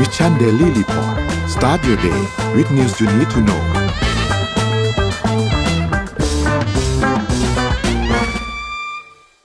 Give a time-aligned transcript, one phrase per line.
[0.00, 1.16] Mission Daily Report
[1.54, 2.20] start your day
[2.56, 3.62] with news you need to know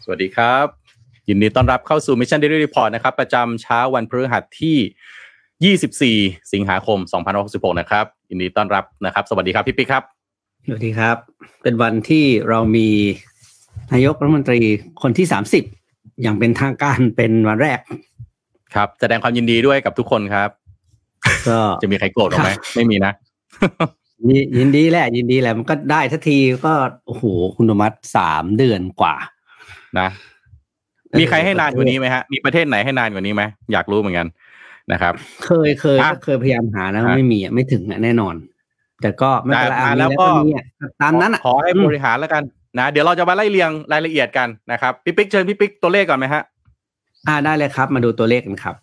[0.03, 0.65] สวัสดีครับ
[1.29, 6.99] ยินดีต้อนรับเข้าสู่ Mission Daily Report นะครับ ประจำเช้าวันพฤหัสที่ 24 สิงหาคม
[7.39, 10.03] 2566 นะครับ ยินดีต้อนรับนะครับ สวัสดีครับพี่ปิ๊กครับ
[10.67, 11.17] สวัสดีครับ
[11.63, 12.87] เป็นวันที่เรามี
[13.93, 14.59] นายกรัฐมนตรี
[15.01, 15.63] คนที่สามสิบ
[16.21, 17.79] อย่างเป็นทางการเป็นวันแรก
[18.75, 20.49] ครับ แสดงความยินดีด้วยกับทุกคนครับ
[21.49, 23.13] ก็จะมีใครโกรธหรอไหมไม่มีนะ
[24.29, 26.73] ยินยินดีแหละ ยินดีแหละมันก็ได้ทันทีก็
[27.05, 27.23] โอ้โห
[27.55, 29.15] คุณอนุมัติสามเดือนกว่า
[29.99, 30.09] นะ
[31.19, 34.27] มีใครให้นานกว่านี้ไหมฮะ มีประเทศไหนให้นานกว่านี้ไหมอยากรู้เหมือนกัน
[34.91, 35.13] นะครับ
[35.45, 38.35] เคยเคยอะก็เคยพยายามหานะอะไม่มีอะไม่ถึงอะแน่นอน
[39.01, 40.65] แต่ก็ไม่เป็นไรได้อะมามีแล้วแล้วก็ก็มีอะ
[41.01, 42.43] ตามนั้นอะขอให้บริหารแล้วกัน
[42.79, 46.43] นะเดี๋ยวเราจะมาไล่เรียงรายละเอียดกันนะครับพี่ปิ๊กเชิญพี่ปิ๊กตัวเลขก่อนไหมฮะ
[47.27, 48.75] อ่าได้เลยครับ มาดูตัวเลขกันครับ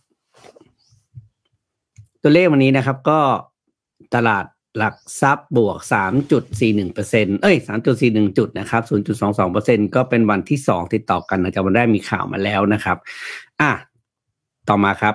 [2.23, 3.21] ตัวเลขวันนี้นะครับ ก็
[4.15, 4.45] ตลาด
[4.79, 12.99] หลักทรัพย์บวกสามจุดสี่หนึ่งเปอร์เซ็นเอ้ยสามจุดสี่หนึ่งจุดนะครับศูนย์จุดสองสองเปอร์เซ็นก็เป็นวันที่สองติดต่อกันนะจากวันแรกมีข่าวมาแล้วนะครับ
[13.61, 13.73] อะ
[14.69, 15.15] ต่อมาครับ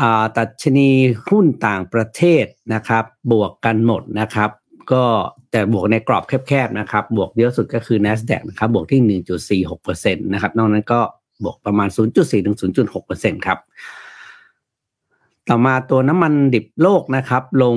[0.00, 0.88] อ่าตัชนี
[1.28, 2.44] หุ้นต่างประเทศ
[2.74, 4.50] นะครับ บวกกันหมดนะครับ
[4.92, 5.04] ก็
[5.50, 9.20] แต่บวกในกรอบแคบๆนะครับ บวกเยอะสุดก็คือ NASDAQ นะครับ บวกที่
[9.82, 11.00] 1.46%นะครับ นอกนั้นก็
[11.42, 12.56] บวกประมาณ 0.4ถึง
[12.96, 13.58] 0.6%ครับ
[15.48, 17.76] ต่อมาตัวน้ำมันดิบโลกนะครับ ลง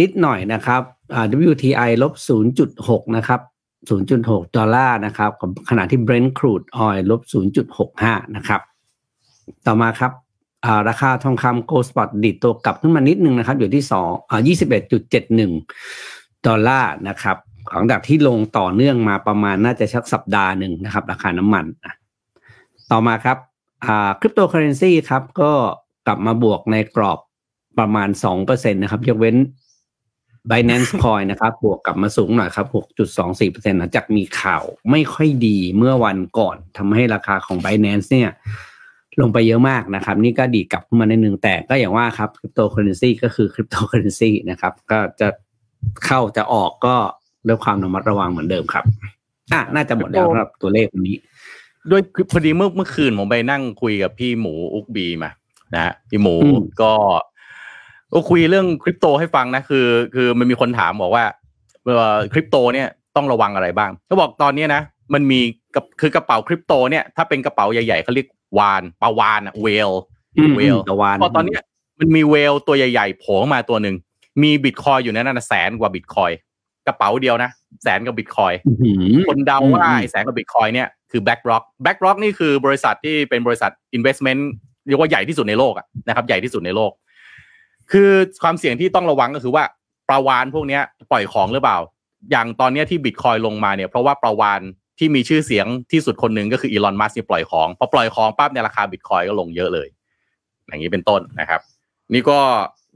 [0.00, 0.82] นิดหน่อยนะครับ
[1.50, 2.12] WTI ลบ
[2.64, 3.40] 0.6 นะครับ
[3.88, 5.30] 0.6 ดอลลาร์นะครับ
[5.70, 7.20] ขณะที่ Brent crude oil ลบ
[7.78, 8.60] 0.65 นะครับ
[9.66, 15.52] ต่อมาครับ ราคาทองคำ Gold Spot ดีดตัวกลับขึ้นมานิดนึงนะครับ อยู่ที่สองอ่ายี่สิบเอ็ดจุดเจ็ดหนึ่ง
[16.46, 17.36] ดอลลาร์นะครับ
[17.70, 21.94] หลังจากที่ลงต่อเนื่องมาประมาณน่าจะสักสัปดาห์หนึ่งนะครับ ราคาน้ำมันอะ
[22.92, 23.38] ต่อมาครับ
[23.84, 25.52] อ่าคริปโตเคอเรนซีครับก็
[26.06, 27.18] กลับมาบวกในกรอบ
[27.78, 29.36] ประมาณสองเปอร์เซ็นต์นะครับ ยกเว้น
[30.50, 32.66] Binance Coin นะครับ บวกกลับมาสูงหน่อยครับ
[33.18, 38.30] 6.24%หลังจากมีข่าวไม่ค่อยดีเมื่อวันก่อนทำให้ราคาของ Binance เนี่ย
[39.20, 45.28] ลงไปเยอะมากนะครับ นี่ก็ดีดกลับขึ้นมานิดหนึ่งแต่ก็อย่างว่าครับคริปโตเคอเรนซีก็คือคริปโตเคอเรนซีนะครับ ก็จะ
[46.04, 46.96] เข้าจะออกก็
[47.48, 48.84] ด้วยความระมัดระวังเหมือนเดิมครับ
[49.52, 51.16] อะ น่าจะหมดแล้วสำหรับตัวเลขวันนี้
[51.90, 52.02] ด้วย
[52.32, 55.30] พอดีเมื่อเมื่อคืนผมไปนั่งคุยกับพี่หมู Ookbee มา
[55.74, 56.92] นะฮะพี่หมูอืมก็
[58.12, 61.24] ก็คุยเรื่องคริปโตให้ฟังนะคือ คือมันมีคนถามบอกว่า
[61.84, 64.82] เอ่อคริปโตเนี่ยต้องระวังอะไรบ้างเขาบอกตอนเนี้ยนะ
[65.14, 65.40] มันมี
[65.74, 68.28] กับคือกระเป๋าคริปโตเนี่ยถ้าเป็นกระเป๋าใหญ่ๆเขาเรียก
[68.58, 69.90] วาฬปลาวาฬอะ whale
[70.56, 71.62] whale ตะวันพอตอนเนี้ย
[71.98, 73.96] มันมี whale ตัวใหญ่ๆโผล่มาตัวหนึ่ง
[74.42, 76.30] มีบิตคอยน์อยู่ในนั้นนะแสนกว่าบิตคอยน์
[76.86, 77.50] กระเป๋าเดียวนะ
[77.82, 84.42] แสนกว่าบิตคอยน์อื้อหือคนเดาอืมว่าอืมไอ้แสนกว่าบิตคอยน์เนี่ยคือ BlackRock BlackRock นี่คือบริษัทที่เป็นบริษัท investment
[84.86, 86.92] เรียกว่าใหญ่ที่สุดในโลกอะนะครับใหญ่ที่สุดในโลก
[87.92, 88.10] คือ
[88.42, 89.64] ความเสี่ยงที่ต้องระวังก็คือว่า
[90.08, 91.78] ปลาวาฬพวกเนี้ยปล่อยของหรือเปล่า
[92.30, 94.60] อย่างตอนเนี้ยที่บิตคอยน์ลงมาเนี่ยเพราะว่าปลาวาฬ
[94.98, 99.88] ที่มีชื่อเสียงที่สุดคนหนึ่งก็คืออีลอนมัสก์ที่ปล่อยของพอปล่อยของปั๊บเนี่ยราคาบิตคอยน์ก็ลงเยอะเลย
[100.66, 101.60] อย่างนี้เป็นต้นนะครับ
[102.14, 102.38] นี่ก็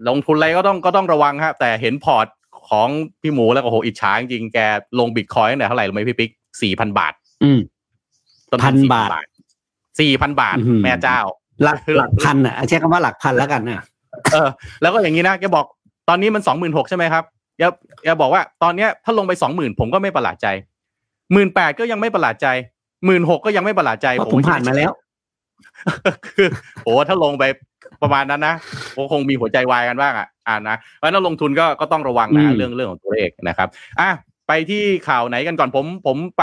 [0.09, 2.27] ลงทุนอะไรก็ต้องก็ต้องระวังครับแต่เห็นพอร์ต
[2.71, 2.89] ของ
[3.23, 4.59] พี่หมูแล้วก็โหอิจฉาจริงๆแก
[4.99, 6.31] ลงบิตคอยน์ตั้งแต่เท่าไหร่รู้ไหมพี่ปิ๊ก
[6.63, 7.13] สี่พันบาท
[7.45, 7.61] อืม
[8.51, 9.27] ต้นพัน4,000บาท
[10.01, 11.19] สี่พันบาทอื้อหือแม่เจ้า
[11.63, 13.85] หลักหลักพันอะใช้คำว่าหลักพันแล้วกันนะ
[14.33, 14.49] เออ
[14.83, 15.65] แล้วก็อย่างนี้นะแกบอก
[16.09, 17.25] ตอนนี้มันสองหมื่นหกใช่ไหมครับ
[17.59, 17.63] แก
[18.05, 20.47] แกบอกว่าตอนเนี้ยถ้าลงไปสองหมื่นผมก็ไม่ประหลาดใจ
[21.33, 22.47] หมื่นแปดก็ยังไม่ประหลาดใจ
[23.07, 24.93] หมื่นหกก็ยังไม่ประหลาดใจเพราะผมผ่านมาแล้ว
[26.27, 26.49] คือ
[26.85, 27.45] โอ้ถ้าลงไป
[28.03, 28.55] ประมาณนั้นนะ
[28.95, 33.69] ผมคงมีหัวใจวายกันบ้างอะอ่านะเพราะฉะนั้นลงทุนก็ก็ต้องระวังนะอืมเรื่องเรื่องของตัวเลขนะครับ
[34.01, 34.11] อะ
[34.49, 36.43] ไปที่ข่าวไหนกันก่อนผม ผมไป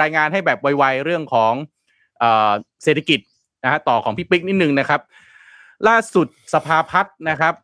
[0.00, 1.52] รายงานให้แบบไวๆเรื่องของ
[2.18, 2.50] เอ่อ
[2.84, 3.20] เศรษฐกิจ
[3.64, 5.00] นะฮะต่อของพี่ปิ๊กนิดนึงนะครับ
[5.88, 7.54] ล่าสุดสภาพัฒน์นะครับ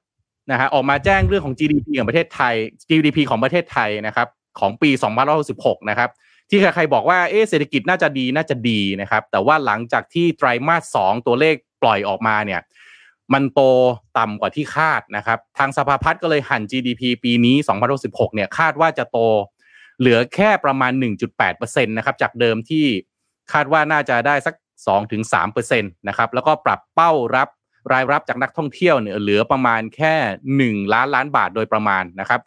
[0.50, 2.55] นะฮะออกมาแจ้งเรื่องของ GDP ของประเทศไทย
[2.88, 4.28] GDP ของประเทศไทยนะครับ
[4.60, 4.91] ของปี
[5.41, 6.10] 2566นะครับ
[6.50, 12.60] ที่ใครๆบอกว่าเอ๊ะเศรษฐกิจน่าจะดีน่าจะดีนะครับ แต่ว่าหลังจากที่ไตรมาสสองตัวเลขปล่อยออกมาเนี่ย
[13.33, 13.61] มันโต
[14.19, 17.56] ต่ำกว่าที่คาดนะครับ ทางสภาพัฒน์ก็เลยหั่น GDP ปีนี้
[17.97, 19.19] 2066เนี่ยคาดว่าจะโต
[19.99, 20.93] เหลือแค่ประมาณ
[21.41, 22.87] 1.8%นะครับ จากเดิมที่
[23.52, 24.55] คาดว่าน่าจะได้สัก
[25.17, 27.49] 2-3%นะครับ แล้วก็ปรับเป้ารับ
[27.93, 30.14] รายรับจากนักท่องเที่ยวเนี่ยเหลือประมาณแค่
[30.82, 32.41] 1 ล้านล้านบาทโดยประมาณนะครับ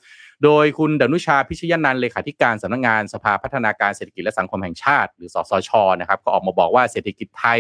[0.44, 7.60] โดยคุณดนุชาพิชยนันเลขาธิการสำนักงานสภาพัฒนาการเศรษฐกิจและสังคมแห่งชาติ หรือสสชนะครับ ก็ออกมาบอกว่าเศรษฐกิจไทย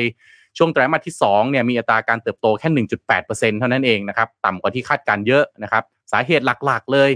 [0.57, 7.11] ช่วงไตรมาสที่2เนี่ยมีอัตราการเติบโตแค่ 1.8%เท่านั้นเองนะครับต่ำกว่าที่คาดการณ์เยอะนะครับสาเหตุหลักๆ เลย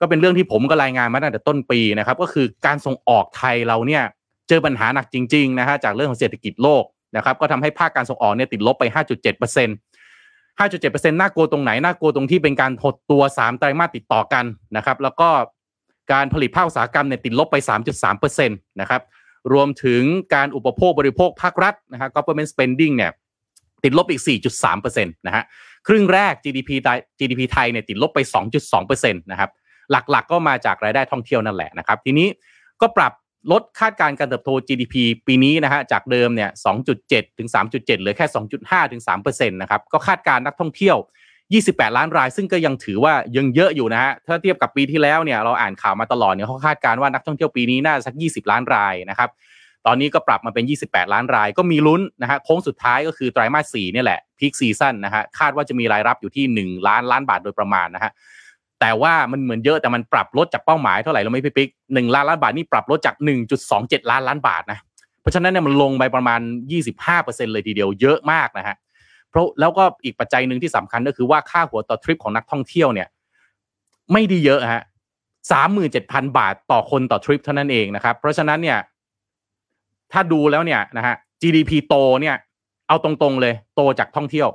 [0.00, 4.02] ก็เป็นเรื่องที่ผมก็รายงานมาตั้งแต่ต้นปีนะครับก็คือการส่งออกไทยเราเนี่ย
[4.48, 6.84] เจอปัญหาหนักจริงๆนะฮะจากเรื่องของเศรษฐกิจโลก
[7.16, 8.98] นะครับก็ทำให้ภาคการส่งออกเนี่ยติดลบไป 5.7%
[10.58, 14.44] 5.7%น่ากลัวตรงไหน น่ากลัวตรงที่เป็นการหดตัว 3 ไตรมาสติดต่อกัน
[14.76, 15.28] นะครับ แล้วก็
[16.12, 17.56] การผลิตภาคอุตสาหกรรมเนี่ยติดลบไป
[18.02, 19.00] 3.3%นะครับ
[19.52, 20.02] รวมถึง
[20.34, 23.12] การอุปโภคบริโภคภาครัฐนะฮะ government spending เนี่ย
[23.84, 24.22] ติดลบอีก
[24.64, 25.44] 4.3%นะฮะ
[25.86, 28.18] ครึ่งแรก GDP ไทย GDP ไทยเนี่ยติดลบไป
[28.70, 29.50] 2.2%นะครับ
[29.90, 32.28] หลักๆก็มาจากรายได้ท่องเที่ยวนั่นแหละนะครับ ทีนี้
[32.80, 33.12] ก็ปรับ
[33.52, 34.94] ลดคาดการณ์การเติบโต GDP
[35.26, 36.50] ปีนี้นะฮะจากเดิมเนี่ย
[36.94, 38.26] 2.7 ถึง 3.7 เหลือแค่
[38.60, 40.96] 2.5 ถึง3%นะครับ ก็คาดการณ์นักท่องเที่ยว
[41.54, 49.30] 28 ล้านราย ซึ่งก็ยังถือว่ายังเยอะอยู่นะฮะถ้าเทียบกับปีที่แล้วเนี่ยเราอ่านข่าวมาตลอดเนี่ยเขาคาดการณ์ว่านักท่องเที่ยวปีนี้น่าจะสัก 20 ล้านรายนะครับ
[49.86, 58.12] ตอนนี้ก็ปรับมาเป็น 28 ล้านราย ก็มีลุ้นนะฮะโค้งสุดท้ายก็คือไตรมาส4เนี่ยแหละพีคซีซั่นนะฮะคาดว่าจะมีรายรับอยู่ที่ 1 ล้านล้านบาทโดยประมาณนะฮะ
[58.80, 63.14] แต่ว่ามันเหมือนเยอะแต่มันปรับลดจากเป้าหมายเท่าไหร่เราไม่พี่ปิ๊กหนึ่งล้านล้านบาทนี่ปรับลดจาก
[63.62, 64.78] 1.27 ล้านล้านบาทนะ
[65.20, 66.40] เพราะฉะนั้นเนี่ยมันลงไปประมาณ
[66.96, 68.76] 25%เลยทีเดียวเยอะมากนะฮะ
[69.36, 73.08] ราะแล้วก็อีกปัจจัยหนึ่งที่สำคัญก็คือว่าค่าหัวต่อทริปของนักท่องเที่ยวเนี่ย
[74.12, 74.82] ไม่ดีเยอะฮะ
[75.52, 78.78] สามหมื่นเจ็ดพันบาทต่อคนต่อทริปเท่านั้นเองนะครับ เพราะฉะนั้นเนี่ย
[80.12, 82.36] ถ้าดูแล้วเนี่ยนะฮะ GDP โตเนี่ย
[82.88, 84.48] เอาตรงๆเลย โตจากท่องเที่ยว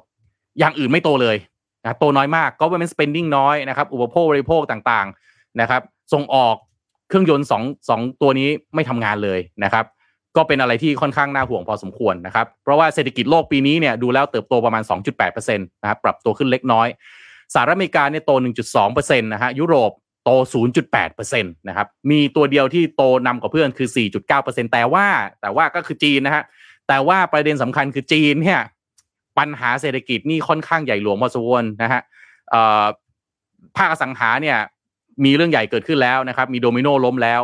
[0.59, 1.37] อย่างอื่นไม่โตเลย
[1.83, 5.81] นะโตน้อยมาก government spending น้อยนะครับ อุปโภคบริโภคต่างๆนะครับ
[6.13, 6.55] ส่งออก
[7.07, 9.85] เครื่องยนต์สองสองตัวนี้ไม่ทำงานเลยนะครับ
[10.37, 14.83] ก็เป็นอะไรที่ค่อนข้างน่าห่วงพอสมควรนะครับ เพราะว่าเศรษฐกิจโลกปีนี้เนี่ยดูแล้วเติบโตประมาณ
[15.19, 16.87] 2.8%นะครับปรับตัวขึ้นเล็กน้อย
[17.53, 18.31] สหรัฐอเมริกาเนี่ยโต
[18.75, 19.91] 1.2%นะฮะยุโรป
[20.25, 20.29] โต
[20.93, 23.89] 0.8%นะครับมีตัวเดียวที่โตนำกว่าเพื่อนคือ
[24.29, 25.05] 4.9%แต่ว่า
[25.41, 26.43] แต่ว่าก็คือจีนนะฮะ
[26.87, 28.61] แต่ว่าประเด็นสำคัญคือจีนเนี่ย
[29.37, 32.01] ปัญหาเศรษฐกิจนี่ค่อนข้างใหญ่หลวงพอสมควรนะฮะ
[33.77, 34.57] ภาคสังหาเนี่ย
[35.25, 37.41] มีเรื่องใหญ่เกิดขึ้นแล้วนะครับ มีโดมิโนล้มแล้ว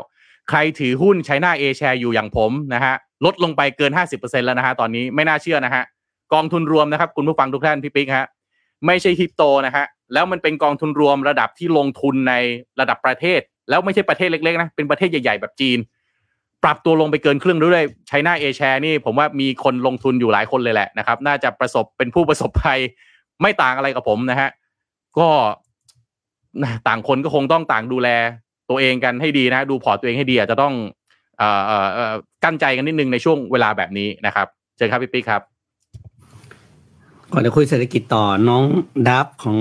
[0.49, 2.93] ใครถือหุ้นไชน่าเอแชร์อยู่อย่างผมนะฮะ
[3.25, 5.83] ลดลงไปเกิน 50%แล้วนะฮะตอนนี้ไม่น่าเชื่อนะฮะ
[6.33, 8.25] กองทุนรวมนะครับ คุณผู้ฟังทุกท่านพี่ปิ๊กฮะ
[8.85, 12.33] ไม่ใช่คริปโตนะฮะแล้วมันเป็นกองทุนรวมระดับที่ลงทุนใน
[12.79, 13.39] ระดับประเทศ
[13.69, 15.79] แล้วไม่ใช่ประเทศเล็กๆนะเป็นประเทศใหญ่ๆ แบบจีน
[16.63, 22.79] ปรับตัวลงไปเกินครึ่งด้วย China A-Share นี่ผมว่ามีคนลงทุนอยู่หลายคนเลยแหละนะครับน่าจะประสบเป็นผู้ประสบภัย
[23.41, 24.49] ไม่ต่างอะไรกับผมนะฮะ
[25.17, 25.27] ก็
[26.87, 28.09] ต่างคนก็คงต้องต่างดูแล
[28.69, 30.73] ตัวเองกันให้ดีนะ ดูพอร์ตตัวเองให้ดีอาจจะต้อง
[31.37, 35.41] เอ่อเอ่อกลั้นใจกันนิดนึงในช่วงเวลาแบบนี้นะครับเชิญครับพี่ปิ๊กครับ
[37.31, 38.63] ก่อนจะคุยเศรษฐกิจต่อน้อง
[39.07, 39.57] ดับของ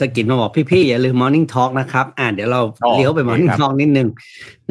[0.00, 4.08] สกิจมาบอกพี่ๆอย่าลืม Morning Talk นะครับ อ่าเดี๋ยวเราอ๋อเลี้ยวไปโอเค Morning ครับ Talk นิดนึง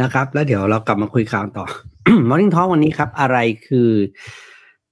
[0.01, 1.65] นะครับ แล้วเดี๋ยวเรากลับมาคุยข่าวต่อ
[2.29, 3.37] Morning Talk วันนี้ครับ อะไร
[3.67, 3.89] คือ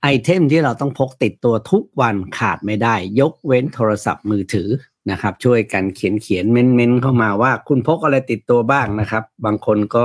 [0.01, 4.67] ไอเทมที่เราต้องพกติดตัวทุกวันขาดไม่ได้ ยกเว้นโทรศัพท์มือถือ
[5.11, 10.03] นะครับ ช่วยกันเขียนเขียนเม้นเม้นเข้ามาว่า คุณพกอะไรติดตัวบ้างนะครับ บางคนก็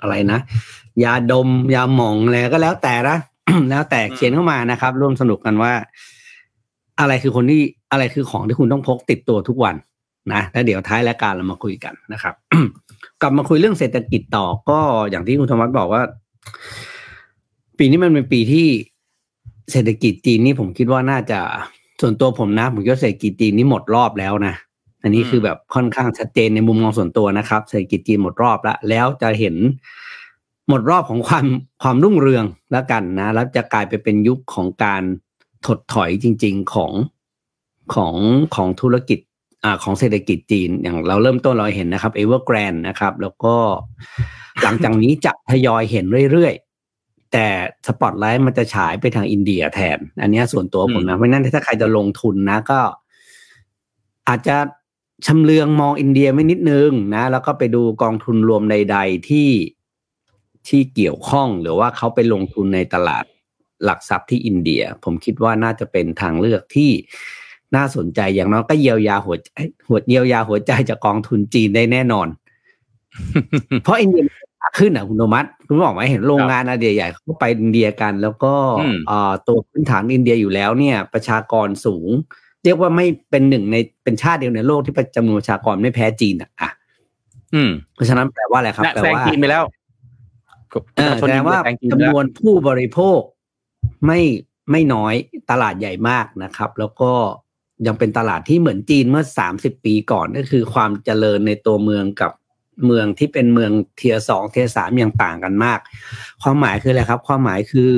[0.00, 0.38] อะไรนะ
[1.04, 3.18] ยาดมยาหมองอะไรก็แล้วแต่นะ
[3.70, 5.72] แล้วแต่เขียนเข้ามานะครับ ร่วมสนุกกันว่า
[7.00, 7.62] อะไรคือคนที่
[7.92, 9.76] อะไรคือของที่คุณต้องพกติดตัวทุกวัน
[10.32, 12.34] นะแล้วเดี๋ยวท้ายรายการเรามาคุยกันนะครับ
[13.22, 14.80] กลับมาคุยเรื่องเศรษฐกิจต่อก็
[15.10, 16.02] อย่างที่คุณธรรมัสบอกว่า
[17.78, 18.66] ปีนี้มันเป็นปีที่
[19.72, 21.40] เศรษฐกิจจีนนี่ผมคิดว่าน่าจะ
[22.02, 24.54] ส่วนตัวผมนะ ผมคิดว่าเศรษฐกิจจีนนี่หมดรอบแล้วนะ
[25.02, 29.56] อันนี้คือแบบค่อนข้างชัดเจนในมุมมองส่วนตัวนะครับ เศรษฐกิจจีนหมดรอบแล้วแล้วจะเห็น
[30.68, 31.46] หมดรอบของความ
[31.82, 35.02] ความรุ่งเรืองแล้วกันนะ แล้วจะกลายไปเป็นยุคของการ
[35.66, 36.92] ถดถอยจริง ๆของ
[37.94, 38.14] ของ
[38.54, 39.18] ของธุรกิจ
[39.64, 43.54] อ่าของเศรษฐกิจจีนอย่างเราเริ่มต้นเราเห็นนะครับเอเวอร์แกรนนะครับ แล้วก็
[44.62, 46.71] หลังจากนี้จะทยอยเห็นเรื่อยๆ
[47.32, 47.46] แต่
[47.86, 52.80] สปอตไลท์มันจะฉายไปทางอินเดียแทน อันเนี้ยส่วนตัวผมนะเพราะฉะนั้นถ้าใครจะลงทุนนะก็
[54.28, 54.56] อาจจะ
[55.26, 59.50] ชำเลืองมองอินเดียไม่นิดนึงนะ แล้วก็ไปดูกองทุนรวมใด ๆ ที่
[60.68, 63.24] ที่เกี่ยวข้องหรือว่าเขาไปลงทุนในตลาด
[63.84, 66.90] หลักทรัพย์ที่อินเดีย ผมคิดว่าน่าจะเป็นทางเลือกที่
[67.76, 69.50] น่าสนใจอย่างน้อยก็เยียวยาหัวใจ
[69.88, 72.28] หัวเยียวยาหัวใจจากกองทุนจีนได้แน่นอน
[73.82, 74.41] เพราะอินเดียมัน
[74.74, 82.08] ขาขึ้นอะคุณโทมัสคุณบอกไหมเห็นโรงงานอะไรใหญ่ๆเขาก็ไปอินเดียกัน แล้วก็อืมเอ่อตัวพื้นฐานอินเดียอยู่แล้วเนี่ย ประชากรสูง
[82.64, 86.70] เรียกว่าไม่เป็นหนึ่งในเป็นชาติเดียวในโลกที่จำนวนประชากรไม่แพ้จีนอะอะ
[87.54, 89.64] อืม เพราะฉะนั้นแปลว่าอะไรครับน่ะแปลแซงว่าจีนไปแล้ว
[90.96, 93.20] เออประชแปลอินเดียว่าแซงจีนไปจำแล้นวนผู้บริโภค
[94.06, 94.20] ไม่
[94.70, 95.14] ไม่น้อย
[95.50, 97.12] ตลาดใหญ่มากนะครับ แล้วก็
[97.86, 102.32] ยังเป็นตลาดที่เหมือนจีนเมื่อสามสิบปีก่อนก็คือความเจริญในตัวเมืองกับ
[102.86, 105.78] เมืองที่เป็นเมืองเทียสองเทียสามยังต่างกันมาก
[106.42, 107.90] ความหมายคืออะไรครับ ความหมายคือ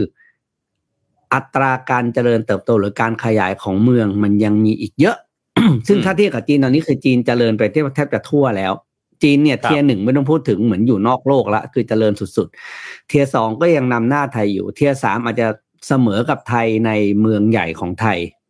[1.35, 5.17] อัตราการเจริญเติบโตหรือการขยายของเมืองมันยังมีอีกเยอะ
[5.87, 8.73] ซึ่งอืมถ้าเทียบกับจีนตอนนี้คือจีนเจริญไปแทบแทบจะทั่วแล้ว
[9.23, 15.49] จีนเนี่ยครับเทียหนึ่งไม่ต้องพูดถึงเหมือนอยู่นอกโลกละคือเจริญสุดๆ เทียสองก็ยังนำหน้าไทยอยู่ เทียสามอาจจะ
[15.89, 16.91] เสมอกับไทยใน
[17.21, 18.44] เมืองใหญ่ของไทยอืม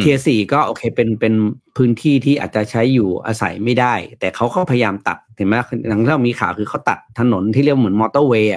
[0.00, 1.34] เทียสี่ก็โอเคเป็นเป็น
[1.76, 5.54] พื้นที่ที่อาจจะใช้อยู่อาศัยไม่ได้ แต่เขาก็พยายามตัดเห็นไหม
[5.88, 8.54] หลังที่เรามีข่าวคือเขาตัดถนนที่เรียกเหมือนมอเตอร์เวย์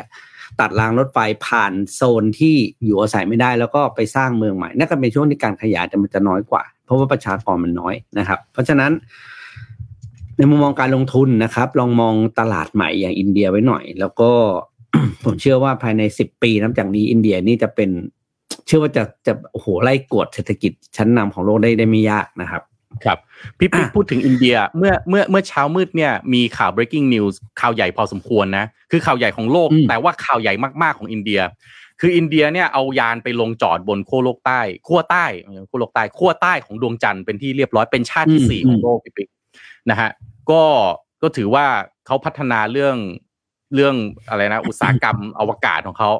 [0.60, 8.91] ตัดรางรถไฟผ่านโซนที่อยู่อาศัยไม่ได้ แล้วก็ไปสร้างเมืองใหม่นั่นก็เป็นช่วงที่การขยายแต่มันจะน้อยกว่า เพราะว่าประชากรมันน้อยนะครับ เพราะฉะนั้น
[10.38, 14.32] ในมุมมองการลงทุนนะครับ ลองมองตลาดใหม่อย่างอินเดียไว้หน่อย แล้วก็
[15.24, 17.89] ผมเชื่อว่าภายในสิบปีนับจากนี้อินเดียนี่จะเป็น
[18.65, 22.63] เชื่อว่าจะจะโอ้โหไล่กวดเศรษฐกิจชั้นนำของโลกได้ได้ไม่ยากนะครับ
[23.05, 23.17] ครับ
[23.57, 31.41] พี่ปิ๊กอะพูดถึงอินเดียเมื่อเมื่อเมื่อเช้ามืดเนี่ยมีข่าว breaking news ข่าวใหญ่พอสมควรนะ คือข่าวใหญ่ของโลกอืมแต่ว่าข่าวใหญ่มากๆของอินเดีย
[32.00, 39.29] คืออินเดียเนี่ยเอายานไปลงจอดบนขั้วโลกใต้ขั้วใต้ไม่ใช่ขั้วโลกใต้ขั้วใต้ของดวงจันทร์เป็นที่เรียบร้อยเป็นชาติที่สี่ของโลกพี่ปิ๊ก
[39.89, 40.09] นะฮะ
[40.51, 40.63] ก็
[41.21, 41.65] ก็ถือว่า
[42.05, 42.95] เขาพัฒนาเรื่อง
[43.74, 43.95] เรื่อง
[44.29, 46.12] อะไรนะ อุตสาหกรรมอวกาศของเขา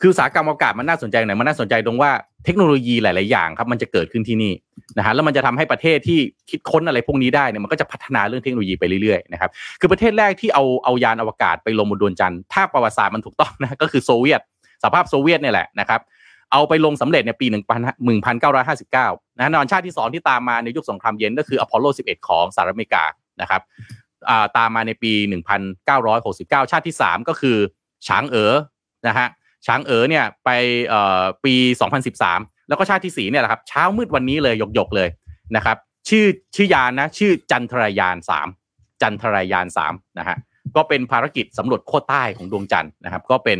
[0.00, 2.10] คืออุตสาหกรรมอวกาศมันน่าสนใจไหนมันน่าสนใจตรงว่า
[2.44, 4.52] เทคโนโลยีหลาย ๆ อย่างครับ มันจะเกิดขึ้นที่นี่
[4.98, 6.18] นะฮะแล้วมันจะทำให้ประเทศที่
[6.50, 9.50] คิดค้นอะไรพวกนี้ได้เนี่ยมันก็จะพัฒนาเรื่องเทคโนโลยีไปเรื่อย ๆ นะครับ
[9.80, 14.40] คือประเทศแรกที่เอาเอายานอวกาศไปลงบนดวงจันทร์ถ้าประวัติศาสตร์มันถูกต้องนะก็คือโซเวียต
[14.82, 16.00] สหภาพโซเวียตเนี่ยแหละนะครับ
[16.52, 23.04] เอาไปลงสำเร็จในปี1959นะนอนชาติที่ 2 ที่ตามมาในยุคสงครามเย็นก็คืออพอลโล 11 ของสหรัฐอเมริกา
[23.40, 23.62] นะครับ
[24.56, 25.12] ตามมาในปี
[25.86, 27.56] 1969 ชาติที่ 3 ก็คือ
[28.06, 28.54] ฉางเอ๋อ
[29.06, 29.28] นะฮะ
[29.66, 30.50] ฉางเอ๋อเนี่ยไป
[31.44, 31.54] ปี
[32.12, 35.08] 2013 แล้วก็ชาติที่สี่เนี่ยแหละครับเช้ามืดวันนี้เลยหยกๆเลย
[35.56, 35.76] นะครับ
[36.08, 38.48] ชื่อชื่อยานนะชื่อจันทรายานสาม
[39.02, 40.36] จันทรายานสามนะฮะ
[40.76, 43.58] ก็เป็นภารกิจสำรวจโคตรใต้ของดวงจันทร์นะครับ ก็เป็น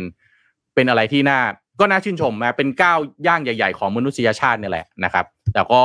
[0.75, 1.39] เป็นอะไรที่น่า
[1.79, 5.81] ก็น่าชื่นชมนะเป็นก้าวย่างใหญ่ ๆ ของมนุษยชาตินี่แหละนะครับ แต่ก็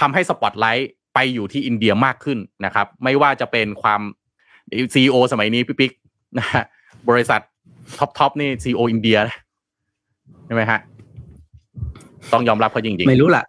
[0.00, 4.00] ทำให้สปอตไลท์ ไปอยู่ที่อินเดียมากขึ้นนะครับ ไม่ว่าจะเป็นความ
[4.94, 5.92] ซีอสมัยนี้พี่ปิ๊ก
[6.38, 6.64] นะฮะ
[7.08, 7.40] บริษัท
[7.98, 9.36] top top นี่ CEO อินเดียนะ
[10.46, 10.80] ใช่ไหมฮะ
[12.32, 13.44] ต้องยอมรับเขาจริงๆ ไม่รู้ล่ะ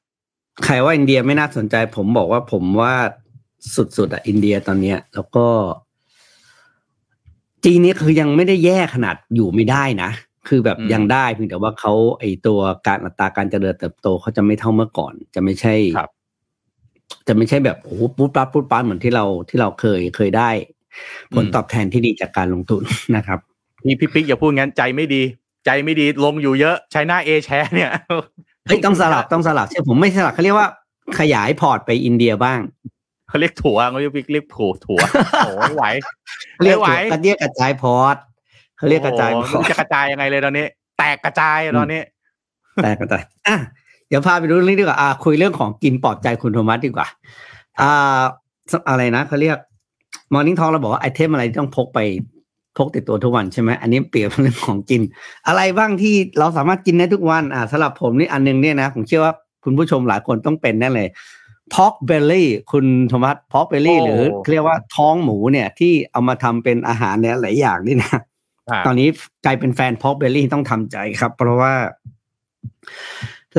[0.66, 2.94] ใครว่าอินเดียไม่น่าสนใจ ผมบอกว่าผมว่า
[3.76, 5.46] สุดๆอะอินเดียตอนเนี้ย แล้วก็
[7.64, 10.10] จีนนี่คือยังไม่ได้แย่ขนาดอยู่ไม่ได้นะ
[10.48, 16.12] คือแบบอืมยังได้เพียงแต่ว่าเขาไอตัวการอัตราการเจริญเติบโตเขาจะไม่เท่าเมื่อก่อน จะไม่ใช่ครับ
[17.28, 20.50] จะไม่ใช่แบบโอ้โหปุ๊บปั๊บปุ๊บปั๊บเหมือนที่เราที่เราเคยเคยได้
[21.36, 22.84] ผลตอบแทนที่ดีจากการลงทุน
[23.16, 23.40] นะครับ
[23.84, 25.22] พี่พี่ปิ๊กอย่าพูดงั้นใจไม่ดี
[25.66, 27.92] ใจไม่ดีลงอยู่เยอะใช้หน้าเอแชร์เนี่ย
[28.68, 30.68] เฮ้ยต้องสลับต้องสลับใช่ผมไม่สลับเขาเรียกว่า
[31.20, 32.60] ขยายพอร์ตไปอินเดียบ้าง
[33.30, 35.00] เขาเรียกถั่วเขาเรียกเรียกถั่วถั่ว
[35.46, 35.86] โอ้ยไหว
[36.64, 38.16] เรียกไม่ไหวกระเรียกกระจายพอร์ต
[38.78, 40.66] เขาเรียกกระจายพโอ้อโหร์ตจะกระจายยังไงเลยตอนนี้
[40.98, 42.02] แตกกระจายตอนนี้
[42.84, 43.58] แต่กระจายอะ
[44.10, 47.08] เดี๋ยวพาไปดูเรื่องนี้ดีกว่าอะคุยเรื่องของกินปลอบใจคุณโทมัสดีกว่า
[47.82, 48.22] อ่า
[48.90, 49.58] อะไรนะเขาเรียก
[50.34, 52.00] มอร์นิ่งทองเราบอกว่าไอเทมอะไรที่ต้องพกไป
[52.78, 55.02] พกติดตัวทุกวันใช่ไหมอันนี้เปรียบเรื่องของกิน
[55.48, 59.34] อะไรบ้างที่เราสามารถกินได้ทุกวัน อ่าสำหรับผมนี่อันหนึงเนี่ยนะ ผมเชื่อว่า
[59.64, 61.08] คุณผู้ชมหลายคนต้องเป็นแน่เลย
[61.74, 64.22] pork belly คุณโทมัส pork belly โอ้หรือ
[64.52, 68.20] เรียกว่าท้องหมูเนี่ย ที่เอามาทำเป็นอาหารเนี่ยหลายอย่างนี่นะ
[68.70, 69.08] อ่าตอนนี้
[69.46, 71.74] กลายเป็นแฟน pork belly ต้องทำใจครับ เพราะว่า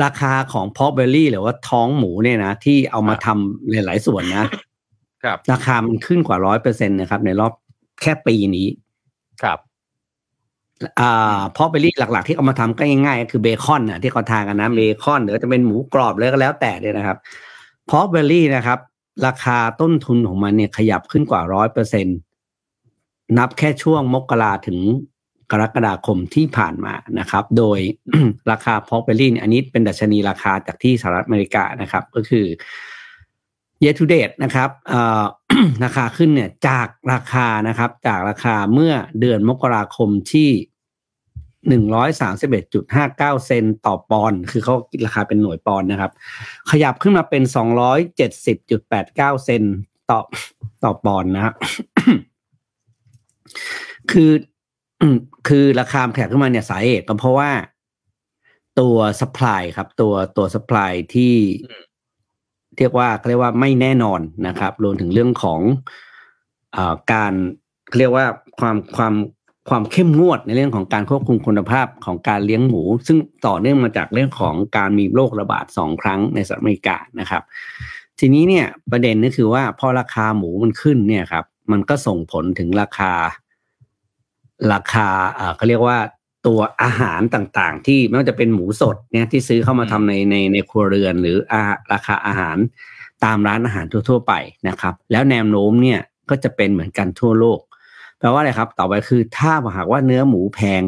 [0.03, 4.45] ราคาของ pork belly หรือว่าท้องหมูเนี่ยนะที่เอามาทำหลาย ๆ ส่วนนะ
[5.23, 7.53] ครับ ราคามันขึ้นกว่าร้อยเปอร์เซ็นต์นะครับ ในรอบ
[8.01, 8.67] แค่ปีนี้
[9.43, 9.59] ครับ
[10.99, 17.17] อ่า pork belly หลัก ๆ ที่เอามาทำก็ง่ายๆก็คือเบคอนนะที่เขาทานกันนะเบคอนหรือจะเป็นหมูกรอบเลยก็แล้วแต่เนี่ยนะครับ
[17.85, 18.79] pork belly นะครับ
[19.25, 22.07] ราคาต้นทุนของมันเนี่ยขยับขึ้นกว่าร้อยเปอร์เซ็นต์
[23.37, 24.79] นับแค่ช่วงมกราถึง
[25.51, 27.79] กรกฎาคมที่ผ่านมานะครับ โดย
[28.51, 32.45] ราคาพอกเบลลี่อันนี้เป็นดัชนีราคาจากที่สหรัฐอเมริกานะครับ ก็คือ
[33.81, 34.69] year to date นะครับ
[35.83, 40.49] ราคาขึ้นเนี่ยจากราคานะครับ จากราคาเมื่อเดือนมกราคมที่
[41.69, 46.11] หนึ่งร้อยสามสิบเอ็ดจุดห้าเก้าเซนต่อปอนด์คือเขาคิดราคาเป็นหน่วยปอนด์นะครับ
[46.71, 49.63] ขยับขึ้นมาเป็นสองร้อยเจ็ดสิบจุดแปดเก้าเซน
[50.09, 50.19] ต่อ
[50.83, 51.55] ต่อปอนด์นะครับ
[54.11, 54.31] คือ
[55.01, 57.51] อืมคือราคาแขกขึ้นมาเนี่ยสาเหตุก็เพราะว่า
[58.79, 61.35] ตัว supply ครับ ตัวตัว supply ที่
[61.69, 61.83] อืม
[62.77, 65.61] เรียกว่าเขาเรียกว่าไม่แน่นอนนะครับ รวมถึงเรื่องของ
[66.75, 67.33] อาการ
[67.97, 68.25] เรียกว่า
[68.59, 69.13] ความความ
[69.69, 77.43] ความเข้มงวดในเรื่องของการควบคุมคุณภาพของการเลี้ยงหมู ซึ่งต่อเนื่องมาจากเรื่องของการมีโรคระบาดสองครั้งในสหรัฐอเมริกานะครับ
[78.19, 83.13] ทีนี้เนี่ยประเด็นก็คือว่าพอราคาหมูมันขึ้นเนี่ยครับ มันก็ส่งผลถึงราคา
[84.73, 85.97] ราคาเอ่อเขาเรียกว่า
[86.47, 91.61] ตัวอาหารต่างๆ ที่ไม่ว่าจะเป็นหมูสดเนี่ยที่ซื้อเข้ามาทำในในในครัวเรือนหรืออา
[91.91, 92.57] ราคาอาหาร
[93.25, 94.33] ตามร้านอาหารทั่ว ๆ ไป
[94.67, 95.99] นะครับ แล้วแนวโน้มเนี่ย
[96.29, 97.59] ก็จะเป็นเหมือนกันทั่วโลก
[98.19, 100.83] แปลว่าอะไรครับ ต่อไปคือถ้าหากว่าเนื้อหมูแพง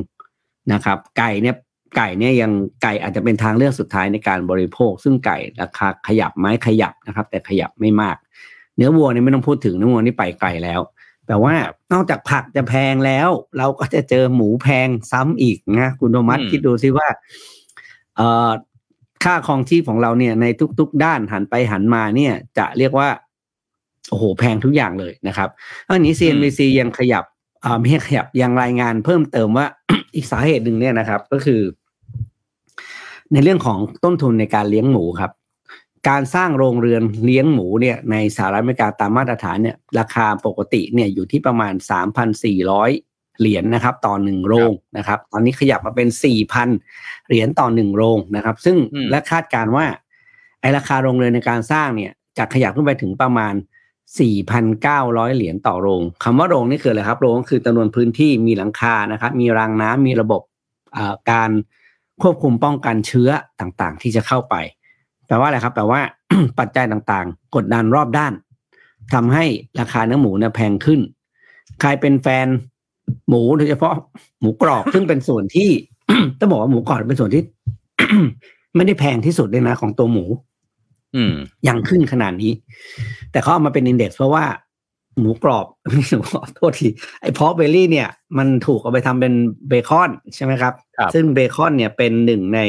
[0.73, 1.55] นะครับ ไก่เนี่ย
[1.97, 2.51] ไก่เนี่ยยัง
[2.83, 8.17] ไก่อาจจะเป็นทางเลือกสุดท้ายในการบริโภค ซึ่งไก่ราคาขยับไหมขยับนะครับ แต่ขยับไม่มาก
[8.75, 10.79] เนื้อวัวเนี่ยไม่ต้องพูดถึงเนื้อวัวนี่ไปไกลแล้ว
[11.27, 11.53] แต่ว่า
[11.93, 17.07] นอกจากผักจะแพงแล้ว เราก็จะเจอหมูแพงซ้ำอีกนะคุณโทมัสอืมคิดดูซิว่า
[18.15, 18.49] เอ่อ
[19.23, 20.45] ค่าครองชีพของเราเนี่ยใน
[20.79, 23.09] ทุก ๆ ด้านหันไปหันมาเนี่ย จะเรียกว่า
[24.09, 25.49] โอ้โหแพงทุกอย่างเลยนะครับ
[25.87, 27.23] อันนี้ CNBC ยังขยับ
[27.63, 29.65] อ่าไม่ใช่ขยับยังรายงานเพิ่มเติมว่า
[30.15, 31.61] อีกสาเหตุหนึ่งเนี่ยนะครับ ก็คือ
[33.33, 35.31] ในเรื่องของต้นทุนในการเลี้ยงหมูครับ
[36.09, 41.73] การสร้างโรงเรือนเลี้ยงหมูเนี่ยในสหรัฐอเมริกาตามมาตรฐานเนี่ยราคาปกติเนี่ยอยู่ที่ประมาณ
[42.37, 46.07] 3,400 เหรียญนะครับต่อหนึ่งโรงนะครับ ตอนนี้ขยับมาเป็น
[46.67, 49.85] 4,000 เหรียญต่อหนึ่งโรงนะครับ ซึ่งอืมและคาดการณ์ว่า
[50.61, 53.53] ไอราคาโรงเรือนในการสร้างเนี่ยจะขยับขึ้นไปถึงประมาณ
[54.25, 60.41] 4,900 เหรียญต่อโรง คำว่าโรงนี่คืออะไรครับ โรงก็คือจำนวนพื้นที่มีหลังคานะครับ มีรางน้ำมีระบบ
[60.95, 61.51] อ่าการ
[62.21, 63.29] ควบคุมป้องกันเชื้อ
[63.59, 64.55] ต่างๆ ที่จะเข้าไป
[65.31, 66.01] แปลว่าอะไรครับแปลว่า
[66.59, 68.33] ปัจจัยต่างๆ กดดันรอบด้าน
[69.13, 69.45] ทำให้
[69.79, 70.99] ราคาเนื้อหมูเนี่ยแพงขึ้น
[71.81, 72.47] ใครเป็นแฟน
[73.27, 73.93] หมูโดยเฉพาะ
[74.39, 75.69] หมูกรอบซึ่งเป็นส่วนที่
[76.39, 77.43] ต้องบอกว่าหมูกรอบเป็นส่วนที่
[78.75, 80.25] ไม่ได้แพงที่สุดเลยนะของตัวหมู
[81.15, 81.33] อืม
[81.67, 82.51] ยังขึ้นขนาดนี้
[83.31, 84.45] แต่เขาเอามาเป็นอินเด็กซ์เพราะว่า
[85.19, 86.87] หมูกรอบไม่ใช่หมูกรอบโทษที
[87.21, 89.33] ไอ้ pork belly เนี่ย มันถูกเอาไปทำเป็น
[89.69, 92.59] เบคอนใช่ไหมครับครับ ซึ่งเบคอนเนี่ยเป็นหนึ่งใน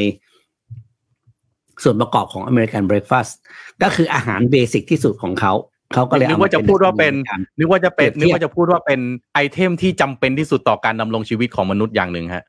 [1.83, 3.37] ส่วนประกอบของอเมริกันเบร a ฟาสต์
[3.83, 5.53] ก็คืออาหาร basic ที่สุดของเขา
[5.93, 8.99] เขาก็เลยนึเอากมาว่าจะพูดว่าเป็นการนึกว่าจะเป็นเปรียบเทียบนึกว่าจะพูดว่าเป็น
[9.33, 12.43] ไอเทมที่จำเป็นที่สุดต่อการดำรงชีวิตของมนุษย์อย่างหนึ่งฮะ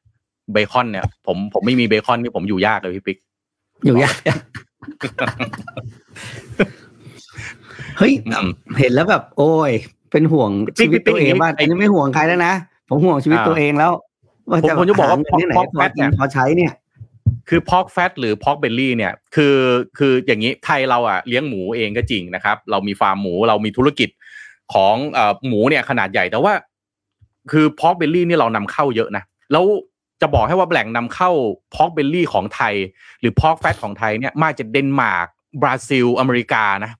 [0.52, 3.18] เบคอนเนี่ยผมผมไม่มีเบคอนนี่ผมอยู่ยากเลยพี่ปิ๊ก
[3.84, 4.16] อยู่ยาก
[7.98, 8.48] เฮ้ยอืม
[8.78, 9.72] เห็นแล้วแบบ โอ้ย
[10.10, 12.52] เป็นห่วงปิ๊ชีกวิตตัวเองปิ๊กบ้างไอ้อันนี้ไม่ห่วงใครแล้วนะ
[12.88, 13.92] ผมห่วงชีวิตอ่าตัวเองแล้ว
[14.50, 16.72] ว่าผมผมจะบอกว่าหเงินที่ไหนพอกพแฟอตเนี่กินยพอใช้เนี่ย
[17.48, 19.56] คือพอกแฟตหรือพอกเบลลี่เนี่ยคือ
[19.98, 24.08] คืออย่างนี้ไทยเราอะเลี้ยงหมูเองก็จริงนะครับ เรามีฟาร์มหมูเรามีธุรกิจ
[24.74, 25.18] ของอ
[25.48, 26.54] หมูเนี่ยขนาดใหญ่แต่ว่า
[27.50, 29.64] คือพอกเบลลี่นี่เรานำเข้าเยอะนะแล้ว
[30.20, 31.30] จะบอกให้ว่าแหล่งนำเข้า
[31.74, 32.74] พอกเบลลี่ของไทย
[33.20, 35.28] หรือ pork fat ของไทยเนี่ยมาจากเดนมาร์ก
[35.62, 36.92] บราซิล อเมริกานะ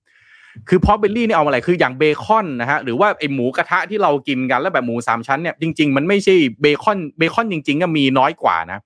[0.69, 8.81] คือ pork belly นี่เอาอะไรคืออย่างเบคอนนะฮะหรือว่าไอหมูกระทะที่เรากินกันแล้วแบบหมูสามชั้นเนี่ยจริง ๆ มันไม่ใช่เบคอนเบคอนจริง ๆ ก็มีน้อยกว่านะ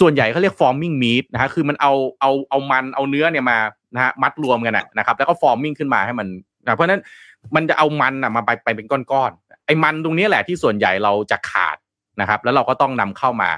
[0.00, 3.58] ส่วนใหญ่เขาเรียก forming meat นะฮะคือมันเอาเอาเอามันเอาเนื้อเนี่ยมา
[3.94, 6.26] นะฮะมัดรวมกันนะครับ แล้วก็ forming ขึ้นมาให้มัน
[6.64, 7.02] นะเพราะฉะนั้น
[7.56, 11.76] มันจะเอามันอะมาไปไปเป็นก้อนๆไอ้มันตรงนี้แหละที่ส่วนใหญ่เราจะขาด
[12.20, 13.50] นะครับ แล้วเราก็ต้องนำเข้ามา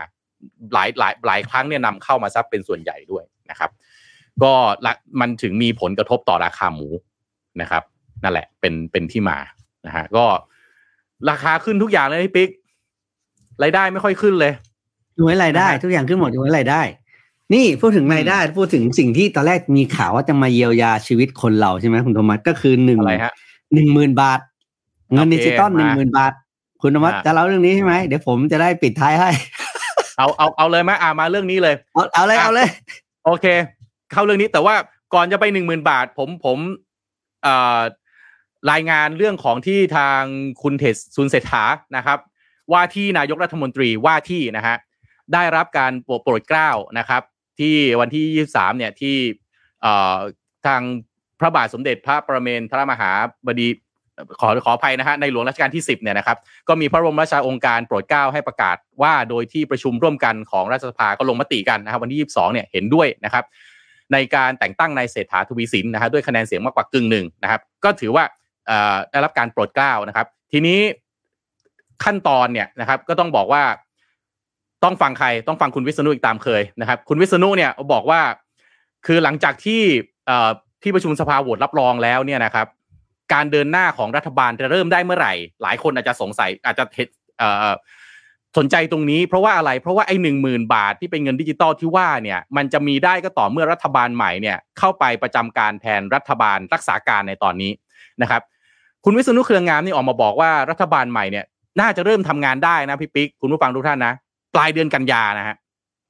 [0.73, 3.71] หลายหลายหลายครั้งเนี่ยนำเข้ามาซับเป็นส่วนใหญ่ด้วยนะครับ
[4.43, 4.53] ก็
[4.87, 6.89] ละมันถึงมีผลกระทบต่อราคาหมู
[7.61, 7.83] นะครับ
[8.23, 9.39] นั่นแหละเป็นเป็นที่มา
[9.87, 10.25] นะฮะก็
[11.31, 12.51] ราคาขึ้นทุกอย่างเลยพี่ปิ๊ก
[13.63, 14.53] รายได้ไม่ค่อยขึ้นเลย
[15.19, 16.83] ดูให้รายได้นะฮะทุกอย่างขึ้นหมดดูให้รายได้
[17.55, 23.33] นี่พูดถึงรายได้ พูดถึงสิ่งที่ตอนแรกมีข่าวว่าจะมาเยียวยาชีวิตคนเราใช่ไหมคุณโทมัสก็คือหนึ่งอะไรฮะ
[23.75, 24.41] หนึ่งหมื่นบาท
[25.13, 26.33] เงินโอเคดิจิตอลหนึ่งมาหมื่นบาท
[26.83, 29.31] คุณโทมัสอ่าจะเล่าเรื่องนี้ใช่ไหมเดี๋ยวผมจะได้ปิดท้ายให้
[30.19, 32.69] เอาเอาเอาเลยไหมอ่ามาเรื่องนี้เลย เอาเอาเลยอะเอาเลย
[33.25, 33.47] โอเค
[34.13, 34.75] เข้าเรื่องนี้แต่ว่า
[35.15, 36.59] ก่อนจะไปหนึ่งหมื่นบาท ผมผม
[37.43, 37.81] เอ่อ
[38.71, 40.23] รายงานเรื่องของที่ทาง
[40.63, 41.65] คุณเทศซุนเศรษฐา
[41.97, 42.19] นะครับ
[42.73, 44.77] ว่าที่นายกรัฐมนตรีว่าที่นะฮะ
[45.35, 47.23] ได้รับการโปรดเกล้านะครับ
[47.61, 49.17] ที่วันที่ 23 เนี่ยที่
[50.67, 50.83] ทาง
[51.41, 53.11] พระบาทสมเด็จพระประเมนทรมหา
[53.47, 53.69] บดี
[54.41, 56.39] ขอขออภัยนะฮะในหลวงรัชกาลที่ 10เนี่ยนะครับ
[56.69, 63.45] ก็มีพระบรมราชาองค์การโปรดเกล้าให้ประกาศว่าโดยที่ประชุมร่วมกันของรัฐสภาก็ลงมติกันนะครับวันที่ 22 เนี่ยเห็นด้วยนะครับ
[64.13, 68.25] ในการแต่งตั้งนายเศรษฐาทวีสินนะฮะด้วยคะแนนเสียงมากกว่ากึ่งหนึ่งนะครับ ก็ถือว่า
[69.11, 70.81] ได้รับการโปรดเกล้านะครับ ทีนี้
[72.05, 73.63] ขั้นตอนเนี่ยนะครับก็ต้องบอกว่า
[74.85, 78.21] ต้องฟังใครต้องฟังคุณวิษณุอีกตามเคยนะครับ คุณวิษณุเนี่ยบอกว่า
[79.07, 79.83] คือหลังจากที่
[80.83, 82.67] ที่ประชุมสภาโหวตรับรองแล้วเนี่ยนะครับ
[83.33, 87.09] การเดินหน้าของรัฐบาลจะเริ่มได้เมื่อไหร่ หลายคนอาจจะสงสัยอาจจะเห็น
[88.59, 97.73] สนใจตรงนี้ เพราะว่าอะไรเพราะว่าไอ้หนึ่งหมื่นบาทที่เป็นเงินดิจิตอลที่ว่าเนี่ย มันจะมีได้ก็ต่อเมื่อรัฐบาลใหม่เนี่ย เข้าไปประจำการแทนรัฐบาลรักษาการในตอนนี้
[98.23, 98.43] นะครับ
[99.05, 101.45] คุณวิษณุเครืองามนี่ออกมาบอกว่ารัฐบาลใหม่เนี่ย
[101.81, 104.15] น่าจะเริ่มทำงานได้นะพี่ปิ๊กคุณผู้ฟังทุกท่านนะ
[104.55, 105.57] ปลายเดือนกันยานะฮะ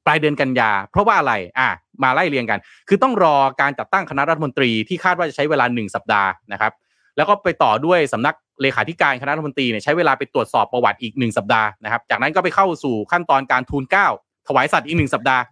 [0.06, 1.68] ปลายเดือนกันยา เพราะว่าอะไรอะ
[2.02, 6.72] มาไล่เรียงกัน คือต้องรอการจัดตั้งคณะรัฐมนตรีที่คาดว่าจะใช้เวลาหนึ่งสัปดาห์นะครับ
[7.16, 14.06] แล้วก็ไปต่อด้วยสำนักเลขาธิการคณะรัฐมนตรีเนี่ยใช้เวลาไปตรวจสอบประวัติอีกหนึ่งสัปดาห์นะครับ จากนั้นก็ไปเข้าสู่ขั้นตอนการทูลเกล้า
[14.48, 15.42] ถวายสัตว์อีกหนึ่งสัปดาห์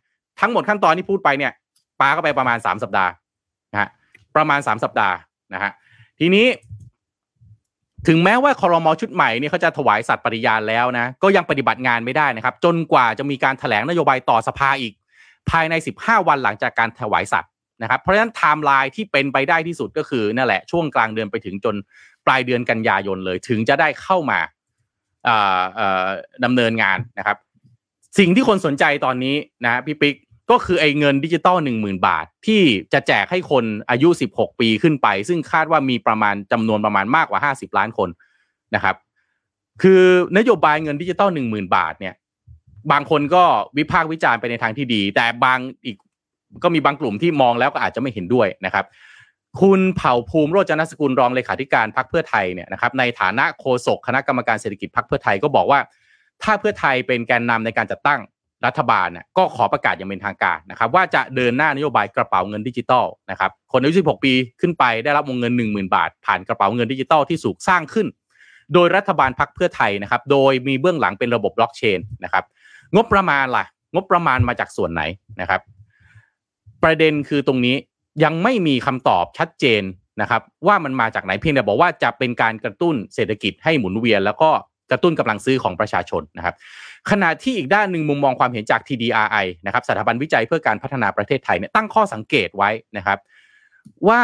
[0.41, 1.53] ทั้งหมดขั้นตอนที่พูดไปเนี่ย
[2.01, 3.11] ปาก็ไปประมาณสามสัปดาห์
[3.73, 3.89] นะฮะ
[4.37, 5.17] ประมาณสามสัปดาห์
[5.55, 5.73] นะฮะ
[6.21, 6.47] ทีนี้
[8.07, 14.93] ถึงแม้ว่าคอรมอชุดใหม่เนี่ยเขาจะถวายสัตย์ปฏิญาณแล้วนะก็ยังปฏิบัติงานไม่ได้นะครับ จนกว่าจะมีการแถลงนโยบายต่อสภาอีก
[15.51, 17.51] ภายใน 15 วันหลังจากการถวายสัตย์
[17.83, 21.75] นะครับ เพราะฉะนั้นไทม์ไลน์ที่เป็นไปได้ที่สุดก็คือนั่นแหละช่วงกลางเดือนไปถึงจน
[22.27, 24.39] ปลายเดือนกันยายนเลย ถึงจะได้เข้ามา
[26.45, 27.37] ดำเนินงานนะครับ
[28.19, 30.15] สิ่งที่คนสนใจตอนนี้นะพี่ปิ๊ก
[30.51, 38.09] ก็คือไอ้เงินดิจิตอลหนึ่งหมื่นบาท ที่จะแจกให้คนอายุ 16 ปีขึ้นไป ซึ่งคาดว่ามีประมาณจำนวนประมาณมากกว่า 50 ล้านคน
[38.75, 38.97] นะครับ
[39.83, 40.03] คือ
[40.39, 42.15] นโยบายเงินดิจิตอลหนึ่งหมื่นบาทเนี่ย
[42.93, 43.45] บางคนก็
[43.79, 45.97] วิพากษ์วิจารณ์ไปในทางที่ดี แต่บางอีก
[46.63, 48.85] ก็มีบางกลุ่มที่มองแล้วก็อาจจะไม่เห็นด้วยนะครับ
[49.61, 55.81] คุณเผ่าภูมิโรจนสกุลรองเลขาธิการพรรคเพื่อไทยเนี่ยนะครับในฐานะโฆษกคณะกรรมการเศรษฐกิจพรรคเพื่อไทยก็บอกว่า
[56.43, 58.21] ถ้าเพื่อไทยเป็นแกนนำในการจัดตั้ง
[58.67, 68.07] รัฐบาลเนี่ยก็ขอประกาศอย่างเป็นทางการนะครับว่าจะเดินหน้านโยบายกระเป๋าเงินดิจิตอลนะครับคนอายุ 16 ปีขึ้นไปได้รับวงเงิน 10,000 บาท ผ่านกระเป๋าเงินดิจิตอลที่สูกสร้างขึ้น
[68.75, 72.45] โดยรัฐบาลพักเพื่อไทยนะครับโดยมีเบื้องหลังเป็นระบบบล็อกเชนนะครับ
[72.95, 73.65] งบประมาณล่ะ
[73.95, 75.03] งบประมาณมาจากส่วนไหน
[75.41, 75.61] นะครับ
[76.83, 77.77] ประเด็นคือตรงนี้
[78.25, 79.83] ยังไม่มีคำตอบชัดเจน
[80.21, 84.51] นะครับ ว่ามันมาจากไหนเพียงแต่บอกว่าจะเป็นการกระตุ้นเศรษฐกิจให้หมุนเวียน แล้วก็
[84.91, 86.55] กระตุ้นกำลังซื้อของประชาชนนะครับ
[87.11, 93.19] ขณะที่อีกด้านหนึ่งมุมมองความเห็นจาก TDRI นะครับสถาบันวิจัยเพื่อการพัฒนาประเทศไทยเนี่ยตั้งข้อสังเกตไว้นะครับ
[94.09, 94.23] ว่า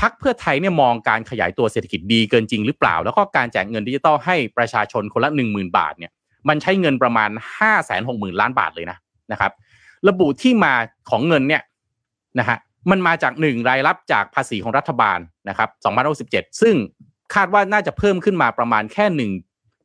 [0.00, 6.12] พักเพื่อไทยเนี่ยมองการขยายตัวเศรษฐกิจดีเกินจริงหรือเปล่า แล้วก็การแจกเงินดิจิตอลให้ประชาชนคนละ 1 0,000 บาทเนี่ย
[6.48, 8.98] มันใช้เงินประมาณ 5 6 0 0 0 0 ล้านบาทเลยนะ
[9.32, 9.52] นะครับ
[10.08, 10.74] ระบุที่มา
[11.10, 11.62] ของเงินเนี่ย
[12.38, 12.58] นะฮะ
[12.90, 15.68] มันมาจากหนึ่งรายรับจากภาษีของรัฐบาลนะครับ
[16.16, 16.74] 2067ซึ่ง
[17.34, 19.30] คาดว่าน่าจะเพิ่มขึ้นมาประมาณแค่หนึ่ง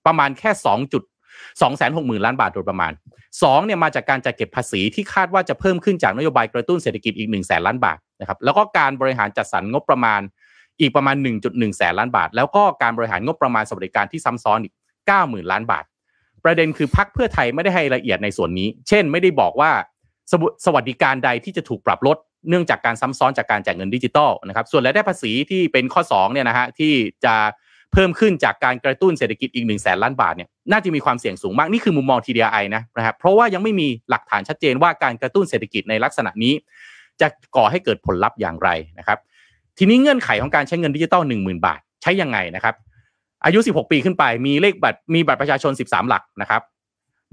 [0.05, 0.51] ประมาณแค่
[1.43, 2.91] 2จุด2 6 0 0 0 0 ล้านบาทโดยประมาณ
[3.29, 10.21] 2เนี่ยมาจากการจัดเก็บภาษีที่คาดว่าจะเพิ่มขึ้นจากนโยบายกระตุ้นเศรษฐกิจอีก1แสนล้านบาทนะครับแล้วก็การบริหารจัดสรรงบประมาณ
[10.79, 14.73] อีกประมาณ 1.1 แสนล้านบาท แล้วก็การบริหารงบประมาณสวัสดิการที่ซ้ำซ้อนอีก
[15.11, 15.83] 90,000 ล้านบาท
[16.43, 19.71] ประเด็นคือพักเพื่อไทยไม่ได้ให้ละเอียดในส่วนนี้ เช่น ไม่ได้บอกว่า
[20.65, 22.17] สวัสดิการใดที่จะถูกปรับลด
[22.49, 26.93] เนื่องจากการซ้ำซ้อนจากการแจกเงินดิจิตอลนะครับส่วนรายได้ภาษีที่เป็นข้อ2เนี่ยนะฮะที่
[27.25, 27.35] จะ
[27.97, 36.53] เพิ่มขึ้นจากการกระตุ้นเศรษฐกิจอีก1นึ่งแสนล้านบาทเนี่ยน่าจะมีความเสี่ยงสูงมากนี่คือมุมมอง TDI นะนะครับเพราะว่ายังไม่มีหลักฐานชัดเจนว่าการกระตุ้นเศรษฐกิจในลักษณะนี้
[37.21, 39.17] จะก่อให้เกิดผลลัพธ์อย่างไรนะครับ
[39.77, 42.75] ทีนี้เงื่อนไขของการใช้เงินดิจิตอล1 0,000 บาท ใช้ยังไงนะครับ
[43.45, 46.61] อายุ 16 ปีขึ้นไปมีเลขบัตรมีบัตรประชาชน 13 หลักนะครับ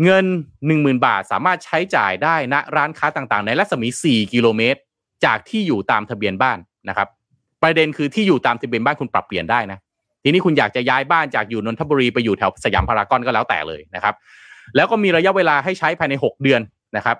[0.04, 0.24] เงิน
[0.64, 4.80] 10,000 บาทสามารถใช้จ่ายได้ณร้านค้าต่างๆ ในรัศมี 4 กิโลเมตร
[5.24, 7.08] จากที่อยู่ตามทะเบียนบ้านนะครับ
[7.62, 9.78] ประเด็นคือที่อยู่ตามทะเบียนบ้านคุณปรับเปลี่ยนได้นะ
[10.22, 14.14] ทีนี้คุณอยากจะย้ายบ้านจากอยู่นนทบุรีไปอยู่แถวสยามพารากอนก็แล้วแต่เลยนะครับ
[14.76, 16.60] แล้วก็มีระยะเวลาให้ใช้ภายใน 6 เดือน
[16.96, 17.16] นะครับ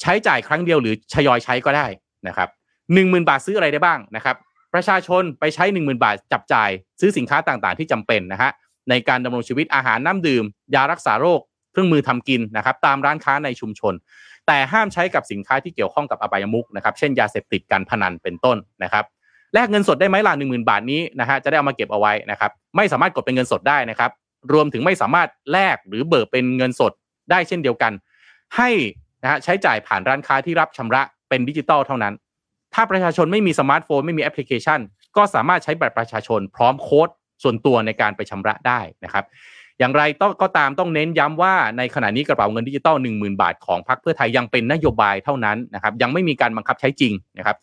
[0.00, 1.86] ใช้จ่ายครั้งเดียวหรือชยอยใช้ก็ได้
[2.28, 2.48] นะครับ
[2.94, 4.36] หนึ่งหมื่นบาทซื้ออะไรได้บ้างนะครับ
[4.74, 8.50] ประชาชนไปใช้หนึ่งหมื่นบาทจับจ่าย ซื้อสินค้าต่างๆ ที่จำเป็นนะฮะ
[8.90, 11.40] ในการดำรงชีวิตอาหารน้ำดื่ม ยารักษาโรค
[11.72, 13.94] เครื่องมือทำกินนะครับ ตามร้านค้าในชุมชน
[14.46, 19.04] แต่ห้ามใช้กับสินค้าที่เกี่ยวข้องกับอบายมุกนะครับ เช่นยาเสพติดการพนันเป็นต้นนะครับ
[19.54, 24.10] แลกเงินสดได้ไหมล่ะหนึ่งหมื่นบาทนี้นะฮะจะได้เอามาเก็บเอาไว้นะครับ ไม่สามารถกดเป็นเงินสดได้นะครับ
[24.52, 26.92] รวมถึงไม่สามารถแลกหรือเบิกเป็นเงินสด
[27.30, 27.92] ได้เช่นเดียวกัน
[28.56, 28.70] ให้
[29.22, 32.14] นะฮะใช้จ่ายผ่านร้านค้าที่รับชำระเป็นดิจิตอลเท่านั้น
[32.74, 34.80] ถ้าประชาชนไม่มีสมาร์ทโฟนไม่มีแอปพลิเคชัน
[35.16, 37.08] ก็สามารถใช้บัตรประชาชน พร้อมโค้ด
[37.42, 39.24] ส่วนตัวในการไปชำระได้นะครับ
[39.78, 47.56] อย่างไรต้องก็ตามต้องเน้นย้ำว่าในขณะนี้กระเป๋าเงินดิจิตอลหนึ่งหมื่นบาทของพรรคเพื่อไทยยังเป็นนโยบายเท่านั้นนะครับยังไม่มีการบังคับใช้จริงนะครับ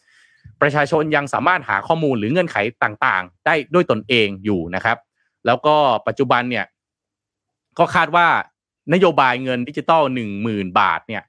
[0.62, 4.98] ประชาชนยังสามารถหาข้อมูลหรือเงื่อนไขต่างๆ ได้ด้วยตนเองอยู่นะครับ
[5.46, 5.76] แล้วก็
[6.08, 6.66] ปัจจุบันเนี่ย
[7.80, 8.28] ก็คาดว่า
[8.94, 11.24] นโยบายเงินดิจิตอลหนึ่งหมื่นบาทเนี่ย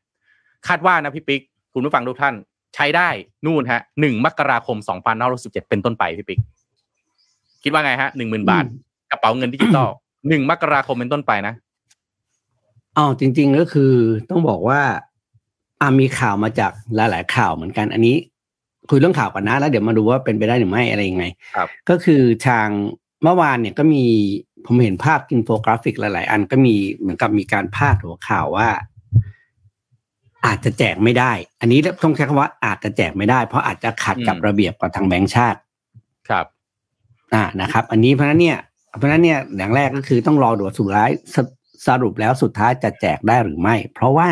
[0.68, 1.40] คาดว่านะพี่ปิ๊ก
[1.72, 2.35] คุณผู้ฟังทุกท่าน
[2.74, 3.09] ใช้ได้
[3.46, 6.40] นู่นฮะหนึ่งมกราคมสองพันห้าร้อยสิบเจ็ดเป็นต้นไปพี่ปิ๊ก
[7.62, 8.64] คิดว่าไงฮะหนึ่งหมื่นบาท
[9.11, 9.88] กระเป๋าเงินดิจิตอล
[10.28, 11.54] หนึ่งมกราคมเป็นต้นไปนะ
[12.96, 13.92] อ๋อจริง ๆ ก็คือ
[14.30, 14.80] ต้องบอกว่า
[15.80, 18.16] อามีข่าวมาจากหลาย ๆ ข่าวเหมือนกัน อันนี้
[18.90, 21.24] คุยเรื่องข่าวก่อนนะ แล้วเดี๋ยวมาดูว่าเป็นไปได้หรือไม่อะไรยังไง
[21.57, 22.68] ครับ ก็คือทาง
[23.22, 24.05] เมื่อวานเนี่ยก็มี
[24.66, 28.68] ผมเห็นภาพอินโฟกราฟิกหลาย ๆ อันก็มีเหมือนกับมีการพาดหัวข่าวว่า
[30.46, 35.59] อาจจะแจกไม่ได้ อันนี้ต้องใช้คำว่าอาจจะแจกไม่ได้ เพราะอาจจะขัดกับระเบียบกับทางแบงก์ชาติ
[36.29, 36.46] ครับ
[37.35, 38.59] อ่านะครับ อันนี้เพราะนั้นเนี่ย
[38.98, 41.11] เพราะนั้นเนี่ยอย่างแรกก็คือต้องรอดูสุดท้าย
[41.87, 44.29] สรุปแล้วสุดท้ายจะแจกได้หรือไม่ เพราะว่า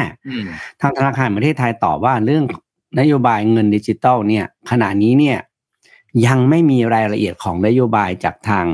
[0.81, 2.44] ทางธนาคารประเทศไทยตอบว่าเรื่อง
[3.01, 5.38] นโยบายเงินดิจิตอลเนี่ยขณะนี้เนี่ย
[6.27, 8.66] ยังไม่มีรายละเอียดของนโยบายจากทาง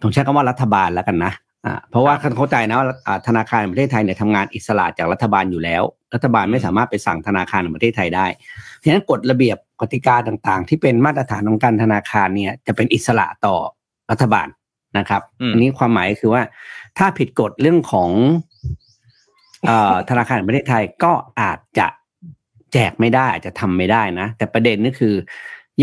[0.00, 1.32] ต้องใช้คำว่ารัฐบาลแล้วกันนะ
[1.66, 2.86] อ่าเพราะว่าเข้าใจนะว่า
[3.26, 5.82] ธนาคารประเทศไทยเนี่ยทำงานอิสระจากรัฐบาลอยู่แล้ว
[6.14, 8.26] รัฐบาลไม่สามารถไปสั่งธนาคารในประเทศไทยได้
[8.76, 13.56] เพราะฉะนั้นกฎระเบียบกติกาต่างๆ ที่เป็นมาตรฐานของการธนาคารเนี่ยจะเป็นอิสระต่อ
[14.10, 14.48] รัฐบาล
[14.98, 16.42] นะครับอืมอันนี้ความหมายคือว่า
[16.98, 18.10] ถ้าผิดกฎเรื่องของ
[19.66, 21.86] เอ่อธนาคารแห่งประเทศไทยก็อาจจะ
[22.72, 25.14] แจกไม่ได้อาจจะทำไม่ได้นะ แต่ประเด็นก็คือ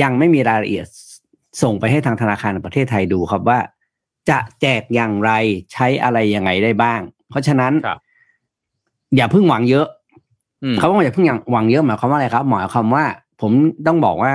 [0.02, 0.86] ยังไม่มีรายละเอียด
[1.64, 3.60] ส่งไปให้ทางธนาคารแห่งประเทศไทยดูครับว่า
[4.30, 5.32] จะแจกอย่างไร
[5.74, 8.00] ใช้อะไรยังไงได้บ้าง เพราะฉะนั้นครับ
[9.16, 9.88] อย่าเพิ่งหวังเยอะ
[10.64, 13.06] อืมเขาบอกอย่าเพิ่งอย่างหวังเยอะหมายความว่าอะไรครับหมายความว่า
[13.42, 13.52] ผม
[13.88, 14.34] ต้องบอกว่า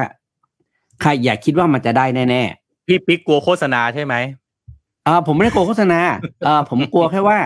[1.01, 2.43] ใครอย่าคิดว่ามันจะได้แน่
[2.87, 6.01] พี่ปิ๊กกลัวโฆษณาใช่ไหมๆเออผมไม่ได้กลัวโฆษณา
[6.45, 7.39] เออผมกลัวแค่ว่า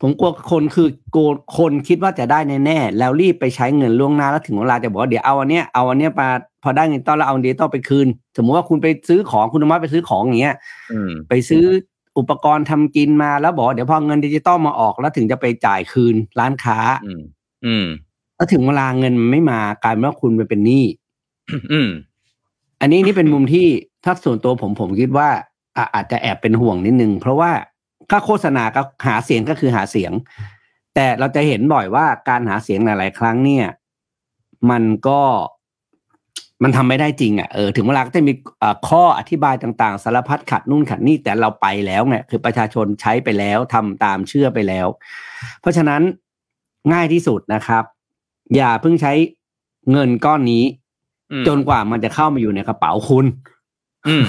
[0.00, 6.28] ผมกลัวคนคือกลัวคนคิดว่าจะได้แน่ๆแล้วรีบไปใช้เงินล่วงหน้าแล้วถึงเวลาจะบอกว่าเดี๋ยวเอาอันเนี้ยเอาอันเนี้ยมา
[6.62, 10.56] พอได้เงินต้อนแล้วเอาเดิจิตอลไปคืน สมมติว่าคุณไปซื้อของคุณธรรมะไปซื้อของอย่างเงี้ย
[10.92, 11.64] อืมไปซื้อ
[12.18, 17.22] อุปกรณ์ทำกินมาแล้วบอกว่าเดี๋ยวพอเงินดิจิตอลมาออกแล้วถึงจะไปจ่ายคืนร้านค้า อืม
[17.66, 17.86] อืม
[18.36, 20.84] แล้วถึงเวลาเงินมันไม่มากลายเป็นว่าคุณไปเป็นหนี้
[21.72, 21.88] อืม
[22.80, 23.66] อันนี้นี่เป็นมุมที่
[24.04, 25.28] ถ้าส่วนตัวผมผมคิดว่า
[25.76, 27.50] อะอาจจะแอบเป็นห่วงนิดนึงเพราะว่า
[28.10, 30.12] ถ้าโฆษณาก็หาเสียงก็คือหาเสียง
[30.94, 33.66] แต่เราจะเห็นบ่อยว่าการหาเสียงหลายๆ ครั้งเนี่ย
[34.70, 35.20] มันก็
[36.62, 44.86] มันทำไม่ได้จริงอะเออถึงเวลาก็จะมีเอ่อข้ออธิบายต่างๆ สารพัดขัดนู่นขัดนี่แต่เราไปแล้วไงคือประชาชนใช้ไปแล้วทำตามเชื่อไปแล้ว
[45.60, 46.02] เพราะฉะนั้น
[46.92, 47.84] ง่ายที่สุดนะครับ
[48.56, 49.12] อย่าเพิ่งใช้
[49.92, 50.64] เงินก้อนนี้
[51.32, 53.26] อืมจนกว่ามันจะเข้ามาอยู่ในกระเป๋าคุณ
[54.08, 54.26] อืม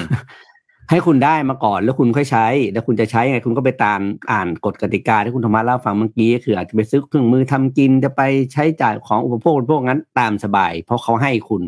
[0.91, 3.99] ให้คุณได้มาก่อนแล้วคุณค่อยใช้ แล้วคุณจะใช้ยังไงคุณก็ไปตาม
[4.31, 8.21] อ่านกฎกติกาที่คุณธรรมะเล่าฟังเมื่อกี้ก็คืออาจจะไปซื้อเครื่องมือทำกินจะไป
[8.53, 11.63] ใช้จ่ายของอุปโภคบริโภคนั้นตามสบาย เพราะเขาให้คุณ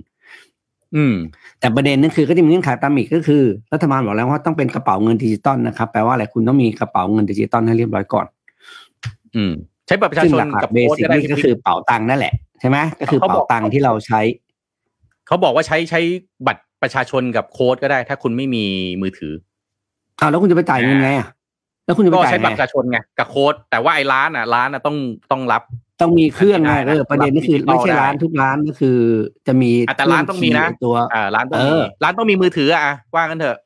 [0.95, 1.15] อืม
[1.59, 8.25] แต่ประเด็นนั่นคือก็จะมีเงื่อนไขตามอีกก็คือรัฐบาลบอกแล้วว่าต้องเป็นกระเป๋าเงินดิจิตอลนะครับแปลว่าอะไรคุณต้องมีกระเป๋าเงินดิจิตอลให้เรียบร้อยก่อน
[9.35, 9.51] อืม
[9.87, 14.21] ใช้บัตรประชาซึ่งชนหลักกับๆเบโค้ดสิกก็ได้นี่ก็คือเป๋าตังค์นั่นแหละใช่ไหมก็คือเป๋าตังค์ที่เราใช้
[15.27, 16.01] เขาบอกว่าใช้ใช้
[16.47, 18.65] บัตร ประชาชนกับโค้ดก็ได้ ถ้าคุณไม่มี
[19.01, 19.33] มือถือ
[20.19, 21.27] อ้าวแล้วคุณจะไปจ่ายเงินไงอะ
[21.85, 24.97] แล้วคุณจะไปก็จ่ายใช้บัตไงรประชาชนไงกับโค้ดแต่ว่าไอ้ร้านอะร้านอะต้อง
[25.31, 25.63] ต้องรับ
[26.01, 28.97] ต้องมีเครื่องไงไม่ได้นะเออประเด็นก็คือรับไม่ใช่ดิจิตอลได้ร้านทุกร้านก็คือ
[29.47, 32.83] จะมีอะแต่ร้านต้องมีนะเครื่คีย์ตัวอ่าร้านต้องมีเออร้านต้องมีมือถืออะ
[33.15, 33.57] ว่ากันเถอะ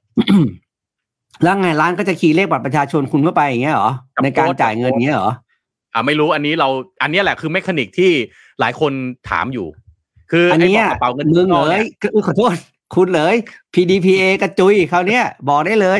[1.43, 5.31] แล้วไงร้านก็จะคีย์เลขบัตรประชาชนคุณเข้าไปอย่างเงี้ยเหรอกับในการโค้ดจ่ายเงินเงี้ยเหรอ
[5.93, 6.69] อ่าไม่รู้อันนี้เรา
[7.01, 8.11] อันเนี้ยแหละคือเมคานิกที่
[8.59, 8.91] หลายคน
[9.29, 9.67] ถามอยู่
[10.31, 12.55] คืออันไอ้เนี้บยอกกระเป๋าเงินมึงดิจิตอเลนี่ยอุ๊ยขอโทษ
[12.95, 13.35] คุณเลย
[13.73, 15.99] PDPA กระจุยเขาวเนี้ยบอกได้เลย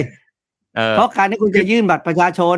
[0.75, 2.57] เออเพราะการที่คุณจะยื่นบัตรประชาชน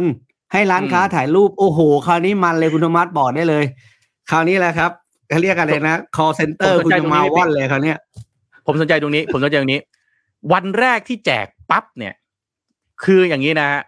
[0.53, 3.63] ให้ร้านค้าอืมถ่ายรูป โอ้โห คราวนี้มันเลยคุณธรรมัสบอกได้เลย
[4.31, 4.91] คราวนี้แหละครับ
[5.29, 7.97] เขาเรียกอะไรนะ call center ผมสนคุณใจจะตรงมานี้ว่อนเลยคราวเนี้ย
[8.65, 9.81] ผมสนใจตรงนี้ ผมสนใจตรงนี้
[10.53, 12.13] วันแรกที่แจกปั๊บเนี่ย
[13.03, 13.81] คืออย่างนี้นะฮะ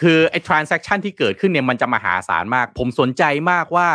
[0.00, 3.88] คือไอ้ transaction ที่เกิดขึ้นเนี่ยมันจะมหาศาลมาก ผมสนใจมากว่า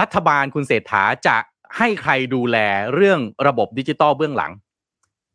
[0.00, 1.36] รัฐบาลคุณเศรษฐาจะ
[1.78, 2.56] ให้ใครดูแล
[2.94, 4.52] เรื่องระบบดิจิตอลเบื้องหลัง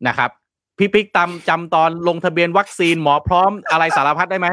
[0.08, 0.30] นะครับ
[0.78, 4.48] พี่ปิ๊กตำจำตอนลงทะเบียนวัคซีนหมอพร้อมอะไรสารพัดได้ไหม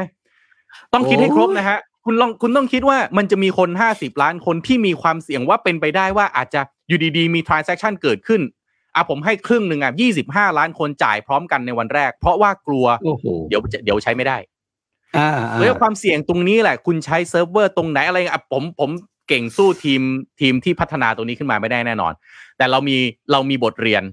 [0.93, 8.41] ต้องคิดให้ครบนะฮะ คุณลองคุณต้องคิดว่ามันจะมีคนห้าสิบล้านคนที่มีความเสี่ยงว่าเป็นไปได้ว่าอาจจะอยู่ดีๆ มี transaction เกิดขึ้น
[8.95, 14.37] อะผมให้ครึ่งหนึ่งอะยี่สิบห้าล้านคนจ่ายพร้อมกันในวันแรก เพราะว่ากลัวโอ้โหเดี๋ยวจะเดี๋ยวใช้ไม่ได้
[15.17, 18.89] อ่าแล้วความเสี่ยงตรงนี้แหละ คุณใช้เซิร์ฟเวอร์ตรงไหนอะไรอะผมผม
[19.27, 20.01] เก่งสู้ทีม
[20.41, 22.13] ทีมที่พัฒนาตรงนี้ขึ้นมาไม่ได้แน่นอน
[22.57, 22.97] แต่เรามี
[23.31, 24.03] เรามีบทเรียน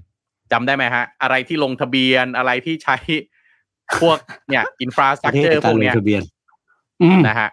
[0.51, 2.97] จำได้ไหมฮะ อะไรที่ลงทะเบียนอะไรที่ใช้
[4.01, 4.17] พวก
[4.49, 6.21] เนี่ย infrastructure พการวกลงเนี้ยประเทศในการลงทะเบียน
[7.01, 7.49] อืมนะฮะ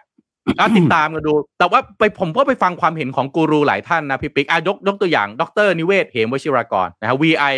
[0.59, 7.55] ก็ติดตามกันดู แต่ว่าไปผมก็ไปฟังความเห็นของกูรูหลายท่านนะพี่ปิ๊กอะยกยกตัวอย่าง ดรนิเวศ เหมวชิรวรากรนะฮะ VI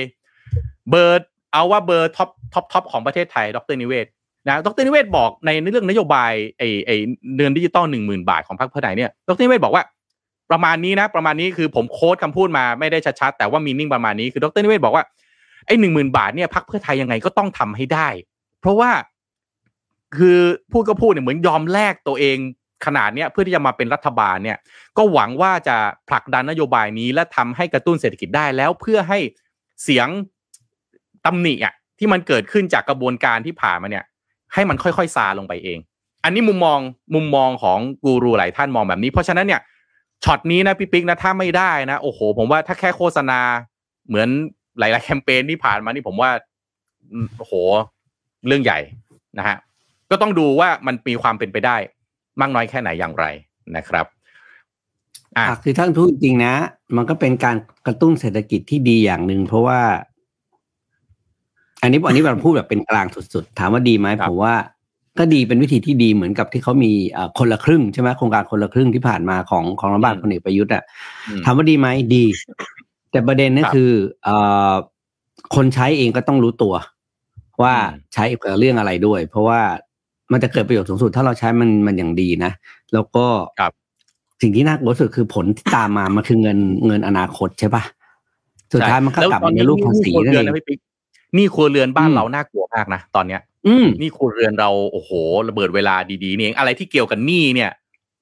[0.89, 4.05] เบอร์เอาว่าเบอร์ top top top ของประเทศไทย ดรนิเวศ
[4.47, 6.91] นะดรนิเวศบอกในเรื่องนโยบายไอ้ไอ้
[7.38, 9.84] เงินดิจิตอลหนึ่งหมื่นบาทของพรรคเพื่อไทยเนี่ยดรนิเวศบอกว่า
[10.51, 15.04] ประมาณนี้นะ ประมาณนี้คือผม quote คำพูดมาไม่ได้ชัดๆแต่ว่า meaning ประมาณนี้คือดรนิเวศบอกว่า
[15.65, 18.08] ไอ้หนึ่งหมื่นบาทเนี่ยพรรคเพื่อไทยยังไงก็ต้องทำให้ได้
[18.60, 18.91] เพราะว่า
[20.17, 20.39] คือ
[20.71, 22.38] พูดก็พูดเนี่ยเหมือนยอมแลกตัวเอง
[22.86, 24.58] ขนาดเนี้ยเพื่อที่จะมาเป็นรัฐบาลเนี่ย
[24.97, 25.75] ก็หวังว่าจะ
[26.10, 29.19] ผลักดันนโยบายนี้และทำให้กระตุ้นเศรษฐกิจได้แล้วเพื่อให้
[29.84, 30.08] เสียง
[31.25, 34.06] ตำหนิอะที่มันเกิดขึ้นจากกระบวนการที่ผ่านมาเนี่ย
[34.53, 35.79] ให้มันค่อยๆซาลงไปเอง
[36.23, 36.79] อันนี้มุมมอง
[37.15, 39.61] มุมมองของกูรูหลายท่านมองแบบนี้ เพราะฉะนั้นเนี่ย
[40.23, 43.39] ช็อตนี้นะพี่ปิ๊กนะถ้าไม่ได้นะโอ้โห ผมว่าถ้าแค่โฆษณา
[44.07, 44.29] เหมือน
[44.79, 46.31] หลาย ๆ แคมเปญที่ผ่านมานี่ผมว่า
[47.37, 47.53] โอ้โห
[48.47, 48.79] เรื่องใหญ่
[49.37, 49.57] นะฮะ
[50.11, 51.77] ก็ต้องดูว่ามันมีความเป็นไปได้
[52.41, 53.25] มากน้อยแค่ไหนอย่างไร
[53.75, 54.05] นะครับ
[55.37, 56.53] อะคือท่านพูดจริงนะ
[56.95, 59.81] มันก็เป็นการกระตุ้นเศรษฐกิจที่ดีอย่างหนึ่งเพราะว่า
[61.82, 64.56] อันนี้อันนี้เราพูดแบบเป็นกลางสุดๆ ถามว่าดีไหมครับผมว่า
[65.20, 70.84] ก็ดีเป็นวิธีที่ดีเหมือนกับที่เขามีเอ่อคนละครึ่งใช่ไหมโครงการคนละครึ่งที่ผ่านมาของของรัฐบาลพลเอกประยุทธ์อะ
[71.28, 72.24] อืมถามว่าดีไหมดี
[73.12, 73.91] แต่ประเด็นนั่คนรับคือ
[74.24, 74.36] เอ่
[74.72, 74.74] อ
[75.56, 76.74] คนใช้เองก็ต้องรู้ตัว
[77.62, 79.60] ว่าอืมใช้กับเรื่องอะไรด้วย เพราะว่า
[80.32, 82.52] มันจะเกิดประโยชน์สูงสุด ถ้าเราใช้มันมันอย่างดีนะ
[82.94, 83.26] แล้วก็
[83.60, 83.72] ครับ
[84.41, 87.84] สิ่งที่น่ากลัวที่สุดคือผลที่ตามมามันคือเงินเงินอนาคตใช่ปะ
[88.74, 90.90] สุดท้ายมันก็แล้วกลับตอมาในรูปภาษีหนี้ครัวนั่นเรือนเอนะงพี่ปิ๊กห
[91.38, 95.12] นี่ครัวเรือนบ้านอืมเราน่ากลัวมากนะตอนเนี้ย อืมหนี่ครัวเรือนเราโอ้โห
[95.50, 97.70] ระเบิดเวลาดีๆนี่เองอะไรที่เกี่ยวกับหนี้เนี่ย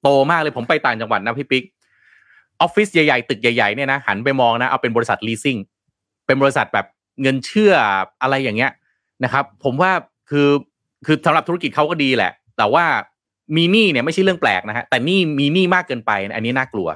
[0.02, 1.64] โตมากเลยผมไปต่างจังหวัดนะพี่ปิ๊ก
[2.60, 5.60] ออฟฟิศใหญ่ๆตึกใหญ่ๆเนี่ยนะหันไปมองนะเอาเป็นบริษัท leasing
[6.26, 6.86] เป็นบริษัทแบบ
[7.22, 7.74] เงินเชื่อ
[8.22, 8.72] อะไรอย่างเงี้ย
[9.24, 9.92] นะครับ ผมว่า
[10.30, 10.48] คือ
[11.06, 12.84] คือสำหรับธุรกิจเขาก็ดีแหละ แต่ว่า
[13.56, 16.88] มีหนี้เนี่ยไม่ใช่เรื่องแปลกนะฮะแต่หนี้มีหนี้มากเกินไป อันนี้น่ากลัว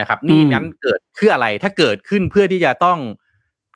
[0.00, 2.98] นะครับหนี้อืมนั้นเกิดคืออะไรถ้าเกิดขึ้นเพื่อที่จะต้อง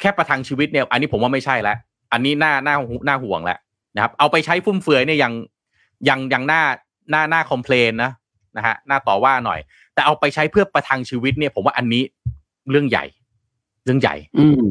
[0.00, 1.76] แค่ประทังชีวิตเนี่ยอันนี้ผมว่าไม่ใช่แล้ว
[2.12, 2.76] อันนี้น่าน่า
[3.09, 3.59] น่าห่วงแล้ว
[3.94, 5.33] นะครับ เอาไปใช้ฟุ่มเฟือยเนี่ยยัง
[6.09, 6.62] ยังยังน่า
[7.12, 8.12] น่าน่า complain นะ
[8.57, 9.61] นะฮะน่าต่อว่าหน่อย
[9.94, 12.02] แต่เอาไปใช้เพื่อประทังชีวิตเนี่ย ผมว่าอันนี้
[12.70, 13.04] เรื่องใหญ่
[13.85, 14.64] เรื่องใหญ่ อืม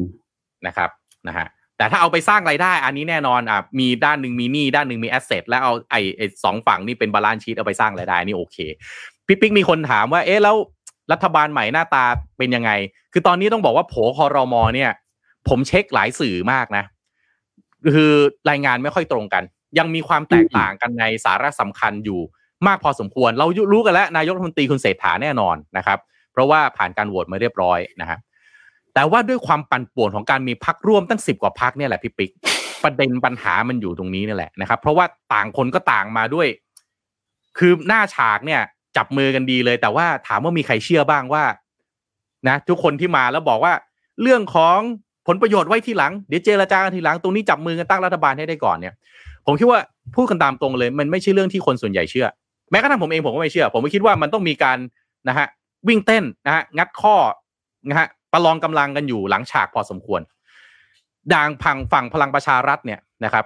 [0.66, 0.90] นะครับ
[1.28, 8.56] นะฮะแต่ถ้าเอาไปสร้างรายได้ อันนี้แน่นอนอะมีด้านหนึ่งมีหนี้ด้านหนึ่งมี asset แล้วเอาไอ้ไอ้สองฝั่งนี่เป็น balance sheet เอาไปสร้างรายได้นี่โอเค
[9.26, 10.56] พี่ปิ๊กมีคนถามว่า เอ๊ะแล้ว
[11.12, 12.04] รัฐบาลใหม่หน้าตา
[12.38, 12.70] เป็นยังไง
[13.12, 14.90] คือตอนนี้ต้องบอกว่าโผคอรมอเนี่ย
[15.48, 16.84] ผมเช็คหลายสื่อมากนะ
[17.94, 18.12] คือ
[18.50, 19.42] รายงานไม่ค่อยตรงกัน
[19.78, 22.20] ยังมีความแตกต่างกันในสาระสำคัญอยู่
[22.66, 25.98] มากพอสมควร เรารู้กันแล้วนายกรัฐมนตรีคุณเศรษฐาแน่นอนนะครับ
[26.32, 28.18] เพราะว่าผ่านการโหวตมาเรียบร้อยนะฮะ
[28.94, 32.30] แต่ว่าด้วยความปั่นป่วนของการมีพักร่วมตั้งสิบกว่าพักเนี่ยแหละพี่ปิ๊ก
[32.84, 36.48] ประเด็นปัญหามันอยู่ตรงนี้นี่แหละนะครับ เพราะว่าต่างคนก็ต่างมาด้วย
[37.58, 38.60] คือหน้าฉากเนี่ย
[38.96, 41.44] จับมือกันดีเลย แต่ว่าถามว่ามีใครเชื่อบ้างว่า
[42.48, 43.72] นะ ทุกคนที่มาแล้วบอกว่า
[44.22, 44.78] เรื่องของ
[45.26, 48.94] ผลประโยชน์ไว้ทีหลังเดี๋ยวเจรจากันทีหลังตรงนี้จับมือกันตั้งรัฐบาลให้ได้ก่อนเนี่ย
[49.46, 49.80] ผมคิดว่า
[50.14, 52.26] พูดกันตามตรงเลย มันไม่ใช่เรื่องที่คนส่วนใหญ่เชื่อ
[52.70, 54.78] แม้กระทั่งผมเองผมก็ไม่เชื่อ ผมก็คิดว่ามันต้องมีการ
[55.28, 55.46] นะฮะ
[55.88, 57.16] วิ่งเต้นนะฮะงัดข้อ
[57.90, 60.20] นะฮะประลองกำลังกันอยู่หลังฉากพอสมควร
[61.32, 63.44] ด่างพังฝั่งพลังประชารัฐเนี่ยนะครับ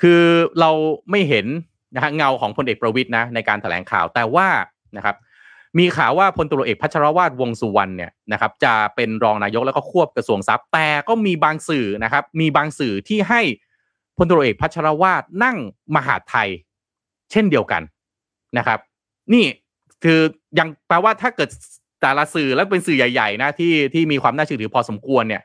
[0.00, 0.22] คือ
[0.60, 0.70] เรา
[1.10, 1.46] ไม่เห็น
[1.94, 4.48] นะฮะเงาของพลเอกประวิตย์นะในการแถลงข่าวแต่ว่า
[4.96, 5.16] นะครับ
[5.78, 13.42] มีข่าวว่าพลตุลเอกพัชรวาทวงสุวรรณเนี่ยนะครับจะเป็นรองนายกแล้วก็ควบกระทรวงทรัพย์ แต่ก็มีบางสื่อนะครับมีบางสื่อที่ให้
[14.16, 15.56] พลตุลเอกพัชรวาทนั่ง
[15.96, 16.48] มหาไทย
[17.30, 17.82] เช่นเดียวกัน
[18.58, 18.78] นะครับ
[19.32, 19.44] นี่
[20.04, 20.20] คือ
[20.58, 21.48] ยังแปลว่าถ้าเกิด
[22.00, 25.42] แต่ละสื่อแล้วเป็นสื่อใหญ่ๆนะที่ที่มีความน่าเชื่อถือพอสมควรเนี่ย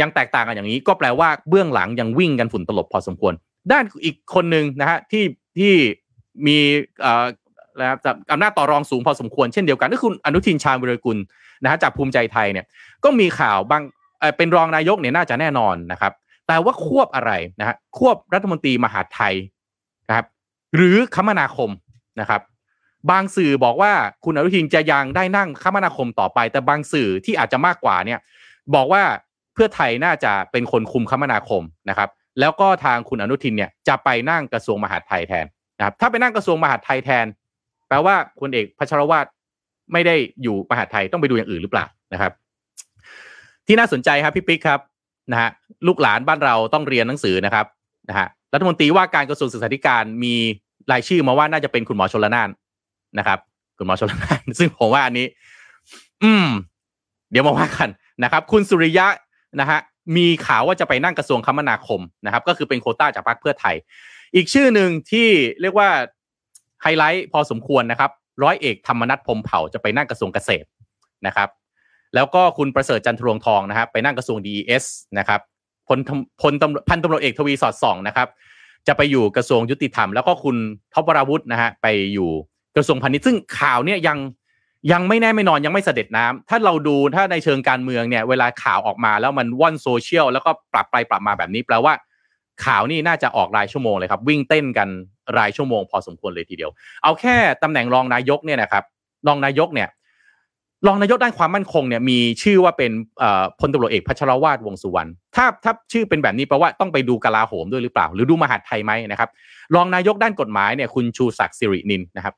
[0.00, 3.34] ยังแตกต่างกันอย่างนี้ ก็แปลว่าเบื้องหลังยังวิ่งกันฝุ่นตลบพอสมควร
[3.72, 5.24] ด้านอีกคนหนึ่งนะฮะที่
[5.58, 5.72] ที่
[6.46, 6.58] มี
[7.04, 7.26] อ่อ
[7.80, 7.98] นะครับ
[8.32, 11.18] อำนาจต่อรองสูงพอสมควรเช่นเดียวกันก็คือคุณอนุทินชาญวิรกุล
[11.62, 12.66] นะฮะจากภูมิใจไทยเนี่ย
[13.04, 13.82] ก็มีข่าวบาง
[14.20, 16.12] เเป็นรองนายกเนี่ยน่าจะแน่นอนนะครับ
[16.48, 19.34] แต่ว่าควบอะไรนะฮะควบรัฐมนตรีมหาไทย
[20.08, 20.26] นะครับ
[20.76, 21.70] หรือคมนาคม
[22.20, 22.42] นะครับ
[23.10, 23.92] บางสื่อบอกว่า
[24.24, 28.18] คุณอนุทินจะยังได้นั่งคมนาคมต่อไป แต่บางสื่อที่อาจจะมากกว่าเนี่ย
[28.74, 29.02] บอกว่า
[29.54, 32.08] เพื่อไทยน่าจะเป็นคนคุมคมนาคมนะครับ
[32.40, 35.46] แล้วก็ทางคุณอนุทินเนี่ยจะไปนั่งกระทรวงมหาดไทยแทน
[35.78, 37.26] นะครับ ถ้าไปนั่งกระทรวงมหาดไทยแทน
[37.92, 39.26] แปลว่าคุณเอกพัชรวาท
[39.92, 42.32] ไม่ได้อยู่มหาไทยต้องไปดูอย่างอื่นหรือเปล่านะครับ
[43.66, 44.80] ที่น่าสนใจครับพี่ปิ๊กครับ
[45.32, 45.50] นะฮะ
[45.86, 47.66] ลูกหลานบ้านเราต้องเรียนหนังสือนะครับ
[48.08, 50.34] นะฮะรัฐมนตรีว่าการกระทรวงศึกษาธิการมี
[50.92, 52.50] รายชื่อมาว่าน่าจะเป็นคุณหมอชลนาน
[53.18, 53.38] นะครับ
[53.78, 55.26] คุณหมอชลนาน ซึ่งผมว่าอันนี้
[56.22, 56.46] อืม
[57.30, 57.88] เดี๋ยวมาว่ากัน
[58.24, 59.06] นะครับ คุณสุริยะ
[59.60, 59.78] นะฮะ
[60.16, 63.76] มีข่าวว่าจะไปนั่งกระทรวงคมนาคมนะครับ ก็คือเป็นโคต้าจากพรรคเพื่อไทย
[64.34, 65.28] อีกชื่อหนึ่งที่
[65.62, 65.90] เรียกว่า
[66.82, 68.10] ไฮไลท์พอสมควรนะครับ
[68.42, 70.66] ร้อยเอกธรรมนัฐพมเผ่าจะไปนั่งกระทรวงเกษตร
[71.26, 71.48] นะครับ
[72.14, 74.84] แล้วก็คุณประเสริฐจันทรวงทองนะครับไปนั่งกระทรวง DES
[75.18, 75.40] นะครับ
[75.88, 75.98] พล
[76.42, 78.28] พลตำพันตำรวจเอกทวีสอดส่องนะครับ
[78.86, 80.56] จะไปอยู่กระทรวงยุติธรรม แล้วก็คุณ
[80.94, 82.30] ท็อปวราวุธนะฮะไปอยู่
[82.76, 84.18] กระทรวงพาณิชย์ซึ่งข่าวเนี่ยยัง
[84.92, 91.92] ยังไม่แน่ไม่นอนยังไม่เสด็จน้ำถ้าเราดูถ้าในเชิงการเมืองเนี่ย เวลาข่าวออกมาแล้วมันว่อนโซเชียลแล้วก็ปรับไปปรับมาแบบนี้แปลว่า
[92.64, 94.88] ข่าวนี่น่าจะออกรายชั่วโมงเลยครับ วิ่งเต้นกัน
[95.38, 96.70] รายชั่วโมงพอสมควรเลยทีเดียว
[97.02, 98.84] เอาแค่ตำแหน่งรองนายกเนี่ยนะครับ
[99.26, 99.88] รองนายกเนี่ย
[100.86, 102.92] รองนายกด้านความมั่นคงเนี่ยมีชื่อว่าเป็น
[103.60, 109.30] พลตำรวจเอกพัชรวาทวงสุวรรณถ้าถ้าชื่อเป็นแบบนี้แปลว่าต้องไปดูกลาโหมด้วยหรือเปล่า หรือดูมหาดไทยไหมนะครับ
[109.74, 112.34] รองนายกด้านกฎหมายเนี่ยคุณชูศักดิ์สิรินินนะครับ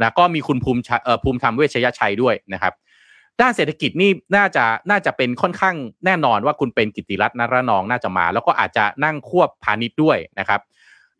[0.00, 2.72] นะก็มีคุณภูมิชเอ่อภูมิธรรมเวชยชัยด้วยนะครับ
[3.42, 5.76] ด้านเศรษฐกิจนี่น่าจะน่าจะเป็นค่อนข้าง
[6.06, 10.60] แน่นอนว่าคุณเป็นกิติรัตน์นรนองน่าจะมา แล้วก็อาจจะนั่งควบพาณิชย์ด้วยนะครับ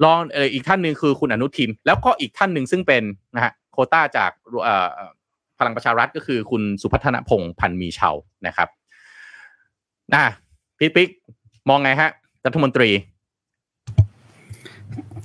[0.04, 3.02] รองเอออีกท่านหนึ่งคือคุณอนุทิน แล้วก็อีกท่านหนึ่งซึ่งเป็น
[3.34, 4.30] นะฮะโคต้าจาก
[4.62, 4.88] เอ่อ
[5.58, 8.10] พลังประชารัฐก็คือคุณสุพัฒนพงศ์พันมีเชา
[8.46, 8.68] นะครับ
[10.14, 10.24] นะ
[10.78, 11.08] พี่ปิ๊ก
[11.68, 12.10] มองไงฮะ
[12.46, 12.90] รัฐมนตรี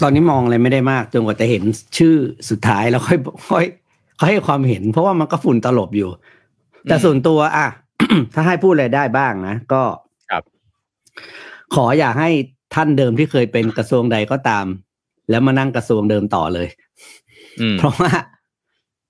[0.01, 1.63] ตอนนี้มองอะไรไม่ได้มากจนกว่าจะเห็น
[1.97, 2.15] ชื่อ
[2.49, 3.19] สุดท้ายแล้วค่อย
[3.49, 3.65] ค่อย
[4.19, 6.09] ค่อยให้ความเห็น เพราะว่ามันก็ฝุ่นตลบอยู่
[6.83, 7.67] แต่ส่วนตัวอะ
[8.33, 9.83] ถ้าให้พูดอะไรได้บ้างนะ ก็
[10.31, 10.43] ครับ
[11.75, 12.29] ขออย่าให้
[12.75, 14.65] ท่านเดิมที่เคยเป็นกระทรวงใดก็ตาม
[15.29, 16.67] แล้วมานั่งกระทรวงเดิมต่อเลย
[17.61, 18.11] อืมเพราะว่า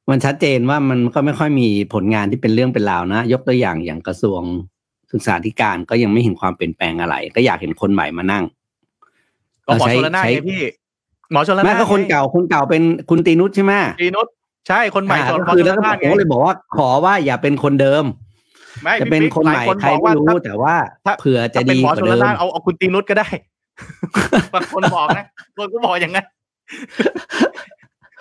[0.09, 4.41] มันชัดเจนว่ามันก็ไม่ค่อยมีผลงานที่เป็นเรื่องเป็นราวนะ ยกตัวอย่างอย่างกระทรวง
[5.11, 8.43] ศึกษาธิการก็ยังไม่เห็นความเปลี่ยนแปลงอะไร ก็อยากเห็นคนใหม่มานั่ง
[9.67, 10.63] ก็หมอใช้ชลนานใช้ไงพี่
[11.31, 14.27] หมอชลนานแม่ก็คนเก่าคนเก่าเป็นคุณตีนุชใช่ไหมตีนุช
[14.67, 18.03] ใช่คนใหม่อ่าชลก็คือหมแล้วชก็นานผมก็เลยบอกว่าขอว่าอย่าเป็นคนเดิม
[18.83, 23.27] ไม่จะพี่เป็นปิ๊กคนใหม่ลายใครบอกไม่ว่ารู้ถ้าแต่ว่าถ้าเผื่อจะถ้าเป็นดีหมอกว่าชลเดิมนานเอาเอาคุณตีนุชก็ได้
[24.53, 25.25] บางคนบอกนะ
[25.57, 26.25] คนก็บอกอย่างนั้น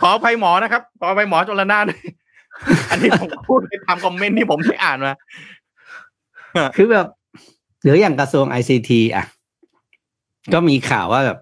[0.01, 1.85] ขออภัยหมอนะครับ ขออภัยหมอชลน่าน
[2.91, 5.15] อันนี้ผมพูดไปตามคอมเมนต์ที่ผมได้อ่านมา
[6.77, 7.07] คือแบบ
[7.83, 9.25] หรืออย่างกระทรวง ICT อะ
[10.53, 11.39] ก็มีข่าวว่าแบบ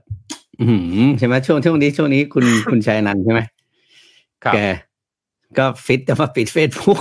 [0.60, 3.40] อือหือใช่ไหมช่วงช่วงนี้ช่วงนี้คุณคุณชัยนันท์ใช่ไหม
[4.44, 4.58] ครับแก
[5.58, 7.00] ก็ฟิตจะมาปิดเฟซบุ๊ก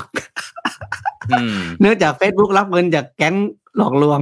[1.31, 3.35] อืมเนื่องจากเฟซบุ๊กรับเงินจากแก๊ง
[3.77, 4.19] หลอกลวง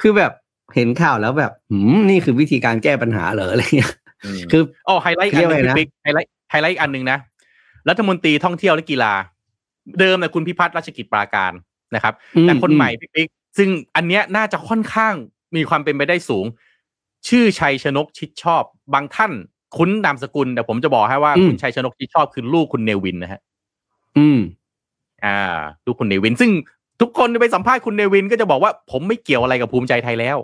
[0.00, 0.32] คือแบบ
[0.74, 3.92] เห็นข่าวแล้วแบบหืมนี่คือวิธีการแก้ปัญหาเหรออะไรเงี้ย
[4.52, 7.18] คืออ๋อไฮไลท์อีกอันหนึ่งเรียกว่าไงนะพี่ปิ๊กไฮไลท์ไฮไลท์อีกอันหนึ่งนะ
[7.88, 9.12] รัฐมนตรีท่องเที่ยวและกีฬา
[9.98, 11.52] เดิมเนี่ยคุณพิพัฒน์ราชกิจปราการ
[11.94, 13.28] นะครับอืมแต่คนใหม่อืมพี่ปิ๊ก
[13.58, 15.14] ซึ่งอันเนี้ยน่าจะค่อนข้าง
[15.56, 16.44] มีความเป็นไปได้สูง
[17.28, 18.62] ชื่อชัยชนกชิดชอบ
[18.94, 19.32] บางท่าน
[19.76, 23.40] คุ้นนามสกุลแต่ผมจะบอกให้ว่าคุณชัยชนกชิดชอบคือลูกคุณเนวินนะฮะ
[24.18, 24.40] อืม
[25.24, 25.38] อ่า
[25.86, 26.50] ลูกคุณเนวิน ซึ่ง
[27.00, 30.36] ทุกคนไปสัมภาษณ์คุณเนวินก็จะบอกว่าผมไม่เกี่ยวอะไรกับภูมิใจไทยแล้ว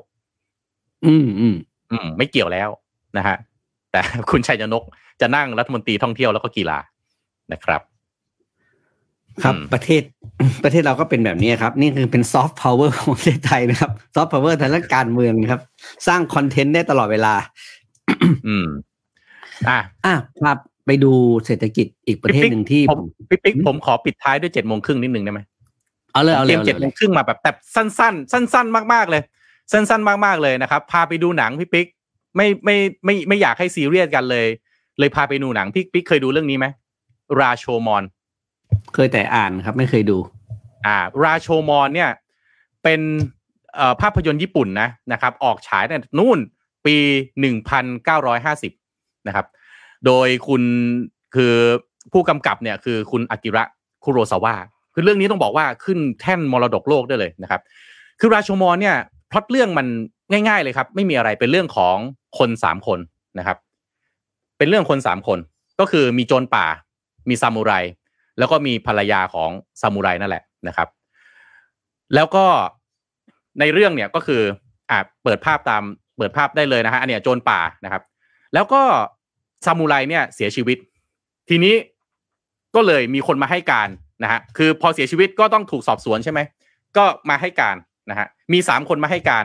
[1.06, 1.56] อืมอืม
[1.90, 2.68] อืมไม่เกี่ยวแล้ว
[3.16, 3.36] นะฮะ
[3.90, 4.00] แต่
[4.30, 4.82] คุณชัยชนก
[5.20, 6.78] จะนั่งรัฐมนตรีท่องเที่ยวแล้วก็กีฬา
[7.52, 7.82] นะครับ
[9.42, 10.02] ครับอืมประเทศ
[10.64, 15.60] ประเทศเราก็เป็นแบบนี้ครับ นี่คือเป็นซอฟต์พาวเวอร์ของประเทศไทยนะครับซอฟต์พาวเวอร์ทางด้านการเมืองนะครับ
[16.06, 17.34] สร้างคอนเทนต์ได้ตลอดเวลา
[18.46, 18.66] อืม
[19.68, 21.12] อะอะครับไปดู
[21.46, 23.00] เศรษฐกิจอีกประเทศหนึ่งที่ผม
[23.30, 25.40] พี่ปิ๊กอืมผมขอปิดท้ายด้วยเจ็ดโมงครึ่งนิดนึงได้ไหม
[26.12, 29.22] เอาเลยเอาเตเลรียยมเอาเจ็ดเลโมยงครึ่งมาแบบแต่สั้น ๆ สั้น ๆ มากๆเลย
[29.72, 31.86] สั้น ๆ มากๆเลยนะครับพาไปดูหนังพี่ปิ๊ก
[32.36, 34.46] ไม่ไม่ไม่ไม่อยากให้ซีเรียสกันเลย
[34.98, 36.66] เลยพาไปดูหนังพี่ปิ๊กเคยดูเรื่องนี้ไหม
[37.40, 38.04] ราโชมอน
[38.94, 40.18] เคยแต่อ่านครับ ไม่เคยดู
[40.86, 42.10] อ่า ราโชมอนเนี่ย
[42.82, 43.00] เป็น
[43.76, 46.38] เอ่อภาพยนตร์ญี่ปุ่นนะนะครับ ออกฉายในยนู่น
[46.86, 46.96] ปี
[47.40, 48.72] หนึ่งพันเก้าร้อยห้าสิบ
[49.26, 49.46] นะครับ
[50.06, 50.62] โดยคุณ
[51.34, 51.54] คือ
[52.12, 53.64] ผู้กำกับเนี่ยคือคุณอากิระ
[54.04, 54.54] คุโรซาวะ
[54.94, 57.60] คือเรื่องนี้ต้องบอกว่าขึ้นแท่นมรดกโลกได้เลยนะครับ
[58.20, 58.96] คือราชมอนเนี่ย
[59.30, 59.86] พล็อตเรื่องมัน
[60.48, 61.96] ง่ายๆเลยครับ ไม่มีอะไรเป็นเรื่องของ
[62.38, 62.98] คนสามคน
[63.38, 63.56] นะครับ
[64.58, 65.38] เป็นเรื่องคนสามคน
[65.80, 66.66] ก็คือมีโจรป่า
[67.28, 67.72] มีซามูไร
[68.38, 69.50] แล้วก็มีภรรยาของ
[69.80, 70.88] ซามูไรนั่นแหละนะครับ
[72.14, 72.44] แล้วก็
[73.60, 74.42] ในเรื่องเนี่ยก็คือ
[74.90, 75.82] อ่าเปิดภาพตาม
[76.18, 78.02] เปิดภาพได้เลยนะฮะอันเนี้ยโจรป่านะครับ
[78.54, 78.82] แล้วก็
[79.66, 80.78] ซามูไรเนี่ยเสียชีวิต
[81.48, 81.74] ทีนี้
[82.74, 83.88] ก็เลยมีคนมาให้การ
[84.22, 86.40] นะฮะคือพอเสียชีวิตก็ต้องถูกสอบสวนใช่ไหม
[86.96, 87.76] ก็มาให้การ
[88.10, 89.44] นะฮะมีสามคนมาให้การ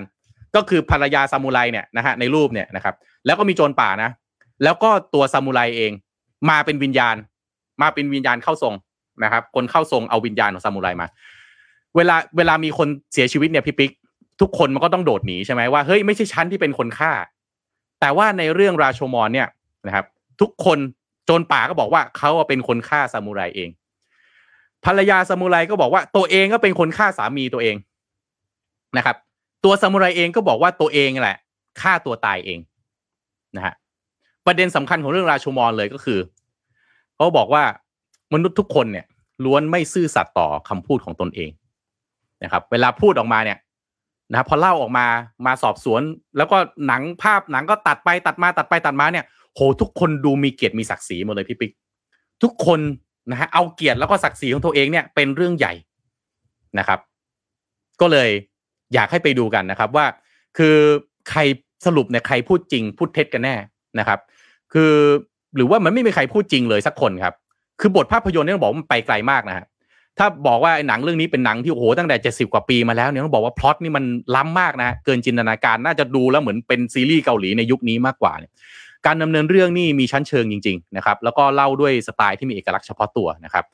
[0.56, 2.96] ก็คือภรรยาซามูไรเนี่ยนะฮะในรูปเนี่ยนะครับ
[3.26, 4.10] แล้วก็มีโจรป่านะ
[4.64, 5.92] แล้วก็ตัวซามูไรเอง
[6.50, 7.16] มาเป็นวิญญาณ
[7.82, 8.74] มาเป็นวิญญาณเข้าทรง
[9.24, 11.08] นะครับ คนเข้าทรงเอาวิญญาณของซามูไรมา
[11.96, 13.92] เวลาเวลามีคนเสียชีวิตเนี่ยพี่ปิ๊ก
[14.42, 17.12] ทุกคนมันก็ต้องโดดหนีใช่ไหมว่าเฮ้ยไม่ใช่ฉันที่เป็นคนฆ่า
[18.00, 19.48] แต่ว่าในเรื่องราโชมอนเนี่ย
[19.88, 20.06] นะครับ
[20.42, 20.80] ทุกคน
[21.26, 23.70] โจรป่าก็บอกว่าเขาเป็นคนฆ่าซามูไรเอง
[24.86, 27.76] ภรรยาซามูไรก็บอกว่าตัวเองก็เป็นคนฆ่าสามีตัวเอง
[28.98, 29.16] นะครับ
[29.64, 31.38] ตัวซามูไรเองก็บอกว่าตัวเองแหละ
[31.82, 32.60] ฆ่าตัวตายเอง
[33.56, 33.74] นะฮะ
[34.46, 36.20] ประเด็นสำคัญของเรื่องราโชมอนเลยก็คือ
[37.16, 37.64] เขาบอกว่า
[38.34, 39.06] มนุษย์ทุกคนเนี่ย
[39.46, 41.52] ล้วนไม่ซื่อสัตย์ต่อคำพูดของตนเอง
[42.44, 43.58] นะครับ เวลาพูดออกมาเนี่ย
[44.30, 45.08] นะครับพอเล่าออกมา
[45.46, 46.02] มาสอบสวน
[46.38, 46.58] แล้วก็
[46.88, 51.72] หนังภาพหนังก็ตัดไปตัดมาตัดไปตัดมาเนี่ยโหทุกคนดูมีเกียรติมีศักดิ์ศรีหมดเลยพี่ปิ๊ก
[52.44, 52.80] ทุกคน
[53.32, 55.74] นะฮะเอาเกียรติแล้วก็ศักดิ์ศรีของตัวเองเนี่ยเป็นเรื่องใหญ่
[56.80, 57.00] นะครับ
[58.02, 58.30] ก็เลย
[58.94, 60.06] อยากให้ไปดูกันนะครับว่า
[60.58, 60.76] คือ
[61.30, 61.40] ใคร
[61.86, 63.56] สรุปเนี่ยใครพูดจริง พูดเท็จกันแน่
[64.00, 64.20] นะครับ
[64.74, 64.94] คือ
[65.56, 67.34] หรือว่ามันไม่มีใครพูดจริงเลยสักคนครับ
[67.80, 69.66] คือบทภาพยนตร์เนี่ยบอกมันไปไกลมากนะฮะ
[70.18, 74.06] ถ้าบอกว่าไอ้หนังเรื่องนี้เป็นหนังที่โอ้โหตั้งแต่เจ็ดสิบกว่าปีมาแล้วเนี่ยต้องบอกว่าพล็อตนี่มัน
[74.36, 78.52] ล้ำมากนะเกินจินตนาการน่าจะดูแล้วเหมือนเป็นซีรีส์เกาหลีในยุคนี้มากกว่าเนี่ย
[79.06, 83.66] การดำเนินเรื่องนี่มีชั้นเชิงจริงๆนะครับแล้วก็เล่าด้วยสไตล์ที่มีเอกลักษณ์เฉพาะตัวนะครับ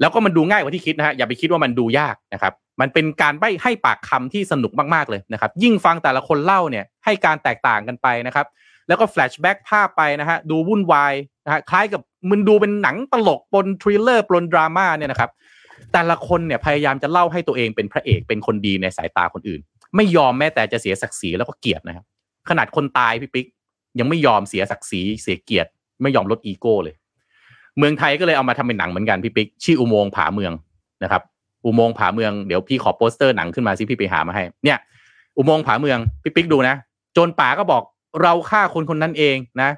[0.00, 8.46] แล้วก็มันดูง่ายกว่าที่คิดนะฮะอย่าไปคิดว่ามันดูยากนะครับมันเป็นการใบให้ปากคำที่สนุกมากๆเลยนะครับยิ่งฟังแต่ละคนเล่าเนี่ยให้การแตกต่างกันไปนะครับ
[8.88, 11.14] แล้วก็ flashback ภาพไปนะฮะดูวุ่นวาย
[11.44, 15.30] นะฮะคล้ายกับมันดูเป็นหนังตลกปน thriller ปนดราม่าเนี่ยนะครับ
[15.92, 19.60] แต่ละคนเนี่ยพยายามจะเล่าให้ตัวเองเป็นพระเอกเป็นคนดีในสายตาคนอื่น
[19.96, 22.04] ไม่ยอมแม้แต่จะเสียศักดิ์ศรีแล้วก็เกียรตินะครับ
[22.48, 23.46] ขนาดคนตายพี่ปิ๊ก
[23.98, 25.70] ยังไม่ยอมเสียศักดิ์ศรีเสียเกียรติ
[26.02, 26.94] ไม่ยอมลดอีโก้เลย
[27.78, 30.52] เมืองไทยก็เลยเอามาทำเป็นหนังเหมือนกันพี่ปิ๊กชื่ออุโมงค์ผาเมือง
[31.02, 31.22] นะครับ
[31.66, 34.78] อุโมงค์ผาเมืองเดี๋ยวพี่ขอโปสเตอร์หนังขึ้นมาสิพี่ไปหามาให้ เนี่ย
[35.36, 36.76] อุโมงค์ผาเมืองพี่ปิ๊กดูนะ
[37.12, 37.82] โจรป่าก็บอก
[38.22, 39.70] เราฆ่าคนคนนั้นเองนะ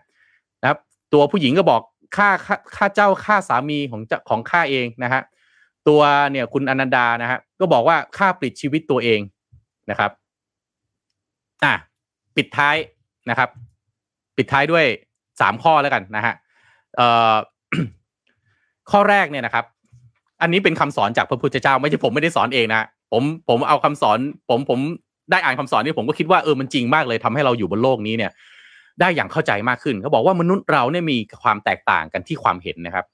[0.63, 0.79] นะครับ
[1.13, 1.81] ตัวผู้หญิงก็บอก
[2.17, 2.29] ฆ่า
[2.77, 5.23] ฆ่าเจ้าฆ่าสามีของของข้าเองนะฮะ
[5.89, 6.01] ตัว
[6.33, 9.21] เนี่ยคุณอนันดานะฮะก็บอกว่าฆ่าปลิดชีวิตตัวเอง
[9.91, 10.11] นะครับ
[11.65, 11.75] อะ
[12.37, 12.77] ปิดท้าย
[13.31, 13.49] นะครับ
[14.37, 14.85] ปิดท้ายด้วย
[15.41, 16.35] สามข้อแล้วกันนะฮะ
[16.97, 17.35] เอ่อ
[18.91, 19.65] ข้อแรกเนี่ยนะครับ
[20.43, 24.19] อันนี้เป็นคำสอนจากพระพุทธเจ้า ไม่ใช่ผมไม่ได้สอนเองนะผมผมเอาคำสอน
[24.51, 24.81] ผมผม
[25.31, 28.31] ได้อ่านคำสอนนี่ผมก็คิดว่าเออมันจริงมากเลยทำให้เราอยู่บนโลกนี้เนี่ย
[29.01, 33.05] ได้อย่างเข้าใจมากขึ้นเขาบอกว่ามนุษย์เราเนี่ยมีความแตกต่างกันที่ความเห็นนะครับ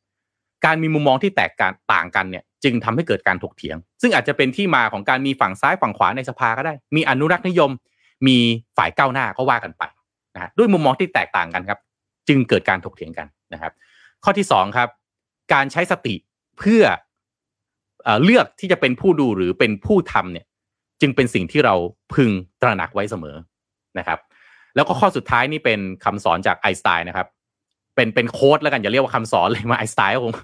[0.65, 1.53] การมีมุมมองที่แตก
[1.93, 7.71] ต่างกันเนี่ย จึงทำให้เกิดการถกเถียง ซึ่งอาจจะเป็นที่มาของการมีฝั่งซ้ายฝั่งขวาในสภาก็ได้ มีอนุรักษ์นิยม
[8.27, 8.37] มี
[8.77, 9.83] ฝ่ายก้าวหน้าก็ว่ากันไป
[10.35, 11.79] นะด้วยมุมมองที่แตกต่างกันครับ
[12.29, 13.73] จึงเกิดการถกเถียงกันนะครับ
[14.25, 14.89] ข้อที่สองครับ
[15.53, 16.15] การใช้สติ
[16.59, 16.83] เพื่อ
[18.05, 20.47] เอเลือกที่จะเป็นผู้ดูหรือเป็นผู้ทำเนี่ย
[21.01, 21.75] จึงเป็นสิ่งที่เรา
[22.15, 23.37] พึงตระหนักไว้เสมอ
[23.99, 24.19] นะครับ
[24.75, 27.29] แล้วก็ข้อสุดท้ายนี่เป็นคำสอนจากไอน์สไตน์นะครับ
[27.95, 30.35] เป็นเป็นโค้ดแล้วกันอย่าเรียกว่าคำสอนเลยมาไอน์สไตน์ก็คง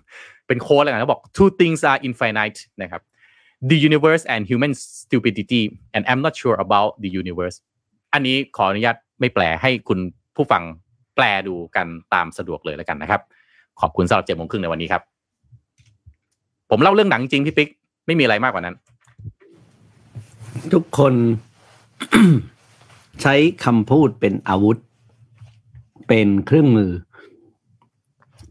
[0.46, 3.02] เป็นโค้ดแล้วกันเขาบอก two things are infinite นะครับ
[3.70, 4.72] the universe and human
[5.02, 5.62] stupidity
[5.94, 7.56] and I'm not sure about the universe
[8.12, 9.98] อันนี้ขออนุญาตไม่แปลให้คุณ
[10.36, 10.62] ผู้ฟัง
[11.16, 13.20] แปลดูกันตามสะดวกเลยแล้วกันนะครับ
[13.80, 15.02] ขอบคุณสำหรับเจ็ดโมงครึ่งในวันนี้ครับ
[16.70, 17.68] ผมเล่าเรื่องหนังจริงพี่ปิ๊ก
[18.06, 18.76] ไม่มีอะไรมากกว่านั้น
[20.72, 21.14] ทุกคน
[23.22, 23.34] ใช้
[23.64, 24.76] คำพูดเป็นอาวุธ
[26.08, 26.90] เป็นเครื่องมือ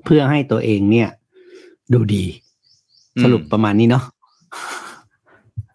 [0.03, 1.09] เพื่อให้ตัวเองเนี่ย
[1.93, 2.25] ดูดี
[3.15, 4.03] อืมสรุปประมาณนี้เนาะ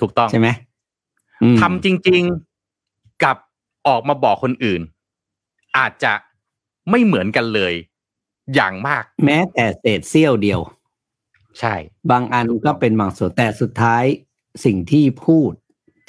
[0.00, 0.48] ถูกต้องใช่ไหม
[1.42, 2.22] อืมทำจริง
[2.72, 3.36] ๆกับ
[3.86, 4.80] ออกมาบอกคนอื่น
[5.76, 6.12] อาจจะ
[6.90, 7.74] ไม่เหมือนกันเลย
[8.54, 10.60] อย่างมาก แม้แต่เศษเสี้ยวเดียว
[11.60, 11.74] ใช่
[12.10, 14.04] บางอันก็เป็นบางส่วนแต่สุดท้าย
[14.64, 15.52] สิ่งที่พูด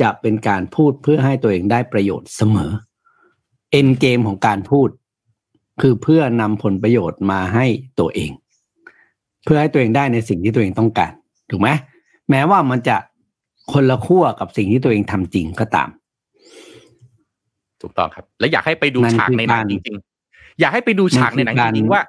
[0.01, 2.71] จะเป็นการพูดเพื่อให้ตัวเองได้ประโยชน์เสมอ
[3.71, 4.89] เอ็นเกมของการพูด
[5.81, 7.65] คือเพื่อนำผลประโยชน์มาให้
[7.99, 8.31] ตัวเอง
[9.47, 11.11] เพื่อให้ตัวเองได้ในสิ่งที่ตัวเองต้องการ
[11.49, 11.69] ถูกไหม
[12.29, 12.97] แม้ว่ามันจะ
[13.71, 15.89] คนละขั้วกับสิ่งที่ตัวเองทำจริงก็ตาม
[17.81, 19.95] ถูกต้องครับ และอยากให้ไปดูนั่นฉากคือในหนังการจริง
[20.27, 22.01] ๆ อยากให้ไปดูฉากในหนังนั่นจคือการริงๆว่า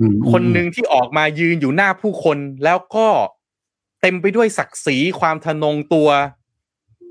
[0.00, 3.06] อืมคนหนึ่งที่ออกมายืนอยู่หน้าผู้คนแล้วก็
[4.00, 6.08] เต็มไปด้วยศักดิ์ศรีความทะนงตัว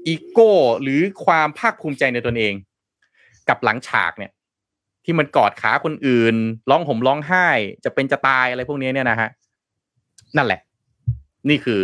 [0.08, 2.54] อีโก้หรือความภาคภูมิใจในตนเอง
[3.50, 4.32] กับหลังฉากเนี่ย
[5.06, 6.36] ที่มันกอดขาคนอื่น
[6.70, 7.48] ร้องห่มร้องไห้
[7.84, 9.30] จะเป็นจะตายอะไรพวกนี้เนี่ยนะฮะ
[10.38, 10.60] นั่นแหละ
[11.50, 11.82] นี่คือ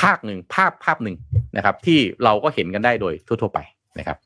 [0.00, 1.16] ภาคหนึ่งภาพภาพหนึ่ง
[1.56, 3.58] นะครับ ที่เราก็เห็นกันได้โดยทั่ว ๆ ไป
[3.98, 4.18] นะครับ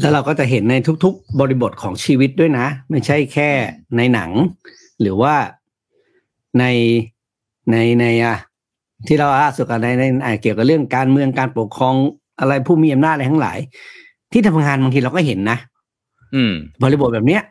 [0.00, 3.50] แล้วเราก็จะเห็นในทุก ๆ บริบทของชีวิตด้วยนะ ไม่ใช่แค่
[3.96, 4.30] ในหนัง
[5.00, 5.34] หรือว่า
[6.58, 6.64] ใน
[7.70, 8.36] ในในอะ
[9.06, 11.94] ที่เราล่าสุดกันในในอะเกี่ยวกับเรื่องการเมืองการปกครอง
[12.40, 13.58] อะไรผู้มีอำนาจอะไรทั้งหลาย
[14.32, 15.58] ที่ทำงานบางทีเราก็เห็นนะ
[16.34, 16.52] อืม
[16.82, 17.42] บริบทแบบเนี้ย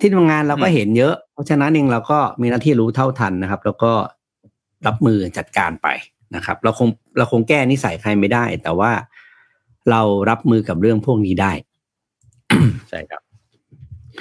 [0.00, 3.92] ที่ทำงานเราก็เห็นเยอะเพ ราะฉะนั้นเองเราก็มีหน้าที่รู้เท่าทันนะครับ แล้วก็
[4.86, 5.88] รับมือจัดการไป
[6.36, 6.88] นะครับ เราคง
[7.18, 8.90] เราคงแก้นิสัยใครไม่ได้ แต่ว่า
[9.90, 11.52] เรารับมือกับเรื่องพวกนี้ได้
[12.88, 13.20] ใช่ครับ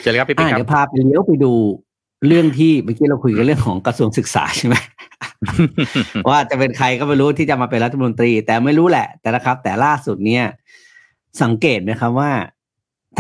[0.01, 1.53] เจอเลยครับพี่ปิ๊กอะครัเดี๋บยวพาไปเลี้ยวไปดู
[2.28, 4.76] เรื่องที่เมื่อกี้เราคุยกันเรื่องของกระทรวงศึกษาใช่ไหม
[6.30, 10.45] ว่าจะเป็นใครก็ไม่รู้ที่จะมาเป็นรัฐมนตรี แต่ไม่รู้แหละ แต่นะครับ แต่ล่าสุดเนี่ย
[11.41, 12.32] สังเกตนะครับว่า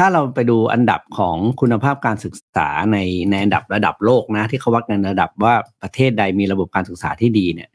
[0.01, 2.97] ถ้าเราไปดูอันดับของคุณภาพการศึกษาใน
[3.29, 7.69] ในอันดับระดับโลกนะ ที่เขาวัดในระดับว่าประเทศใดมีระบบการศึกษาที่ดีเนี่ย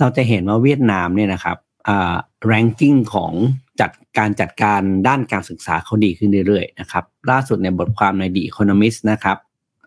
[0.00, 1.56] เราจะเห็นว่าเวียดนามเนี่ยนะครับ
[1.88, 2.14] อ่า
[2.50, 3.32] ranking ของ
[3.80, 9.36] จัดการจัดการด้านการศึกษาเขาดีขึ้นเรื่อยๆนะครับ ล่าสุดในบทความใน The Economist นะครับ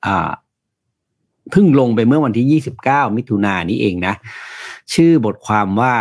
[0.06, 0.32] อ่า
[1.52, 4.14] เพิ่งลงไปเมื่อวันที่ 29 มิถุนายนนี้เองนะ
[4.94, 5.96] ชื่อบทความว่า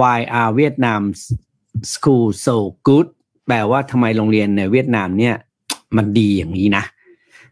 [0.00, 1.02] Why are Vietnam
[1.92, 2.56] school so
[2.88, 3.08] good
[3.46, 5.34] แปลว่าทำไมโรงเรียนในเวียดนามเนี่ย
[5.96, 6.84] มันดีอย่างนี้นะ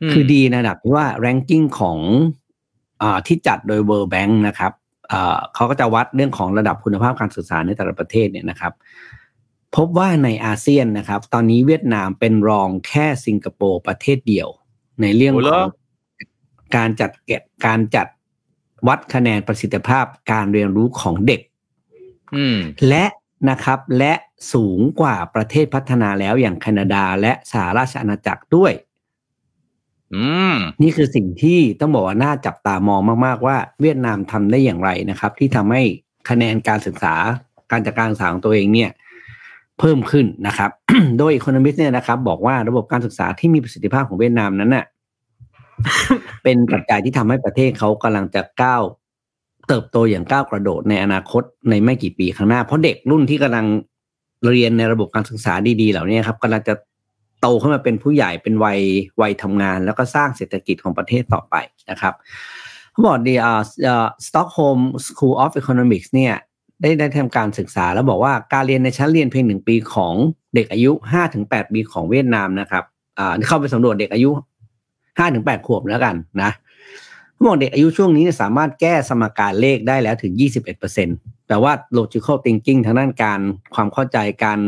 [0.08, 1.98] มคือดีในระดับที่ว่า ranking ของ
[3.02, 4.72] อาที่จัดโดย World Bank นะครับ
[5.12, 8.72] อ่าเขาก็จะวัดเรื่องของระดับคุณภาพการศึกษาในแต่ละประเทศเนี่ยนะครับ
[9.76, 14.48] พบว่าในอาเซียนนะครับ ตอนนี้เวียดนามเป็นรองแค่สิงคโปร์ประเทศเดียว
[15.02, 15.68] ในเรื่องโอ้เหรขออง
[16.76, 18.06] การจัดเก็บการจัด
[18.88, 21.40] วัดคะแนนประสิทธิภาพการเรียนรู้ของเด็ก
[22.36, 22.58] อืม
[22.88, 23.04] และ
[23.50, 24.12] นะครับและ
[24.52, 28.72] สูงกว่าประเทศพัฒนาแล้วอย่างแคนาดาและสหราชอาณาจักรด้วย
[30.14, 30.24] อื
[30.54, 35.82] มนี่คือสิ่งที่ต้องบอกว่าน่าจับตามองมากๆว่า เวียดนามทำได้อย่างไรนะครับ ที่ทำให้
[36.28, 37.14] คะแนนการศึกษา
[37.72, 38.90] การจัดการศึกษาของตัวเองเนี่ย
[39.78, 40.70] เพิ่มขึ้นนะครับ
[41.18, 44.84] โดยอีโคโนมิสเนี่ยนะครับ บอกว่าระบบการศึกษาที่มีประสิทธิภาพของเวียดนามนั้นน่ะ
[46.42, 48.82] เป็นปัจจัยที่ทำให้ประเทศเขากำลังจะก้าว
[49.68, 53.66] เติบโตอย่างก้าวกระโดดในอนาคตในไม่กี่ปีข้างหน้า เพราะเด็กรุ่นที่กำลัง
[54.52, 56.74] เรียนในระบบการศึกษาดีๆ เหล่านี้ครับกำลังจะ
[57.40, 58.80] โตขึ้นมาเป็นผู้ใหญ่เป็นวัย
[59.20, 61.54] วัยทำงาน แล้วก็สร้างเศรษฐกิจของประเทศต่อไป
[61.90, 62.14] นะครับ
[62.92, 66.34] เขาบอกดีอ่า Stockholm School of Economics เนี่ย
[66.82, 70.14] ได้ได้ทำการศึกษาแล้วบอกว่าการเรียนในชั้นเรียนเพียงหนึ่งปีของ
[70.54, 72.84] เด็กอายุห้าถึงแปดปีของเวียดนามนะครับ
[73.18, 74.30] อ่าเข้าไปสำรวจเด็กอายุ
[75.18, 76.50] ห้าถึงแปดขวบแล้วกันนะ
[77.38, 81.08] เขาบอกเด็กอายุช่วงนี้สามารถแก้สมการเลขได้แล้วถึงยี่สิบเอ็ดเปอร์เซ็น
[81.46, 83.40] แปลว่า logical thinking ทางด้านการ
[83.74, 84.58] ความเข้าใจการ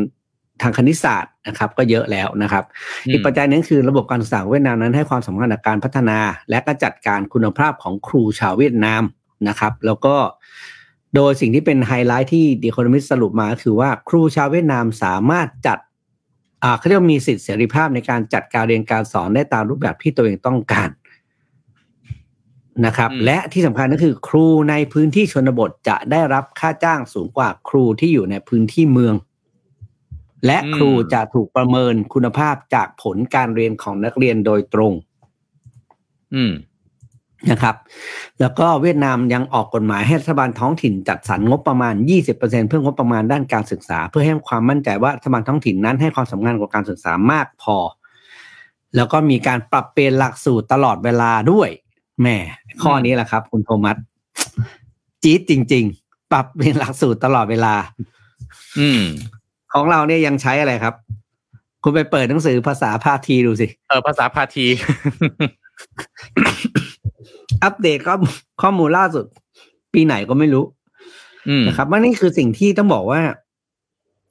[0.63, 2.65] ทางคณิตศาสตร์นะครับก็เยอะแล้วนะครับ
[3.13, 6.19] อีกปัจจัยนึงคือระบบการศึกษาเวียดนามนั้นให้ความสำคัญกับการพัฒนา
[6.51, 9.03] และก็จัดการคุณภาพของครูชาวเวียดนาม
[9.49, 10.17] นะครับ แล้วก็
[11.15, 15.79] โดยสิ่งที่เป็นไฮไลท์ที่ The Economist สรุปมาคือว่าครูชาวเวียดนามสามารถจัด
[16.63, 20.89] อ่าเขาเรียกมีสิทธิเสรีภาพในการจัดการเรียนการสอนได้ตามรูปแบบที่ตัวเองต้องการ
[22.87, 29.15] นะครับและที่สำคัญก็คือครูในพื้นที่ชนบทจะได้รับค่าจ้างสูงกว่าครูที่อยู่ในพื้นที่เมือง
[30.47, 34.93] และครูจะถูกประเมินคุณภาพจากผลการเรียนของนักเรียนโดยตรง
[36.35, 36.53] อืม
[37.51, 37.77] นะครับ
[38.41, 41.95] แล้วก็เวียดนามยังออกกฎหมายให้รัฐบาลท้องถิ่นจัดสรรงบประมาณ
[42.33, 47.77] 20%เพื่องบประมาณด้านการศึกษา เพื่อให้ความมั่นใจว่ารัฐบาลท้องถิ่นนั้นให้ความสำคัญกับการศึกษามากพอ
[48.97, 51.69] แล้วก็มีการปรับเปลี่ยนหลักสูตรตลอดเวลาด้วย
[52.21, 52.37] แหม่
[52.83, 53.97] ข้อนี้แหละครับ คุณโทมัส
[55.23, 57.75] จี๊ดจริง ๆ ปรับเปลี่ยนหลักสูตรตลอดเวลา
[58.79, 59.03] อืม
[59.73, 60.95] ของเราเนี่ยยังใช้อะไรครับ
[61.83, 64.67] คุณไปเปิดหนังสือภาษาพาทีดูสิ เออภาษาพาที
[67.63, 68.17] อัปเดตข้อ
[68.63, 69.25] ข้อมูลล่าสุด
[69.95, 70.65] ปีไหนก็ไม่รู้
[71.49, 73.21] อืมนะครับว่านี่คือสิ่งที่ต้องบอกว่า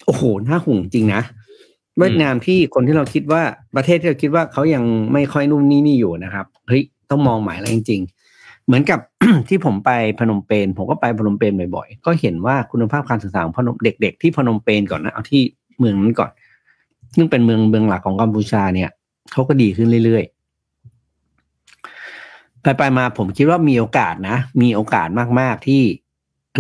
[0.06, 1.22] โอ้โหน่าห่วงจริงนะ
[1.98, 3.42] เวียดนามที่คนที่เราคิดว่า
[3.76, 4.84] ประเทศที่เราคิดว่าเขายัง
[5.14, 8.02] ไม่ค่อยนุ่มนี่นี่อยู่นะครับเฮ้ย ต้องมองหมายแล้วจริง
[8.34, 9.00] ๆ เหมือนกับ
[9.50, 15.42] ที่ผมไปพนมเปญผมก็ไปพนมเปญบ่อยๆ ก็เห็นว่าคุณภาพการศึกษาของพนมเด็ก ๆ ที่พนมเปญก่อนนะเอาที่
[15.78, 16.32] เมืองนั้นก่อน
[17.16, 18.90] ซึ่งเป็นเมืองเมืองหลักของกัมพูชาเนี่ย
[19.32, 25.08] เขาก็ดีขึ้นเรื่อยๆ ไปไปมาผมคิดว่ามีโอกาสนะ มีโอกาส
[25.40, 25.82] มากๆที่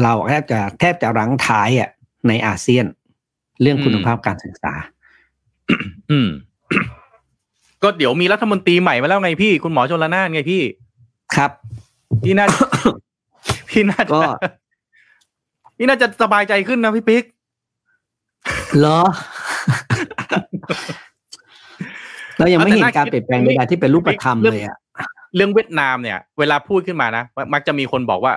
[0.01, 1.89] เราแทบจะแทบจะรั้งท้ายอะ
[2.27, 2.85] ในอาเซียน
[3.61, 4.73] เรื่องคุณภาพการศึกษา
[6.11, 6.29] อืม
[7.83, 10.61] ก็เดี๋ยวมีรัฐมนตรีใหม่มาแล้วไงพี่ คุณหมอชนละนานไงพี่
[11.35, 11.51] ครับ
[12.23, 12.47] พี่น่า
[13.69, 14.29] พี่น่าก็จะ
[15.77, 17.23] พี่น่าจะสบายใจขึ้นนะพี่ปิ๊ก
[18.77, 18.99] เหรอ
[22.37, 24.77] เรายังไม่เห็นการเปลี่ยนแปลงใดๆที่เป็นรูปธรรมเลยอะ
[25.35, 27.23] เรื่องเวียดนามเนี่ย เวลาพูดขึ้นมานะ
[27.53, 28.33] มักจะมีคนบอกว่า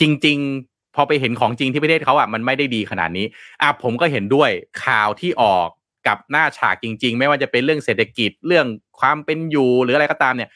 [0.00, 3.26] จริง ๆ พอไปเห็นของจริงที่ประเทศเขาอะมันไม่ได้ดีขนาดนี้
[3.62, 4.50] อะผมก็เห็นด้วย
[4.84, 5.68] ข่าวที่ออก
[6.06, 8.66] กับหน้าฉากจริง ๆ ไม่ว่าจะเป็นเรื่องเศรษฐกิจเรื่อง
[9.00, 10.50] ความเป็นอยู่หรืออะไรก็ตามเนี่ย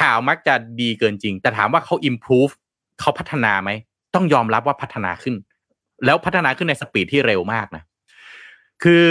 [0.00, 2.52] ข่าวมักจะดีเกินจริง แต่ถามว่าเขา improve
[3.00, 3.70] เขาพัฒนาไหม
[4.14, 5.34] ต้องยอมรับว่าพัฒนาขึ้น
[6.04, 7.82] แล้วพัฒนาขึ้นใน speed ที่เร็วมากนะ
[8.82, 9.06] คือ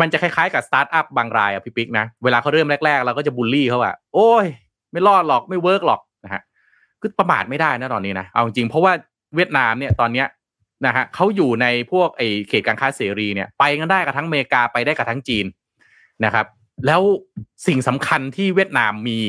[0.00, 4.46] มันจะคล้ายๆกับสตาร์ทอัพบางรายอะพี่ปิ๊กนะ เวลาเขาเริ่มแรกๆ เราก็จะบูลลี่เขาว่าโอ้ย
[4.92, 6.42] ไม่รอดหรอกไม่ work หรอกนะฮะ
[7.00, 8.92] คือประมาทไม่ได้นะตอนนี้นะเอาจริงเพราะว่า
[9.36, 10.26] เวียดนามเนี่ยตอนเนี้ย
[10.86, 15.46] นะฮะเขาอยู่ในพวกไอ้เขตการค้าเสรีเนี่ยไปกันได้กับทั้งอเมริกาไปได้กับทั้งจีน
[16.24, 16.46] นะครับ
[16.86, 17.02] แล้ว
[17.66, 19.20] สิ่งสำคัญที่เวียดนามมี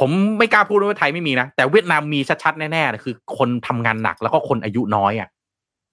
[0.00, 5.28] ผมไม่กล้าพูดว่าไทยไม่มีนะ แต่เวียดนามมีชัดๆแน่ๆคือคนทำงานหนักแล้วก็คนอายุน้อยอะ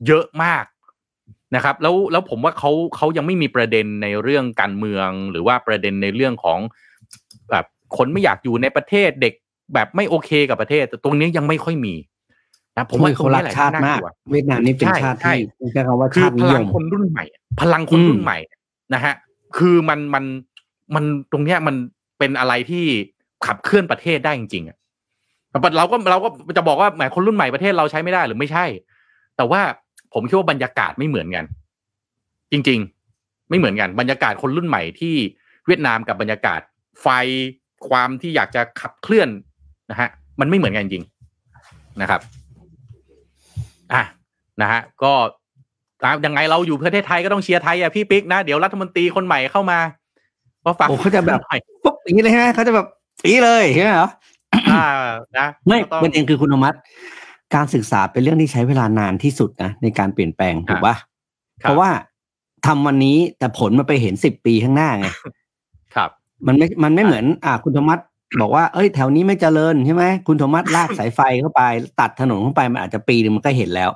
[0.08, 0.66] เยอะมาก
[1.56, 6.60] นะครับแล้วแล้วผมว่าเขาเขายังไม่มีประเด็นในเรื่องการเมือง หรือว่าประเด็นในเรื่องของ
[7.52, 7.66] แบบ
[7.98, 9.34] คนไม่อยากอยู่ในประเทศเด็ก
[9.74, 11.94] แบบไม่โอเคกับประเทศ แต่ตรงนี้ยังไม่ค่อยมี
[12.78, 14.00] นะผมว่าเขารักชาติมาก
[14.32, 15.40] เวียดนามนี่เป็นชาติที่
[15.74, 17.24] ใช้คำว่าคือชาติพนิลัยงมคนรุ่นใหม่
[17.62, 18.38] พลังคนรุ่นใหม่
[18.94, 19.14] นะฮะ
[19.58, 20.24] คือมันมัน
[20.96, 21.76] มันตรงเนี้ยมัน
[22.20, 22.86] เป็นอะไรที่
[23.46, 24.78] ขับเคลื่อนประเทศได้จริงๆอะ
[25.52, 28.66] เราก็เราก็จะบอกว่าแหมคนรุ่นใหม่ประเทศเราใช้ไม่ได้หรือไม่ใช่
[29.38, 29.62] แต่ว่า
[30.14, 31.46] ผมคิดว่าบรรยากาศไม่เหมือนกัน
[32.52, 32.80] จริง
[33.16, 35.16] ๆ ไม่เหมือนกัน บรรยากาศคนรุ่นใหม่ที่
[35.68, 36.62] เวียดนามกับบรรยากาศ
[37.02, 37.08] ไฟ
[37.90, 39.30] ความที่อยากจะขับเคลื่อน
[39.92, 40.10] นะฮะ
[40.40, 41.04] มันไม่เหมือนกันจริง
[42.02, 42.22] นะครับ
[43.96, 44.04] อะ
[44.62, 45.14] นะฮะก็
[46.26, 49.80] ยังไงเราอยู่ประเทศไทยก็ต้องเชียร์ไทยอะพี่ปิ๊กนะ เดี๋ยวรัฐมนตรีคนใหม่เข้ามา
[50.66, 52.88] ก็ฝากโอ้เขาจะแบบหน่อยปุ๊บอย่างนี้เลยฮะเขาจะแบบ
[53.26, 54.10] อีเลยใช่ไหมเหรอ
[54.72, 54.86] อ่า
[55.38, 56.76] นะไม่ก็ต้องประเด็นคือคุณอมัต
[57.56, 61.08] การศึกษาเป็นเรื่องที่ใช้เวลานานที่สุดนะในการเปลี่ยนแปลงถูกปะครับ
[61.62, 61.90] เพราะว่า
[62.66, 65.08] ทำวันนี้แต่ผลมันไปเห็นสิบปีข้างหน้าไง
[65.96, 66.10] ครับ
[66.48, 68.00] มันไม่มันไม่เหมือน อ่าคุณโทมัส
[68.42, 71.62] บอกว่าเอ้ยแถวนี้ไม่เจริญใช่ไหมคุณโทมัสลากสายไฟเข้าไป
[72.00, 73.90] ตัดถนนเข้าไปมันอาจจะปีหนึงมันก็เห็นแล้ว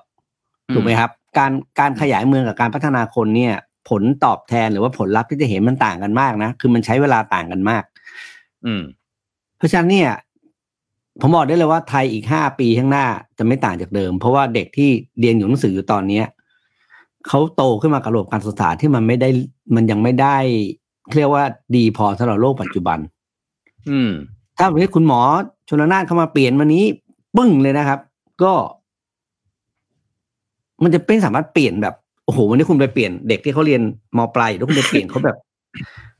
[0.73, 3.53] ถูกไหมครับ การการขยายเมืองกับการพัฒนาคนเนี่ย
[3.89, 7.83] ผลตอบแทนหรือว่าผลลัพธ์ที่จะเห็นมันต่างกันมากนะคือมันใช้เวลาต่างกันมาก
[8.65, 8.81] อืม
[9.57, 10.09] เพราะฉะนั้นเนี่ย
[11.21, 13.05] ผมบอกได้เลยว่าไทยอีกห้าปีข้างหน้า
[13.37, 16.25] จะไม่ต่างจากเดิม เพราะว่าเด็กที่เรียนอยู่หนังสืออยู่ตอนเนี้ย
[17.27, 19.29] เขาโตขึ้นมากับระบบการศึกษาที่มันไม่ได้
[19.75, 20.37] มันยังไม่ได้
[21.15, 21.43] เรียกว่า
[21.75, 22.99] ดีพอสำหรับโลกปัจจุบัน
[23.89, 24.11] อืม
[24.57, 25.19] ถ้าวันนี้คุณหมอ
[25.69, 26.83] ชนละนานเข้ามาเปลี่ยนวันนี้
[27.37, 27.99] ปึ้งเลยนะครับ
[28.43, 28.53] ก็
[30.83, 33.81] มันจะเป็นสามารถเปลี่ยนแบบโอ้โหวันนี้คุณไปเปลี่ยนเด็กที่เขาเรียน
[34.17, 35.37] มปลายอยู่แล้วคุณไปเปลี่ยนเขาแบบ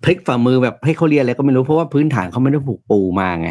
[0.03, 3.49] พลิกฝ่ามือแบบให้เขาเรียนอะไรก็ไม่รู้เพราะว่าพื้นฐานเขาไม่ได้ผูกปูมาไง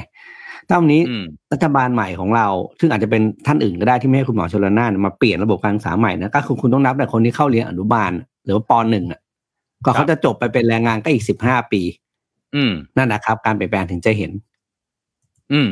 [0.68, 2.46] ถ้าวันนี้อืมรัฐบาลใหม่ของเรา
[2.80, 8.12] ซึ่งอาจจะเป็นท่านอื่นก็ได้ที่ไม่ให้คุณหมอชลนานมาเปลี่ยนระบบการศึกษาใหม่นะก็คือคุณต้องนับแต่คนที่เข้าเรียนอนุบาล
[8.44, 9.20] หรือว่าปหนึ่งอะ
[9.84, 12.05] ก็เขาจะจบไปเป็นแรงงานก็อีกสิบห้าปีอืม
[12.96, 14.30] นั่นนะครับ การเปลี่ยนแปลงถึงจะเห็น
[15.52, 15.70] อืม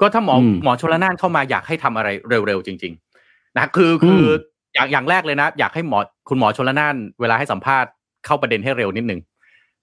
[0.00, 2.92] ก็ถ้าหมออมหมอชลนานเข้ามาอยากให้ทำอะไรเร็วๆจริง
[3.24, 5.98] ๆ นะคือคืออมอย่างอย่างแรกเลยนะ อยากให้หมอ
[6.28, 7.90] คุณหมอชลนานเวลาให้สัมภาษณ์
[8.26, 9.20] เข้าประเด็นให้เร็วนิดนึง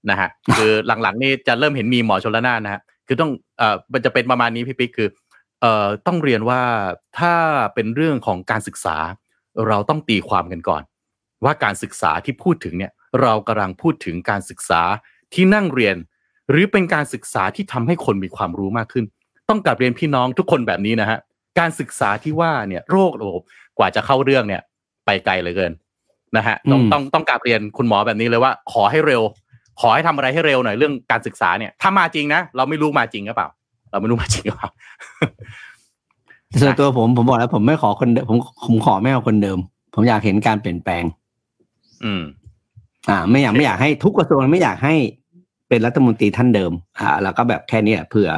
[0.10, 5.10] นะฮะคือหลังๆนี่จะเริ่มเห็นมีหมอชลนานนะฮะคือต้องเอ่อมันจะเป็นประมาณนี้พี่ปิ๊กคือ
[5.62, 6.62] เอ่อต้องเรียนว่า
[7.20, 7.34] ถ้า
[7.74, 8.98] เป็นเรื่องของการศึกษา
[9.68, 10.84] เราต้องตีความกันก่อน
[11.44, 14.82] ว่าการศึกษาที่พูดถึงเนี่ย เรากำลังพูดถึงการศึกษา
[15.34, 15.96] ที่นั่งเรียน
[16.50, 19.06] หรือเป็นการศึกษาที่ทำให้คนมีความรู้มากขึ้น
[19.50, 21.20] ต้องกลับเรียนพี่น้องทุกคนแบบนี้นะฮะ
[21.60, 23.38] การศึกษาที่ว่าเนี่ยโรคโอ้โห
[23.78, 24.62] กว่าจะเข้าเรื่องเนี่ย
[25.06, 25.72] ไปไกลเหลือเกิน
[26.38, 29.22] นะฮะต้องอืมต้องต้องกลับเรียนคุณหมอแบบนี้เลยว่า ขอให้เร็ว
[29.82, 33.50] ขอให้ทำอะไรให้เร็วหน่อยเรื่องการศึกษาเนี่ย ถ้ามาจริงนะเราไม่รู้มาจริงหรือเปล่า
[33.92, 34.70] เราไม่รู้มาจริงหรือเปล่า
[36.62, 39.58] ส่วนตัวผมผมบอกแล้ว ผมไม่ขอคนเดิมผมผมขอไม่เอาคนเดิม
[39.94, 41.04] ผมอยากเห็นการเปลี่ยนแปลง
[42.04, 42.24] อืม
[43.10, 44.96] อ่า ไม่อยากไม่อยากให้ทุกกระทรวงไม่อยากให้
[45.76, 48.30] เป็นรัฐมนตรีท่านเดิม อ่า แล้วก็แบบแค่นี้แหละเผื่อ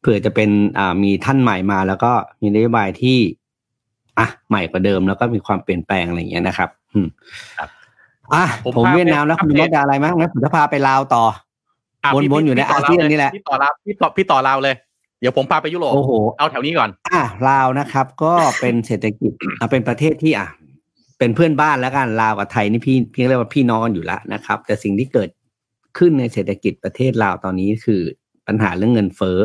[0.00, 3.18] เผื่อจะเป็นอ่ามีท่านใหม่มา แล้วก็มีนโยบายที่
[4.18, 7.08] อะใหม่กว่าเดิมแล้วก็มีความเปลี่ยนแปลงอะไรอย่างเงี้ยนะครับ อืม
[7.58, 7.68] ครับ
[8.34, 14.74] อะผมผมพาเวียดนามแล้วไปคุณอัปเดตมดอะไรมั้งงั้นผมจะพาไปลาวต่อะวนพี่วนอยู่ในพี่ต่อาเซียนนี่แหละพี่ต่อลาวพี่ต่อพี่ต่อลาวเลย
[15.20, 20.48] เดี๋ยวผมพาไปยุโรปโอ้โหเอาแถวนี้ก่อน อะลาวนะครับ ก็เป็นเศรษฐกิจอะเป็นประเทศที่อะ
[21.18, 25.28] เป็นเพื่อนบ้านแล้วกันลาวกับไทยนี่พี่พี่เรียกว่าพี่น้องกันอยู่แล้วนะครับ แต่สิ่งที่เกิด
[25.98, 28.02] ขึ้นในเศรษฐกิจประเทศลาวตอนนี้คือ
[28.46, 29.38] ปัญหาเรื่องเงินเฟ้อ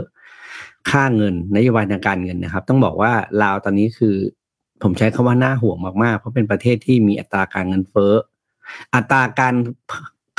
[0.89, 4.16] ค่าเงินนโยบายทางการเงินนะครับ ต้องบอกว่าลาวตอนนี้คือ
[4.84, 8.14] ผมใช้คำว่าน่าห่วงมากๆ เพราะเป็นประเทศที่มีอัตราการเงินเฟ้อ
[8.96, 9.56] อัตราการ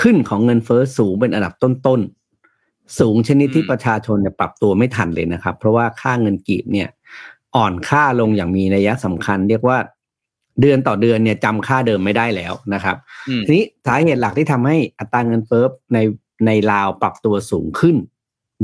[0.03, 6.89] ขึ้นของเงินเฟ้อสูงเป็นอันดับต้นๆสูงชนิดที่ประชาชนปรับตัวไม่ทันเลยนะครับ เพราะว่าค่าเงินกีบเนี่ย
[7.57, 9.79] อ่อนค่าลงอย่างมีนัยสำคัญ เรียกว่า
[10.61, 12.97] เดือนต่อเดือนเนี่ยจำค่าเดิมไม่ได้แล้วนะครับ
[13.29, 15.99] อืมทีนี้สาเหตุหลักที่ทำให้อัตราเงินเฟ้อใน
[16.47, 17.97] ในลาวปรับตัวสูงขึ้น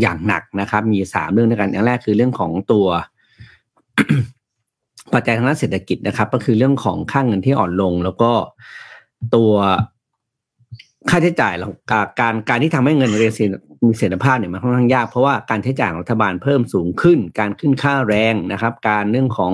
[0.00, 2.86] อย่างหนักนะครับ มีสามเรื่องด้วยกันอย่างแรกคือเรื่องของตัว
[5.12, 8.32] ปัจจัยทางด้านเศรษฐกิจนะครับ ก็คือเรื่องของค่าเงินที่อ่อนลง แล้วก็
[9.34, 9.52] ตัว
[11.10, 13.34] ค่าใช้จ่ายแล้วการการการที่ทำให้เงินเรียน
[13.84, 19.52] มีเสถียรภาพเนี่ยมันค่อนข้างยากเพราะว่าการใช้จ่ายของรัฐบาลเพิ่มสูงขึ้น การขึ้นค่าแรงนะครับ การเรื่องของ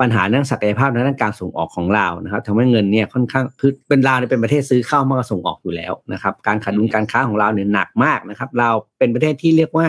[0.00, 9.86] ปัญหาเรื่องศักยภาพในด้านการส่งออกของลาวนะครับทำให้เงินเนี่ยค่อนข้างคือเป็นลาวเนี่ยเป็นประเทศซื้อเข้ามากกว่าส่งออกอยู่แล้วนะครับ การขาดดุลการค้าของลาวเนี่ยหนักมากนะครับลาวเป็นประเทศที่เรียกว่า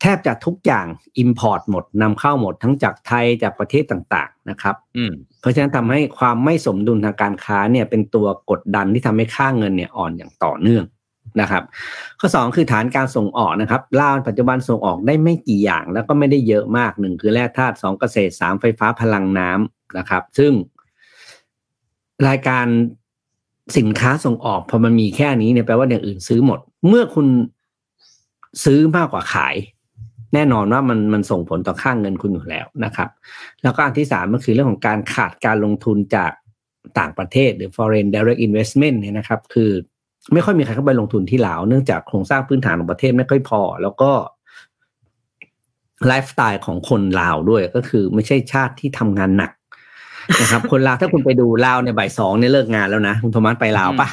[0.00, 0.86] แทบจะทุกอย่าง
[1.22, 10.84] Import หมดนำเข้าหมดทั้งจากไทยจากประเทศต่างๆนะครับ อืมเพราะฉะนั้นทำให้ความไม่สมดุลทางการค้าเนี่ยเป็นตัวกดดันที่ทำให้ค่าเงินเนี่ยอ่อนอย่างต่อเนื่อง
[11.40, 11.62] นะครับ
[12.20, 20.52] ข้อสองคือฐานการส่งออกนะครับลาวปัจจุบันส่งออกได้ไม่กี่อย่าง แล้วก็ไม่ได้เยอะมากหนึ่งคือแร่ธาตุสองเกษตรสามไฟฟ้าพลังน้ำนะครับ ซึ่ง
[22.28, 22.66] รายการ
[23.78, 26.58] สินค้าส่งออกพอมันมีแค่นี้เนี่ยแปลว่าอย่างอื่นซื้อหมด
[26.88, 27.26] เมื่อคุณ
[28.64, 29.56] ซื้อมากกว่าขาย
[30.34, 33.08] แน่นอนว่ามันมันส่งผลต่อค่างเงินคุณอยู่แล้วนะครับ
[33.62, 36.32] แล้วก็อันที่สามก็คือเรื่องของการขาดการลงทุนจาก
[36.98, 39.70] ต่างประเทศหรือ foreign direct investment เนี่ยนะครับ คือ
[40.34, 44.10] ไม่ค่อยมีใครเข้าไปลงทุนที่ลาว เนื่องจากโครงสร้างพื้นฐานของประเทศไม่ค่อยพอ แล้วก็
[46.06, 49.52] ไลฟ์สไตล์ของคนลาวด้วยก็คือไม่ใช่ชาติที่ทำงานหนัก
[50.40, 54.08] นะครับ คนลาวถ้าคุณไปดูลาวในยบ่ายสองเนี่ยเลิกงานแล้วนะคุณโทมัสไปลาวปะ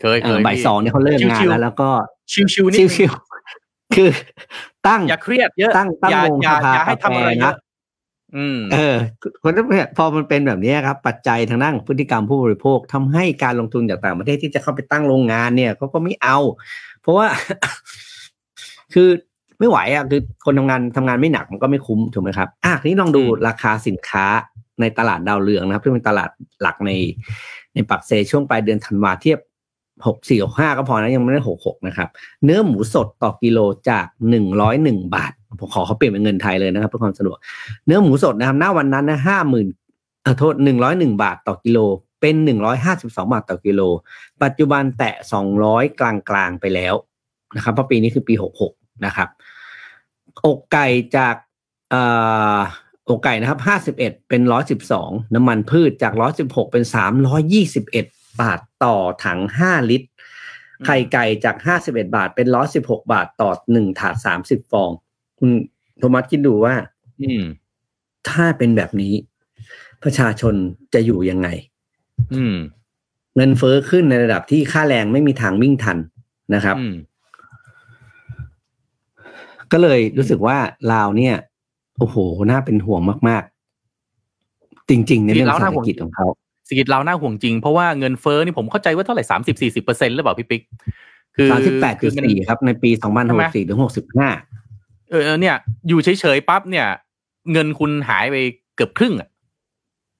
[0.00, 1.90] เคยเอเคอยบ่ายสองเนี่ยเขาเลิกงานแล้ว แล้วก็
[2.32, 4.10] ชิวชิวๆนิดนึงชิวๆคือ
[4.86, 7.69] ตั้งอย่าเครียดเยอะตั้งตั้งอย่าวงอย่าสภาอย่าให้ทำอะไรกาแฟเยนะอะอืม
[8.72, 8.96] เออ
[9.42, 9.64] คนที่
[9.96, 16.38] พอมันเป็นแบบนี้ครับ ปัจจัยทางด้านของพฤติกรรมผู้บริโภคทำให้การลงทุนจากต่างประเทศที่จะเข้าไปตั้งโรงงานเนี่ยเขาก็ไม่เอา
[17.00, 17.26] เพราะว่า
[18.94, 19.08] คือ
[19.58, 24.24] ไม่ไหวอะคือคนทำงานทำงานไม่หนักมันก็ไม่คุ้มถูกไหมครับอะทีนี้ลองดูอืมราคาสินค้า
[24.80, 26.90] ในตลาดดาวเรืองนะครับที่เป็นตลาดหลักใน
[27.74, 29.38] ในปักเซช่วงปลายเดือนธันวาเทียบ
[30.06, 32.08] หกสี่หกห้าก็พอนะยังไม่ได้หกหกนะครับ
[32.44, 33.58] เนื้อหมูสดต่อกิโล
[33.90, 37.36] จากหนึ่งร้อยหนึ่งบาท ผมขอเขาเปลี่ยนเป็นเงินไทยเลยนะครับเพื่อความสะดวก
[37.86, 39.68] เนื้อหมูสดนะครับหน้าวันนั้นนะห้าหมื่น
[40.22, 41.78] เออโทษหนึ่งร้อยหนึ่งบาทต่อกิโล
[42.20, 43.80] เป็นหนึ่งร้อยห้าสิบสองบาทต่อกิโล
[44.42, 46.94] ปัจจุบันแตะสองร้อยกลางกลางๆไปแล้ว
[47.56, 48.72] นะครับเพราะปีนี้คือปีหกหก
[49.06, 49.28] นะครับ
[50.46, 50.86] อกไก่
[51.16, 51.34] จาก
[51.90, 52.02] เอ่
[52.56, 52.58] อ
[53.08, 58.06] อกไก่นะครับห้าสิบเอ็ดเป็นร้อยสิบสองน้ำมันพืชจากร้อยสิบหกเป็นสามร้อยยี่สิบเอ็ด
[58.40, 60.08] บาทต่อถังห้าลิตร
[60.86, 64.90] ไข่ไก่จากห้าสิบเอ็ดบาทเป็นร้อยสิบหกบาทต่อหนึ่งถาดสามสิบฟอง
[65.40, 65.50] คุณ
[65.98, 66.74] โทมัสคิดดูว่า
[67.22, 67.42] อืม
[68.28, 69.14] ถ้าเป็นแบบนี้
[70.02, 70.54] ประชาชน
[70.94, 71.48] จะอยู่ยังไง
[72.34, 72.56] อืม
[73.36, 75.98] เงินเฟ้อขึ้นในระดับที่ค่าแรงไม่มีทางวิ่งทัน
[76.54, 76.94] นะครับอืม
[79.72, 80.56] ก็เลยรู้สึกว่า
[80.92, 81.34] ลาวเนี่ย
[81.98, 82.16] โอ้โห
[82.50, 83.42] น่าเป็นห่วงมาก
[84.16, 86.26] ๆ จริง ๆ ในเรื่องเศรษฐกิจของเขา
[86.64, 90.62] เศรษฐกิจเราวน่าห่วงจริง เพราะว่าเงินเฟ้อนี่ผมเข้าใจว่าเท่าไหร่สามสิบสี่สิบเปอร์เซ็นต์หรือเปล่าพี่ปิ๊ก
[91.36, 94.28] คือสามสิบแปดจุดมันสี่ครับ ในปีสองพันหกสี่ถึงหกสิบห้า
[95.10, 95.56] เออเนี่ย
[95.88, 96.86] อยู่เฉยๆปั๊บเนี่ย
[97.52, 98.36] เงินคุณหายไป
[98.76, 99.28] เกือบครึ่งอะ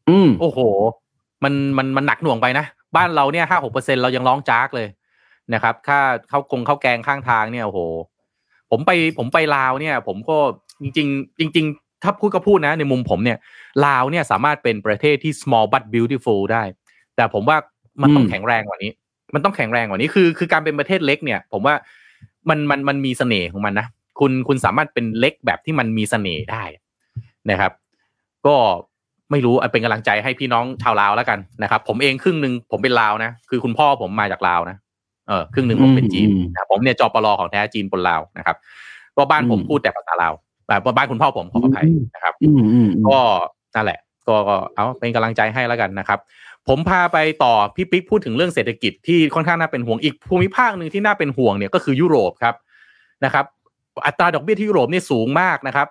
[0.09, 0.59] อืมโอ้โห
[1.45, 2.67] มันมันมันหนักหน่วงไปนะ
[2.97, 4.89] บ้านเราเนี่ยห้าหกเปอร์เซ็นเรายังร้องจากเลย
[5.55, 7.81] นะครับ ค่าข้าวกงข้าวแกงข้างทางเนี่ยโอ้โห
[8.71, 10.37] ผมไปผมไปลาวเนี่ย ผมก็
[10.83, 13.39] จริง ๆ จริง ๆ ถ้าพูดก็พูดนะ ในมุมผมเนี่ย
[13.87, 16.63] ลาวเนี่ยสามารถเป็นประเทศที่ small but beautiful ได้
[17.17, 17.57] แต่ผมว่า
[18.03, 18.93] มันต้องอืมแข็งแรงกว่านี้
[19.35, 21.75] มันต้องแข็งแรงกว่านี้คือ คือการเป็นประเทศเล็กเนี่ย ผมว่า
[22.49, 23.87] มันมันมันมีเสน่ห์ของมันนะ
[24.21, 26.63] คุณคุณสามารถเป็นเล็กแบบที่มันมีเสน่ห์ได้
[27.51, 27.73] นะครับ
[28.47, 28.57] ก็
[29.31, 34.77] ไม่รู้อะเป็นกำลังใจให้พี่น้องชาวลาวแล้วกันนะครับ ผมเองครึ่งหนึ่งผมเป็นลาวนะคือคุณพ่อผมมาจากลาวนะ
[35.29, 38.57] เออครึ่งหนึ่งผมเป็นจีนอืมนะครับผมเนี่ยจปรของแท้จีนปนลาวนะครับ
[39.17, 40.33] ก็บ้านผมอืมพูดแต่ภาษาลาว
[40.69, 43.19] แบบบ้านคุณพ่อผมขออภัยนะครับอืมอืมอืมก็
[43.75, 43.99] นั่นแหละ
[44.29, 46.19] ก็ก็เอาเป็นกำลังใจให้แล้วกันนะครับ
[46.69, 52.55] ผมพาไปต่อพี่ปิ๊กพูดถึงเรื่องเศรษฐกิจที่ค่อนข้างน่าเป็นห่วงอีกภูมิภาคหนึ่งที่น่าเป็นห่วงเนี่ยก็คือยุโรปครับ
[53.25, 53.45] นะครับ
[54.07, 55.87] อัตราดอกเบี้ยที่ยุโรปนี่สูงมากนะครับ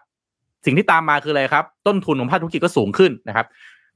[0.65, 3.45] สิ่งที่ตามมาคืออะไรครับ ต้นทุนของภาคธุรกิจก็สูงขึ้นนะครับ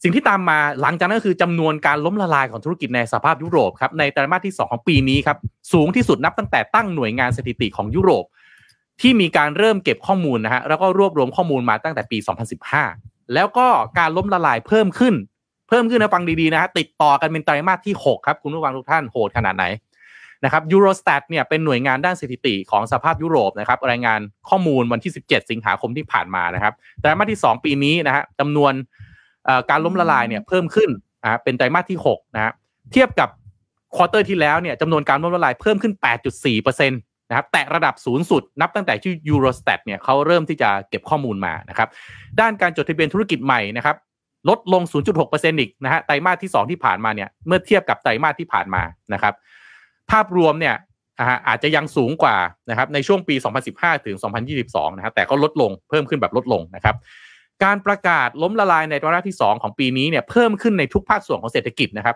[0.04, 5.38] สิ่งที่ตามมาหลังจากนั้นก็คือจำนวนการล้มละลายของธุรกิจในสภาพยุโรปครับในไตรมาสที่ 2 ของปีนี้ครับ
[5.74, 8.26] สูงที่สุดนับตั้งแต่ตั้งหน่วยงานสถิติของยุโรป
[9.02, 12.18] ที่มีการเริ่มเก็บข้อมูลนะฮะแล้วก็รวบรวมข้อมูลมาตั้งแต่ปี
[12.76, 13.68] 2015 แล้วก็
[14.00, 15.14] การล้มละลายเพิ่มขึ้น
[15.70, 19.66] เพิ่มขึ้นนะฟังดีๆนะฮะติดต่อกันเป็นไตรมาสที่ 6 ครับคุณผู้ฟังทุกท่านโหดขนาดไหน
[20.44, 24.20] นะครับยูโรส t ตเนี่ยเป็นหน่วยงานด้านสถิติของสภาพยุโรปนะครับรายงาน
[24.50, 28.74] ข้อมูลวันที่ 17 สิงหาคมที่ผ่านมานะครับไตรมาสที่ 2 ปีนี้นะฮะจำนวน
[29.70, 30.90] การล้มละลายเนี่ยเพิ่มขึ้น
[31.24, 32.52] นะฮะเป็นไตรมาสที่6นะฮะ
[32.92, 33.30] เทียบกับ
[33.96, 35.94] ควอเตอร์ที่แล้วเนี่ยจำนวนการล้มละลายเพิ่มขึ้น
[36.42, 41.90] 8.4%นะครับแตะระดับสูงสุดนับตั้งแต่ที่ Eurostat เนี่ยเขาเริ่มที่จะเก็บข้อมูลมานะครับ
[42.40, 43.96] ด้านการจดทะเบียนธุรกิจใหม่นะครับ
[44.50, 44.82] ลดลง
[45.22, 48.82] 0.6%อีกนะฮะไตรมาสที่ 2 ที่ผ่านมาเนี่ยเมื่อเทียบกับไตรมาสที่ผ่านมา
[49.14, 49.34] นะครับ
[50.12, 50.76] ภาพรวมเนี่ย
[51.48, 52.38] อาจจะยังสูงกว่า
[52.70, 53.36] นะครับในช่วงปี
[53.70, 54.18] 2015 ถึง
[54.58, 56.96] 2022 นะครับแต่ก็ลดลงเพิ่มขึ้นแบบลดลงนะครับ
[57.64, 62.16] การประกาศล้มละลายในไตรมาสที่ 2 ของปีนี้เนี่ยเพิ่มขึ้นในทุกภาคส่วนของเศรษฐกิจนะครับ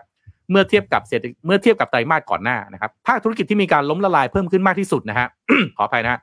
[0.50, 5.28] เมื่อเทียบกับเศรษฐเมื่อเทียบกับไตรมาสก่อนหน้านะครับภาคธุรกิจที่มีการล้มละลายเพิ่มขึ้นมากที่สุดนะฮะ
[5.76, 6.20] ขออภัยนะฮะ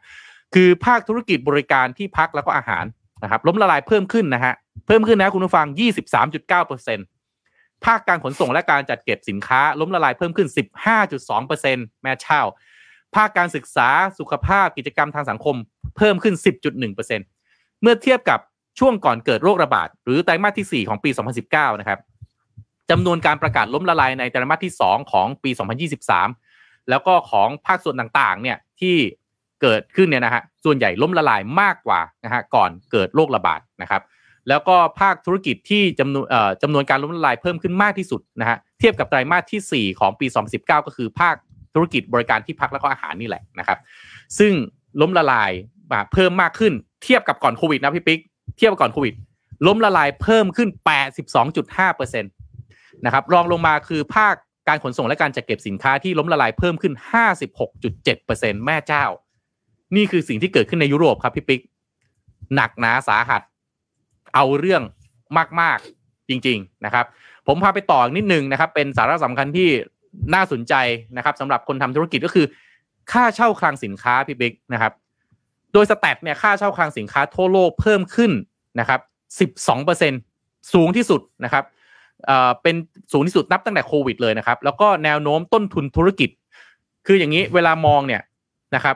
[0.54, 2.84] คือภาคธุรกิจบริการที่พักแล้วก็อาหาร
[3.24, 4.54] นะครับล้มละลายเพิ่มขึ้นนะฮะ
[4.88, 5.68] เพิ่มขึ้นนะคุณผู้ฟัง
[6.42, 7.15] 23.9%
[7.86, 10.48] ภาคการขนส่งและการจัดเก็บสินค้าล้มละลายเพิ่มขึ้น
[11.26, 12.42] 15.2%แม่เช่า
[13.16, 15.56] ภาคการศึกษาสุขภาพกิจกรรมทางสังคม
[15.98, 16.36] เพิ่มขึ้น
[16.90, 18.40] 10.1%เมื่อเทียบกับ
[18.80, 21.10] ช่วงก่อนเกิดโรคระบาด หรือไตรมาสที่ 4 ของปี
[21.46, 22.00] 2019 นะครับ
[22.90, 25.52] จำนวนการประกาศล้มละลายในไตรมาสที่ 2 ของปี
[26.20, 28.96] 2023 แล้วก็ของภาคส่วนต่างๆ เนี่ยที่
[29.62, 34.02] เกิดขึ้นเนี่ยนะฮะส่วนใหญ่ล้มละลายมากกว่านะฮะก่อนเกิดโรคระบาดนะครับ
[34.50, 41.36] แล้วก็ภาคธุรกิจที่จำนวนเอ่อจำนวนการล้มละลายเพิ่มขึ้นมากที่สุดนะฮะเทียบกับไตรมาสที่ 4 ของปี 2019 ก็คือภาค
[41.74, 43.80] ธุรกิจบริการที่พักแล้วก็อาหารนี่แหละนะครับ
[44.40, 44.54] ซึ่ง
[45.02, 45.52] ล้มละลาย
[45.92, 46.74] มาเพิ่มมากขึ้น
[47.04, 48.20] เทียบกับก่อนโควิดนะพี่ปิ๊ก
[48.58, 49.16] เทียบกับก่อนโควิด
[49.68, 50.70] ล้มละลายเพิ่มขึ้น
[51.46, 54.34] 82.5%นะครับรองลงมาคือภาค
[54.68, 56.94] การขนส่งและการจัดเก็บสินค้าที่ล้มละลายเพิ่มขึ้น
[57.60, 59.06] 56.7%แม่เจ้า
[59.96, 61.62] นี่คือสิ่งที่เกิดขึ้นในยุโรปครับพี่ปิ๊ก
[62.56, 63.42] หนักหนาสาหัส
[64.36, 64.82] เอาเรื่อง
[65.62, 67.06] มาก ๆ จริง ๆ นะครับ
[67.48, 69.70] ผมพาไปต่ออีกนิดนึงนะครับ เป็นสาระสำคัญที่
[70.34, 70.74] น่าสนใจ
[71.18, 72.46] นะครับสำหรับคนทำธุรกิจก็คือ
[73.12, 74.94] ค่าเช่าคลังสินค้าพี่บิ๊กนะครับ
[75.74, 78.32] โดยสแตทเนี่ยค่าเช่าคลังสินค้าทั่วโลกเพิ่มขึ้น
[78.80, 79.00] นะครับ
[80.06, 81.64] 12%สูงที่สุดนะครับ
[82.26, 82.76] เอ่อเป็น
[83.12, 86.30] สูงที่สุดนับตั้งแต่โควิดเลยนะครับ แล้วก็แนวโน้มต้นทุนธุรกิจ
[87.08, 88.22] คืออย่างนี้เวลามองเนี่ย
[88.76, 88.96] นะครับ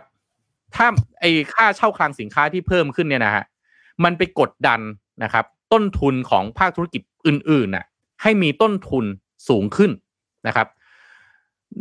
[0.75, 0.87] ถ้า
[1.19, 3.43] ไอค่าเช่าคลังสินค้าที่เพิ่มขึ้นเนี่ยนะฮะ
[4.03, 4.79] มันไปกดดัน
[5.23, 7.85] นะครับต้นทุนของภาคธุรกิจอื่นๆน่ะ
[8.21, 9.05] ให้มีต้นทุน
[9.49, 9.91] สูงขึ้น
[10.47, 10.67] นะครับ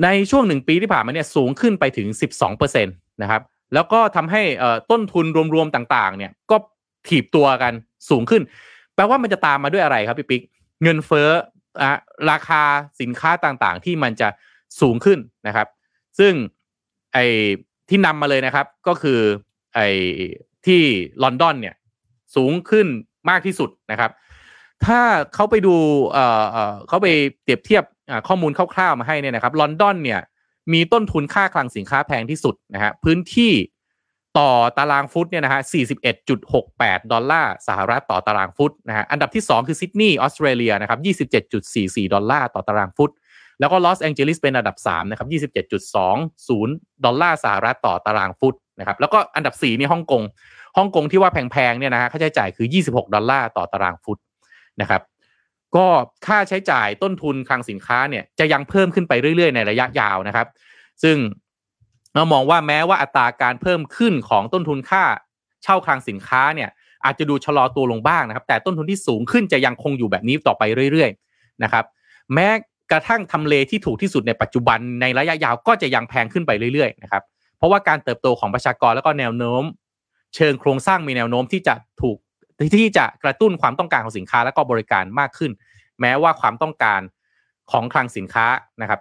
[0.03, 2.09] ในช่วงหนึ่งปีที่ผ่านมาเนี่ยสูงขึ้นไปถึง
[2.45, 3.43] 12%นะครับ
[3.75, 4.43] แล้วก็ทำให้
[4.91, 6.57] ต้นทุนรวมๆต่างๆ เนี่ยก็
[7.09, 7.73] ถีบตัวกัน
[8.11, 8.43] สูงขึ้น
[8.95, 10.43] แปลว่ามันจะตามมาด้วยอะไรครับพี่ปิ๊ก
[10.83, 11.29] เงินเฟ้อ
[11.83, 11.91] อะ
[12.31, 12.63] ราคา
[13.01, 14.29] สินค้าต่างๆ ที่มันจะ
[14.81, 15.69] สูงขึ้นนะครับ
[16.19, 16.33] ซึ่ง
[17.13, 17.25] ไอ้
[17.89, 19.21] ที่นำมาเลยนะครับก็คือ
[19.75, 19.89] ไอ้
[20.67, 20.83] ที่
[21.23, 21.75] ลอนดอนเนี่ย
[22.37, 22.87] สูงขึ้น
[23.31, 24.11] มากที่สุดนะครับ
[24.87, 25.01] ถ้า
[25.35, 25.77] เขาไปดู
[26.13, 27.07] เอ่อเอ่อเขาไป
[27.43, 27.85] เปรียบเทียบ
[28.29, 30.21] ข้อมูลคร่าวๆมาให้เนี่ยนะครับลอนดอนเนี่ย
[30.73, 33.53] มีต้นทุนค่าคลังสินค้าแพงที่สุดนะฮะพื้นที่
[34.39, 35.61] ต่อตารางฟุตเนี่ยนะฮะ
[36.37, 43.11] 41.68 ดอลลาร์สหรัฐต่อตารางฟุตนะฮะ อันดับที่ 2 คือซิดนีย์ออสเตรเลียนะครับ 27.44 ดอลลาร์ต่อตารางฟุต
[43.61, 45.29] แล้วก็ลอสแองเจลิสเป็นอันดับ3นะครับ
[45.97, 50.23] 27.20 ดอลลาร์สหรัฐต่อตารางฟุตนะครับแล้วก็อันดับ4นี่ฮ่องกง
[50.77, 54.19] ฮ่องกงที่ว่าแพงๆเนี่ยนะฮะค่าใช้จ่ายคือ 26 ดอลลาร์ต่อตารางฟุต
[54.81, 55.03] นะครับ
[55.77, 55.87] ก็
[56.27, 60.47] ค่าใช้จ่ายต้นทุนคลังสินค้าเนี่ยจะยังเพิ่มขึ้นไปเรื่อยๆ ในระยะยาวนะครับ
[61.03, 61.17] ซึ่ง
[62.15, 65.05] เรามองว่าแม้ว่าอัตราการเพิ่มขึ้นของต้นทุนค่า
[65.63, 66.71] เช่าคลังสินค้าเนี่ย
[67.05, 71.85] อาจจะดูชะลอตัวลงบ้างนะครับ แต่ต้นทุนที่สูงขึ้นจะยังคงอยู่แบบนี้ต่อไปเรื่อยๆนะครับ
[72.35, 72.49] แม้
[72.93, 77.23] กระทั่งทำเลที่ถูกที่สุดในปัจจุบันในระยะยาวก็จะยังแพงขึ้นไปเรื่อยๆนะครับ
[77.59, 79.65] เพราะว่าการเติบโตของประชากรแล้วก็แนวโน้ม
[80.37, 82.17] เชิงโครงสร้างมีแนวโน้มที่จะถูก
[82.77, 85.51] ที่จะกระตุ้นความต้องการของสินค้าและก็บริการมากขึ้น
[86.01, 87.01] แม้ว่าความต้องการ
[87.71, 88.47] ของคลังสินค้า
[88.81, 89.01] นะครับ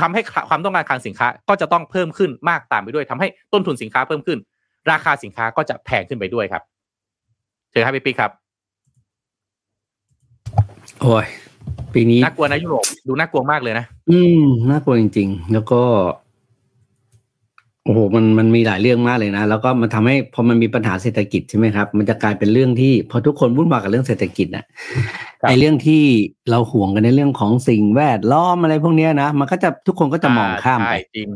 [0.00, 4.38] ทำให้ความต้องการคลังสินค้าก็จะต้องเพิ่มขึ้นมากตามไปด้วยทำให้ต้นทุนสินค้าเพิ่มขึ้น
[4.90, 6.62] ราคาสินค้าก็จะแพงขึ้นไปด้วยครับ
[7.70, 8.30] เชิญครับพี่ปิ๊กครับ
[11.00, 11.26] โอ้ย
[11.94, 15.82] ปีนี้น่ากลัวนะยุโรปดูน่ากลัวมากเลยนะอืมน่ากลัวจริง ๆ แล้วก็
[17.84, 24.64] โอ้โหมันมันมีหลายเรื่องมากเลยนะ แล้วก็มันทำให้พอมันมีปัญหาเศรษฐกิจใช่ไหมครับ มันจะกลายเป็นเรื่องที่พอทุกคนวุ่นวายกับเรื่องเศรษฐกิจอะ
[25.48, 26.02] ไอเรื่องที่
[26.50, 31.28] เราห่วงกันในเรื่องของสิ่งแวดล้อมอะไรพวกนี้นะมันก็จะทุกคนก็จะมองข้ามไปจริง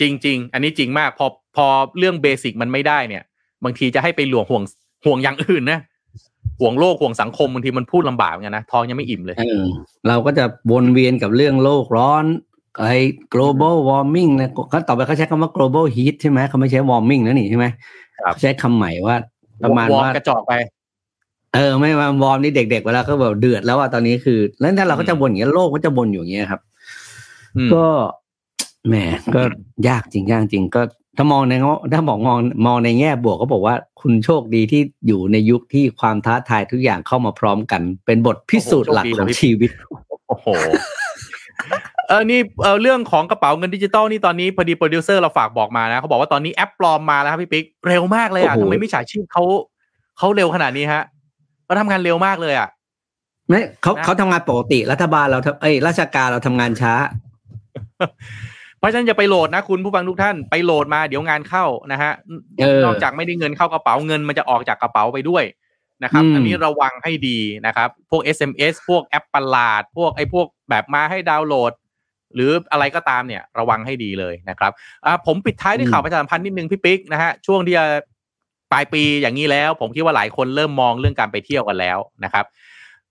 [0.00, 1.26] จริงจริงอันนี้จริงมาก พอ
[1.56, 1.66] พอ
[1.98, 3.22] เรื่อง basic มันไม่ได้เนี่ย
[3.64, 4.62] บางทีจะให้ไปห่วงห่วง
[5.04, 5.80] ห่วงอย่างอื่นนะ
[6.62, 9.36] ห่วงโลกห่วงสังคมบางทีมันพูดลำบากเหมือนกันนะท้องยังไม่อิ่มเลย
[10.08, 12.24] เราก็จะวนเวียนกับเรื่องโลกร้อน
[12.80, 12.96] ไอ้
[13.34, 17.66] global warming นะเขาต่อไปเขาใช้คำว่า global heat ใช่ไหมเขาไม่ใช้ warming นะนี่ใช่ไหม
[18.40, 19.16] ใช้คำใหม่ว่า
[19.64, 20.52] ประมาณว่ากระจอกไป
[21.54, 26.60] เออไม่มา warm นี่เด็กๆเวลาเขาแบบเดือดแล้วว่าตอนนี้คือ แล้วถ้าเราก็จะบ่นอย่างนี้โลกก็จะบ่นอยู่อย่างเงี้ยครับ
[27.74, 27.86] ก็
[28.88, 28.94] แหม
[29.34, 29.42] ก็
[29.88, 30.82] ยากจริงยากจริงก็
[31.16, 31.54] ถ้ามองใน
[31.92, 39.70] ถ้าบอกมองมองในแง่บวกก็บอกว่าคุณโชคดีที่อยู่ในยุคที่ความท้าทายทุกอย่างเข้ามาพร้อมกัน เป็นบทพิสูจน์หลักของชีวิต
[40.28, 40.46] โอ้โห
[42.08, 49.44] เออนี่เออเรื่องของกระเป๋าเงินดิจิตอลนี่ตอนนี้พอดีโปรดิวเซอร์เราฝากบอกมานะเขาบอกว่าตอนนี้แอปปลอมมาแล้วครับพี่ปิ๊กเร็วมากเลยอะทำไมมิจฉาชีพเขา
[50.18, 51.02] เขาเร็วขนาดนี้ฮะ
[51.64, 52.68] เขาทำงานเร็วมากเลยอะ
[53.48, 56.94] ไม่เขาเขาทำงานปกติรัฐบาลเราเอ้ยราชการเราทำงานช้า
[58.82, 62.12] เพราะฉะนั้นจะไปโหลดนะคุณผู้ฟังทุกท่านไปโหลดมาเดี๋ยวงานเข้านะฮะ
[62.84, 65.44] นอกจากไม่ได้เงินเข้ากระเป๋าเงินมันจะออกจากกระเป๋าไปด้วย
[66.04, 71.72] นะครับอันนี้ระวังให้ดีนะครับ พวก SMS พวกแอปประหลาด พวกไอ้พวกแบบมาให้ดาวน์โหลด
[72.34, 74.72] หรืออะไรก็ตามเนี่ย ระวังให้ดีเลยนะครับ
[75.26, 77.76] ผมปิดท้ายด้วยข่าวประชาสัมพันธ์นิดนึงพี่ปิ๊กนะฮะช่วงที่
[78.72, 82.44] ปลายปีอย่างนี้แล้ว ผมคิดว่าหลายคนเริ่มมองเรื่องการไปเที่ยวกันแล้วนะครับ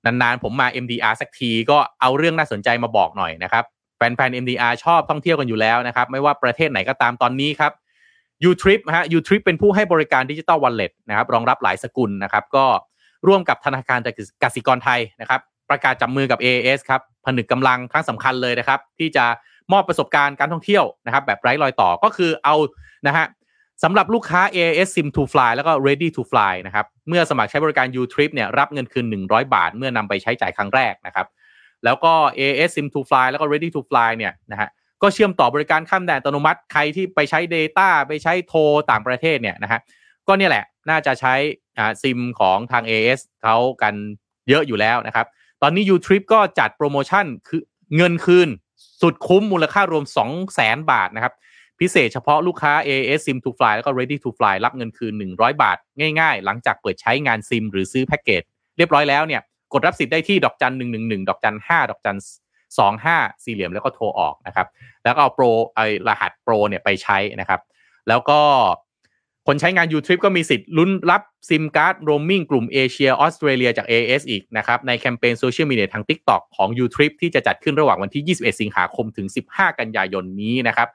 [0.05, 3.65] นานๆผมมา MDR สักทีก็เอาเรื่องน่าสนใจมาบอกหน่อยนะครับ
[4.01, 7.71] แฟนๆ MDR ชอบท่องเที่ยวกันอยู่แล้วนะครับ ไม่ว่าประเทศไหนก็ตามตอนนี้ครับ
[8.49, 12.65] Utrip ฮะ Utrip เป็นผู้ให้บริการดิจิตอลวอลเล็ตนะครับ รองรับหลายสกุลนะครับ ก็
[13.27, 13.99] ร่วมกับธนาคาร
[14.43, 19.25] กสิกรไทยนะครับ ประกาศจับมือกับ AAS ครับผนึกกำลังครั้งสำคัญเลยนะครับ ที่จะ
[19.71, 22.55] มอบประสบการณ์การท่องเที่ยวนะครับ แบบไร้รอยต่อก็คือเอา
[23.07, 23.25] นะฮะ
[23.83, 31.27] สำหรับลูกค้า AAS Sim to Fly แล้วก็ Ready to Fly นะครับ เมื่อสมัครใช้บริการ Utrip เนี่ยรับเงินคืน 100 บาท เมื่อนำไปใช้จ่ายครั้งแรกนะครับ
[31.85, 34.69] แล้วก็ AS Sim to Fly แล้วก็ Ready to Fly เนี่ยนะฮะ
[35.01, 38.61] ก็เชื่อมต่อบริการข้ามแดนอัตโนมัติใครที่ไปใช้ Data ไปใช้โทร
[38.91, 39.79] ต่างประเทศเนี่ยนะฮะ
[40.27, 41.33] ก็เนี่ยแหละน่าจะใช้
[41.77, 43.93] อ่าซิมของทาง AS เขากัน
[44.49, 45.25] เยอะอยู่แล้วนะครับ
[45.61, 47.61] ตอนนี้ Utrip ก็จัดโปรโมชั่นคือ
[47.97, 48.49] เงินคืน
[49.01, 51.33] สุดคุ้มมูลค่ารวม 2 0 0 0 0 0บาทนะครับ
[51.79, 55.77] พิเศษเฉพาะลูกค้า AIS Sim2Fly แล้วก็ Ready to Fly รับเงินคืน 100 บาท
[56.19, 58.41] ง่ายๆ หลังจากเปิดใช้งานซิมหรือซื้อแพ็กเกจ
[58.77, 59.41] เรียบร้อยแล้วเนี่ย
[59.73, 62.17] กดรับสิทธิ์ได้ที่ดอกจัน1 1 1ดอกจัน5ดอกจัน
[62.77, 64.67] 2 5สี่เหลี่ยมแล้วก็โทรออกนะครับ
[65.03, 65.45] แล้วก็เอาโปร
[65.75, 67.61] ไอ้รหัสโปรเนี่ยไปใช้นะครับ
[68.07, 68.39] แล้วก็
[69.47, 80.87] คนใช้งาน YouTrip ก็มีสิทธิ์ลุ้นรับซิมการ์ดโรมมิ่งกลุ่มเอเชียออสเตรเลียจาก AIS อีกนะครับ ในแคมเปญโซเชียลมีเดียทาง TikTok ของ YouTrip ที่จะจัดขึ้นระหว่างวันที่ 21 สิงหาคมถึง 15 กันยายนนี้นะครับ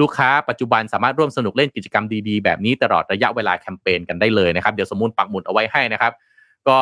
[0.00, 6.12] ลูกค้าปัจจุบันสามารถร่วมสนุกเล่นกิจกรรมดีๆ แบบนี้ตลอดระยะเวลาแคมเปญกันได้เลยนะครับ เดี๋ยวสมมุติปักหมุดเอาไว้ให้นะครับ
[6.68, 6.78] ก็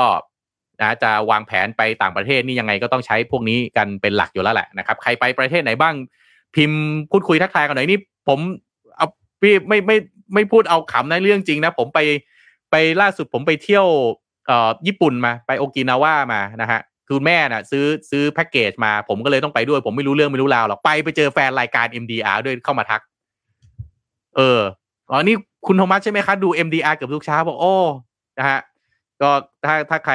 [0.82, 5.94] นะจะวางแผนไปต่างประเทศนี่ยังไงก็ต้องใช้พวกนี้กันเป็นหลักอยู่แล้วแหละนะครับ ใครไปประเทศไหนบ้าง
[6.54, 8.38] พิมพ์พูดคุยทักทายกันหน่อยนี่ผม
[8.96, 9.06] เอา
[9.40, 9.96] พี่ไม่ไม่
[10.34, 12.00] ไม่พูดเอาขำในเรื่องจริงนะ ผมไป
[12.70, 13.86] ไปล่าสุดผมไปเที่ยว
[14.46, 23.00] เอ่อญี่ปุ่นมาไปโอกินาว่ามานะฮะคือแม่น่ะ ซื้อซื้อแพ็กเกจมา ผมก็เลยต้องไปด้วย ผมไม่รู้เรื่องไม่รู้ราวหรอกไปไปเจอแฟนรายการ MDR ด้วยเข้ามาทัก
[24.36, 24.60] เออ
[25.10, 27.74] อ๋อนี่คุณโทมัสใช่ไหมคะดู MDR เกือบทุกเช้าบอกโอ้
[28.38, 28.60] นะฮะ
[29.20, 29.30] ก็
[29.64, 30.14] ถ้าถ้าใคร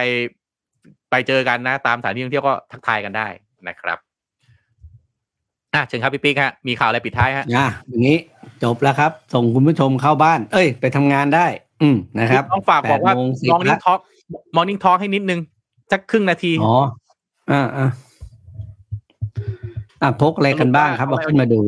[1.11, 3.27] ไปเจอกันนะ ตามสถานที่ท่องเที่ยวก็ทักทายกันได้
[3.67, 3.97] นะครับ
[5.73, 8.17] อะเชิญครับพี่ปิ๊กฮะมีข่าวอะไรปิดท้ายฮะอะอย่างนี้
[8.63, 11.45] จบแล้วครับ ส่งคุณผู้ชมเข้าบ้าน เอ้ย ไปทำงานได้
[11.81, 13.99] อืมนะครับต้องฝากบอกว่าแปดโมงสิบ Morning ละ Talk
[14.55, 15.39] Morning Talk ให้นิดนึง
[15.91, 16.75] สักครึ่งนาทีอ๋อ
[17.51, 17.87] อ่าอ่า
[20.01, 21.59] อะพกอะไรกันบ้างครับเอาขึ้นมาดู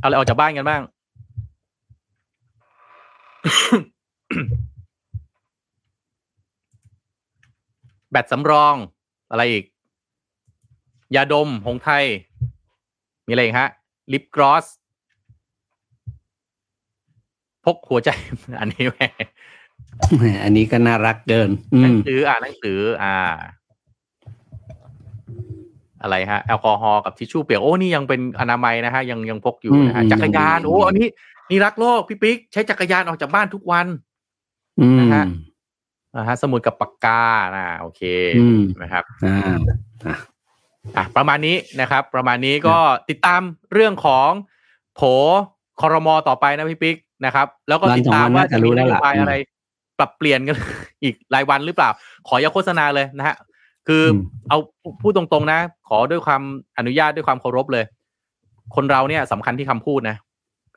[0.00, 0.82] เอาอะไรออกจากบ้านกันบ้าง
[8.14, 8.74] แบตสำรอง
[9.30, 9.64] อะไรอีก
[11.14, 12.04] ยาดม หงไทย
[13.26, 13.68] มีอะไรอีกฮะ
[14.12, 14.64] ลิปกรอส
[17.64, 18.10] พกหัวใจ
[18.60, 19.00] อันนี้แหม
[20.18, 23.14] แหมอันนี้ก็น่ารักเกินอืหนัมงสืออ่านหนังสือ อ่า
[26.02, 31.08] อะไรฮะ แอลกอฮอล์กับทิชชู่เปียก โอ้ นี่ยังเป็นอนามัยนะฮะ ยังยังพกอยู่นะฮะอืมจักรยานยังดีโอ้ อันนี้
[31.50, 33.86] นี่รักโลก พี่ปิ๊ก ใช้จักรยานออกจากบ้านทุกวัน
[34.80, 35.24] อืมนะฮะ
[36.16, 37.22] นะฮะสมุดกับปากกา
[37.56, 38.02] นะโอเค
[38.36, 40.16] อืมนะครับอ่า
[40.96, 42.76] อะประมาณนี้นะครับ ประมาณนี้ก็
[43.10, 43.40] ติดตาม
[43.72, 44.28] เรื่องของ
[44.94, 45.00] โผ
[45.80, 49.34] คอรมอต่อไปนะพี่ปิ๊กนะครับ แล้วก็วันติดสองตามวันว่าน่าจะจะมีรู้นแล้วโยล่ะบายอะไร
[49.98, 50.56] ปรับเปลี่ยนกัน
[51.02, 51.90] อีกรายวันหรือเปล่า
[52.28, 53.36] ขออย่าโฆษณาเลยนะฮะ
[53.88, 54.58] คืออมเอา
[55.02, 56.42] พูดตรงๆนะ ขอด้วยความ
[56.78, 57.84] อนุญาตด้วยความเคารพเลย
[58.74, 60.16] คนเราเนี่ยสำคัญที่คำพูดนะ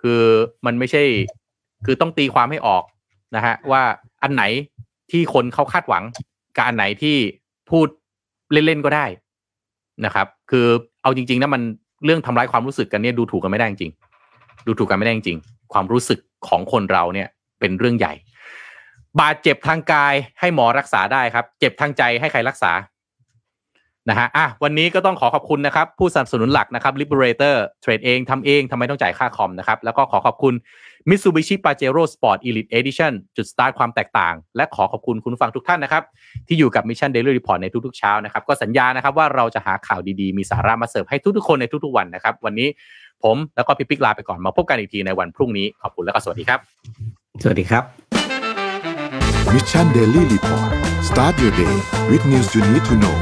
[0.01, 0.21] คือ
[0.65, 1.03] มันไม่ใช่
[1.85, 2.83] คือต้องตีความให้ออก
[3.35, 3.81] นะฮะว่า
[4.23, 4.43] อันไหน
[5.11, 6.03] ที่คนเขาคาดหวัง
[6.55, 7.17] กับอันไหนที่
[7.69, 7.87] พูด
[8.51, 9.05] เล่นๆก็ได้
[10.05, 10.67] นะครับ คือ
[11.03, 11.61] เอาจริงๆนะมัน
[12.05, 13.91] เรื่องทำร้ายความรู้สึกกันเนี่ยดูถูกกันไม่ได้จริง
[14.65, 15.37] ดูถูกกันไม่ได้จริง
[15.73, 17.27] ความรู้สึกของคนเราเนี่ย
[17.59, 18.13] เป็นเรื่องใหญ่
[19.19, 22.71] บาดเจ็บทางกายให้หมอรักษาได้ครับ เจ็บทางใจให้ใครรักษา
[24.09, 30.53] นะฮะอะวันนี้ก็ต้องขอขอบคุณนะครับ ผู้สนับสนุนหลักนะครับ Liberator เทรดเองทำเองทำไมต้องจ่ายค่าคอมนะครับ แล้วก็ขอขอบคุณ
[31.09, 36.03] Mitsubishi Pajero Sport Elite Edition จุดสตาร์ทความแตกต่าง และขอขอบคุณคุณผู้ฟังทุกท่านนะครับ
[36.47, 42.67] ที่อยู่กับ Mission Daily Report ในทุกๆเช้านะครับ ก็สัญญานะครับว่าเราจะหาข่าวดีๆ มีสาระมาเสิร์ฟให้ทุกๆคนในทุกๆวันนะครับ วันนี้
[43.23, 46.59] ผมแล้วก็พี่ปิ๊กลาไปก่อนมาพบกันอีกทีในวันพรุ่งนี้ขอบคุณและก็สวัสดีครับ
[47.41, 47.83] สวัสดีครับ
[49.53, 50.71] Mission Daily Report
[51.09, 51.75] start your day
[52.09, 53.17] with news you need to know